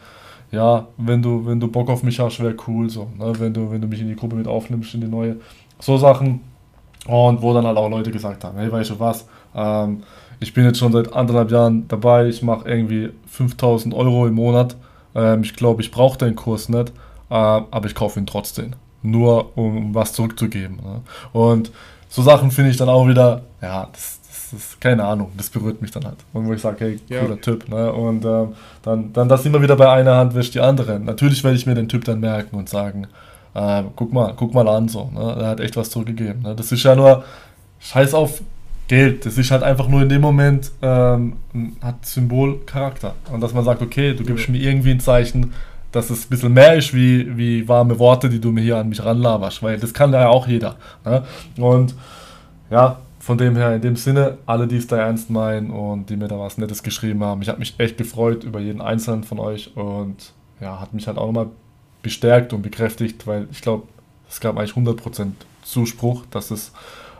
[0.51, 3.31] ja, wenn du, wenn du Bock auf mich hast, wäre cool so, ne?
[3.39, 5.37] wenn, du, wenn du mich in die Gruppe mit aufnimmst, in die neue,
[5.79, 6.41] so Sachen.
[7.07, 10.03] Und wo dann halt auch Leute gesagt haben, hey, weißt du was, ähm,
[10.41, 14.75] ich bin jetzt schon seit anderthalb Jahren dabei, ich mache irgendwie 5000 Euro im Monat.
[15.15, 16.89] Ähm, ich glaube, ich brauche den Kurs nicht,
[17.29, 18.71] äh, aber ich kaufe ihn trotzdem.
[19.03, 20.77] Nur um was zurückzugeben.
[20.77, 21.01] Ne?
[21.31, 21.71] Und
[22.09, 25.79] so Sachen finde ich dann auch wieder, ja, das, das, ist keine Ahnung, das berührt
[25.81, 26.17] mich dann halt.
[26.33, 27.41] Und wo ich sage, hey, cooler ja.
[27.41, 27.69] Typ.
[27.69, 27.93] Ne?
[27.93, 30.99] Und ähm, dann, dann das immer wieder bei einer Hand wäscht die andere.
[30.99, 33.07] Natürlich werde ich mir den Typ dann merken und sagen,
[33.53, 35.11] äh, guck mal, guck mal an, so.
[35.13, 35.35] Ne?
[35.39, 36.41] Er hat echt was zurückgegeben.
[36.41, 36.55] Ne?
[36.55, 37.23] Das ist ja nur,
[37.79, 38.41] scheiß auf
[38.91, 39.25] Geld.
[39.25, 41.37] Das ist halt einfach nur in dem Moment, ähm,
[41.81, 43.15] hat Symbolcharakter.
[43.31, 45.53] Und dass man sagt, okay, du gibst mir irgendwie ein Zeichen,
[45.93, 48.89] dass es ein bisschen mehr ist wie, wie warme Worte, die du mir hier an
[48.89, 50.75] mich ranlaberst, weil das kann ja auch jeder.
[51.05, 51.23] Ne?
[51.55, 51.95] Und
[52.69, 56.17] ja, von dem her, in dem Sinne, alle, die es da ernst meinen und die
[56.17, 59.39] mir da was Nettes geschrieben haben, ich habe mich echt gefreut über jeden einzelnen von
[59.39, 61.47] euch und ja, hat mich halt auch nochmal
[62.01, 63.87] bestärkt und bekräftigt, weil ich glaube,
[64.29, 65.31] es gab eigentlich 100%
[65.63, 66.73] Zuspruch, dass es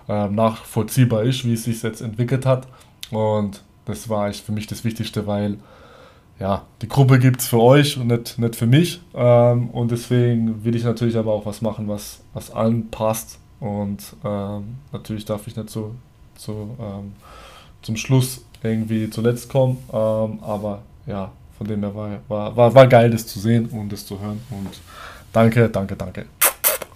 [0.08, 2.68] äh, nachvollziehbar ist, wie es sich jetzt entwickelt hat.
[3.12, 5.58] Und das war eigentlich für mich das Wichtigste, weil
[6.40, 9.02] ja, die Gruppe gibt es für euch und nicht, nicht für mich.
[9.14, 13.38] Ähm, und deswegen will ich natürlich aber auch was machen, was, was allen passt.
[13.60, 15.94] Und ähm, natürlich darf ich nicht so,
[16.36, 17.14] so ähm,
[17.84, 19.78] zum Schluss irgendwie zuletzt kommen.
[19.94, 23.92] Ähm, aber ja, von dem her war, war, war, war geil, das zu sehen und
[23.92, 24.42] das zu hören.
[24.50, 24.80] Und
[25.32, 26.26] danke, danke, danke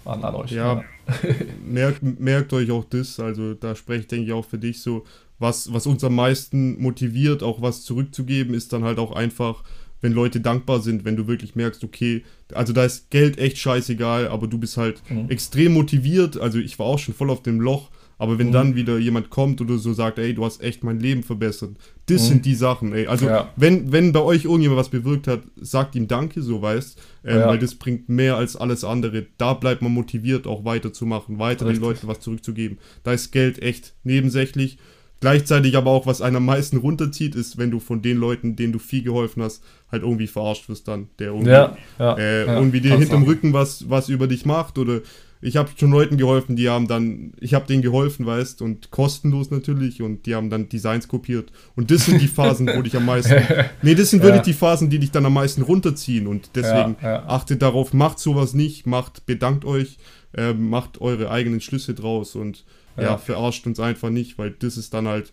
[0.05, 0.51] an, an euch.
[0.51, 0.83] Ja,
[1.65, 5.03] merkt, merkt euch auch das, also da spreche ich, denke ich, auch für dich so,
[5.39, 9.63] was, was uns am meisten motiviert, auch was zurückzugeben, ist dann halt auch einfach,
[10.01, 12.23] wenn Leute dankbar sind, wenn du wirklich merkst, okay,
[12.53, 15.29] also da ist Geld echt scheißegal, aber du bist halt mhm.
[15.29, 18.53] extrem motiviert, also ich war auch schon voll auf dem Loch, aber wenn mhm.
[18.53, 21.71] dann wieder jemand kommt oder so sagt, ey, du hast echt mein Leben verbessert,
[22.05, 22.27] das mhm.
[22.27, 23.07] sind die Sachen, ey.
[23.07, 23.51] Also, ja.
[23.55, 27.47] wenn, wenn bei euch irgendjemand was bewirkt hat, sagt ihm Danke, so weißt, ähm, ja.
[27.47, 29.25] weil das bringt mehr als alles andere.
[29.37, 31.81] Da bleibt man motiviert, auch weiterzumachen, weiter Richtig.
[31.81, 32.77] den Leuten was zurückzugeben.
[33.03, 34.77] Da ist Geld echt nebensächlich.
[35.21, 38.73] Gleichzeitig aber auch, was einen am meisten runterzieht, ist, wenn du von den Leuten, denen
[38.73, 42.97] du viel geholfen hast, halt irgendwie verarscht wirst dann, der irgendwie, ja, äh, irgendwie dir
[42.97, 45.01] hinterm Rücken was, was über dich macht oder
[45.45, 49.51] ich habe schon Leuten geholfen, die haben dann, ich habe denen geholfen, weißt, und kostenlos
[49.51, 51.51] natürlich, und die haben dann Designs kopiert.
[51.75, 53.35] Und das sind die Phasen, wo dich am meisten,
[53.83, 56.25] nee, das sind wirklich die Phasen, die dich dann am meisten runterziehen.
[56.25, 57.25] Und deswegen ja, ja.
[57.27, 59.97] achtet darauf, macht sowas nicht, macht, bedankt euch,
[60.35, 62.65] äh, macht eure eigenen Schlüsse draus und
[62.97, 63.03] ja.
[63.03, 65.31] ja, verarscht uns einfach nicht, weil das ist dann halt,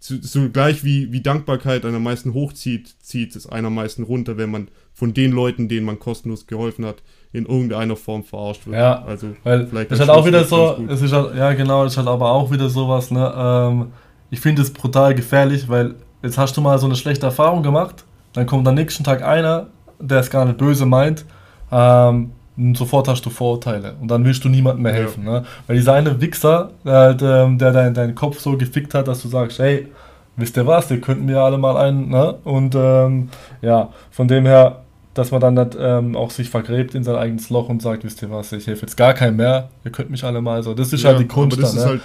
[0.00, 4.68] so gleich wie, wie Dankbarkeit einer meisten hochzieht, zieht es einer meisten runter, wenn man
[4.92, 7.02] von den Leuten, denen man kostenlos geholfen hat,
[7.32, 8.76] in irgendeiner Form verarscht wird.
[8.76, 11.92] Ja, also weil vielleicht ist halt auch wieder so, es ist halt, ja genau, es
[11.92, 13.86] ist halt aber auch wieder sowas, ne, ähm,
[14.30, 18.04] ich finde es brutal gefährlich, weil jetzt hast du mal so eine schlechte Erfahrung gemacht,
[18.32, 19.66] dann kommt am nächsten Tag einer,
[20.00, 21.24] der es gar nicht böse meint,
[21.70, 25.24] ähm, und sofort hast du Vorurteile und dann willst du niemandem mehr helfen.
[25.24, 25.32] Ja.
[25.40, 25.44] Ne?
[25.66, 29.22] Weil dieser eine Wichser, der, halt, ähm, der deinen dein Kopf so gefickt hat, dass
[29.22, 29.86] du sagst, hey,
[30.34, 32.34] wisst ihr was, ihr könnten mir alle mal einen, ne?
[32.44, 33.28] Und ähm,
[33.62, 34.80] ja, von dem her
[35.18, 38.22] dass man dann nicht ähm, auch sich vergräbt in sein eigenes Loch und sagt, wisst
[38.22, 40.74] ihr was, ich helfe jetzt gar keinem mehr, ihr könnt mich alle mal so.
[40.74, 41.84] Das ist ja, halt die Kunst dann, ne?
[41.84, 42.00] halt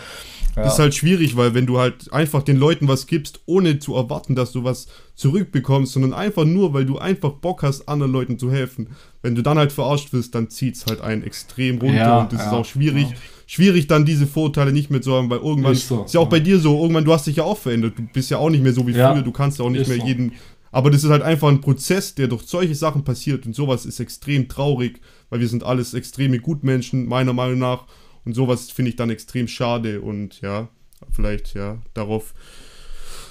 [0.55, 0.63] Ja.
[0.63, 3.95] Das ist halt schwierig, weil wenn du halt einfach den Leuten was gibst, ohne zu
[3.95, 8.37] erwarten, dass du was zurückbekommst, sondern einfach nur, weil du einfach Bock hast, anderen Leuten
[8.37, 8.89] zu helfen.
[9.23, 12.33] Wenn du dann halt verarscht wirst, dann zieht es halt einen extrem runter ja, und
[12.33, 13.09] das ja, ist auch schwierig.
[13.09, 13.17] Ja.
[13.47, 16.29] Schwierig dann diese Vorurteile nicht mehr zu haben, weil irgendwann ist, so, ist ja auch
[16.29, 17.93] bei dir so, irgendwann du hast dich ja auch verändert.
[17.97, 19.87] Du bist ja auch nicht mehr so wie früher, du kannst ja auch nicht ist
[19.87, 20.05] mehr so.
[20.05, 20.33] jeden.
[20.73, 23.99] Aber das ist halt einfach ein Prozess, der durch solche Sachen passiert und sowas ist
[23.99, 27.85] extrem traurig, weil wir sind alles extreme Gutmenschen, meiner Meinung nach.
[28.25, 30.69] Und sowas finde ich dann extrem schade und ja,
[31.11, 32.33] vielleicht ja, darauf,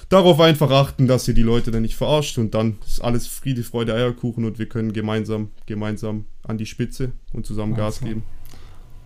[0.07, 3.63] darauf einfach achten, dass ihr die Leute dann nicht verarscht und dann ist alles Friede,
[3.63, 8.23] Freude, Eierkuchen und wir können gemeinsam, gemeinsam an die Spitze und zusammen Gas geben.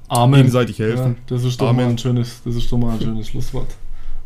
[0.09, 0.41] Amen.
[0.41, 1.15] Gegenseitig helfen.
[1.17, 1.85] Ja, das ist doch Amen.
[1.85, 3.73] mal ein schönes, das ist doch mal ein schönes Schlusswort.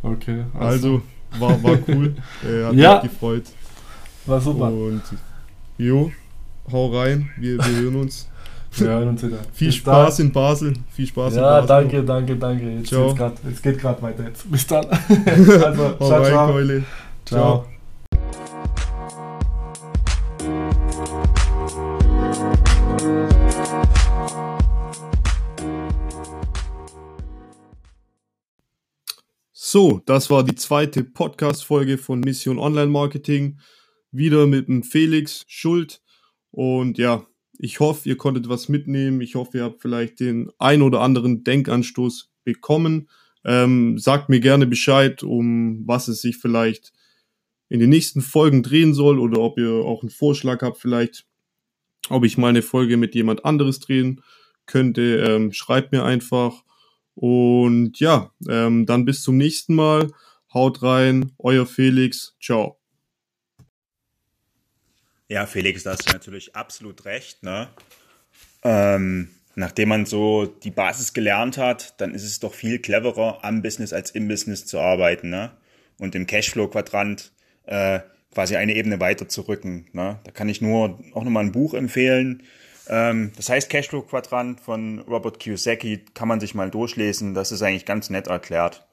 [0.03, 0.43] Okay.
[0.53, 1.01] Also, also
[1.39, 2.15] war, war cool.
[2.43, 3.01] äh, hat ja.
[3.01, 3.43] mich gefreut.
[4.25, 4.67] War super.
[4.67, 5.01] Und
[5.77, 6.11] jo,
[6.71, 7.29] hau rein.
[7.37, 8.27] Wir, wir hören uns.
[8.73, 9.39] Wir hören uns wieder.
[9.51, 10.27] Viel Bis Spaß dann.
[10.27, 10.73] in Basel.
[10.91, 11.69] Viel Spaß ja, in Basel.
[11.69, 12.69] Ja, danke, danke, danke.
[12.77, 13.13] Jetzt, ciao.
[13.13, 14.23] Grad, jetzt geht gerade weiter.
[14.23, 14.49] Jetzt.
[14.49, 14.85] Bis dann.
[14.87, 16.47] also, ciao, rein, ciao.
[16.47, 16.83] Keule.
[17.25, 17.65] ciao.
[29.51, 33.57] So, das war die zweite Podcast-Folge von Mission Online Marketing.
[34.11, 36.01] Wieder mit dem Felix Schuld.
[36.51, 37.25] Und ja,
[37.57, 39.21] ich hoffe, ihr konntet was mitnehmen.
[39.21, 43.09] Ich hoffe, ihr habt vielleicht den ein oder anderen Denkanstoß bekommen.
[43.43, 46.91] Ähm, sagt mir gerne Bescheid, um was es sich vielleicht
[47.69, 51.25] in den nächsten Folgen drehen soll oder ob ihr auch einen Vorschlag habt, vielleicht,
[52.09, 54.21] ob ich mal eine Folge mit jemand anderes drehen
[54.65, 55.23] könnte.
[55.25, 56.63] Ähm, schreibt mir einfach.
[57.13, 60.11] Und ja, ähm, dann bis zum nächsten Mal.
[60.53, 62.35] Haut rein, euer Felix.
[62.41, 62.80] Ciao.
[65.31, 67.41] Ja, Felix, da hast du natürlich absolut recht.
[67.41, 67.69] Ne?
[68.63, 73.61] Ähm, nachdem man so die Basis gelernt hat, dann ist es doch viel cleverer, am
[73.61, 75.29] Business als im Business zu arbeiten.
[75.29, 75.51] Ne?
[75.97, 77.31] Und im Cashflow-Quadrant
[77.63, 78.01] äh,
[78.33, 79.87] quasi eine Ebene weiter zu rücken.
[79.93, 80.19] Ne?
[80.25, 82.43] Da kann ich nur auch nochmal ein Buch empfehlen.
[82.89, 87.35] Ähm, das heißt Cashflow-Quadrant von Robert Kiyosaki, kann man sich mal durchlesen.
[87.35, 88.85] Das ist eigentlich ganz nett erklärt.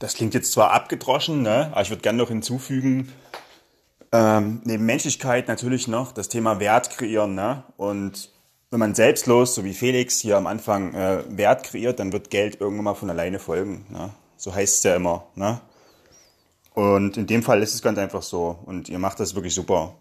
[0.00, 1.68] Das klingt jetzt zwar abgedroschen, ne?
[1.70, 3.12] aber ich würde gerne noch hinzufügen,
[4.12, 7.34] ähm, neben Menschlichkeit natürlich noch das Thema Wert kreieren.
[7.34, 7.62] Ne?
[7.76, 8.30] Und
[8.70, 12.60] wenn man selbstlos, so wie Felix hier am Anfang, äh, Wert kreiert, dann wird Geld
[12.60, 13.84] irgendwann mal von alleine folgen.
[13.88, 14.10] Ne?
[14.36, 15.26] So heißt es ja immer.
[15.34, 15.60] Ne?
[16.74, 18.58] Und in dem Fall ist es ganz einfach so.
[18.64, 19.94] Und ihr macht das wirklich super.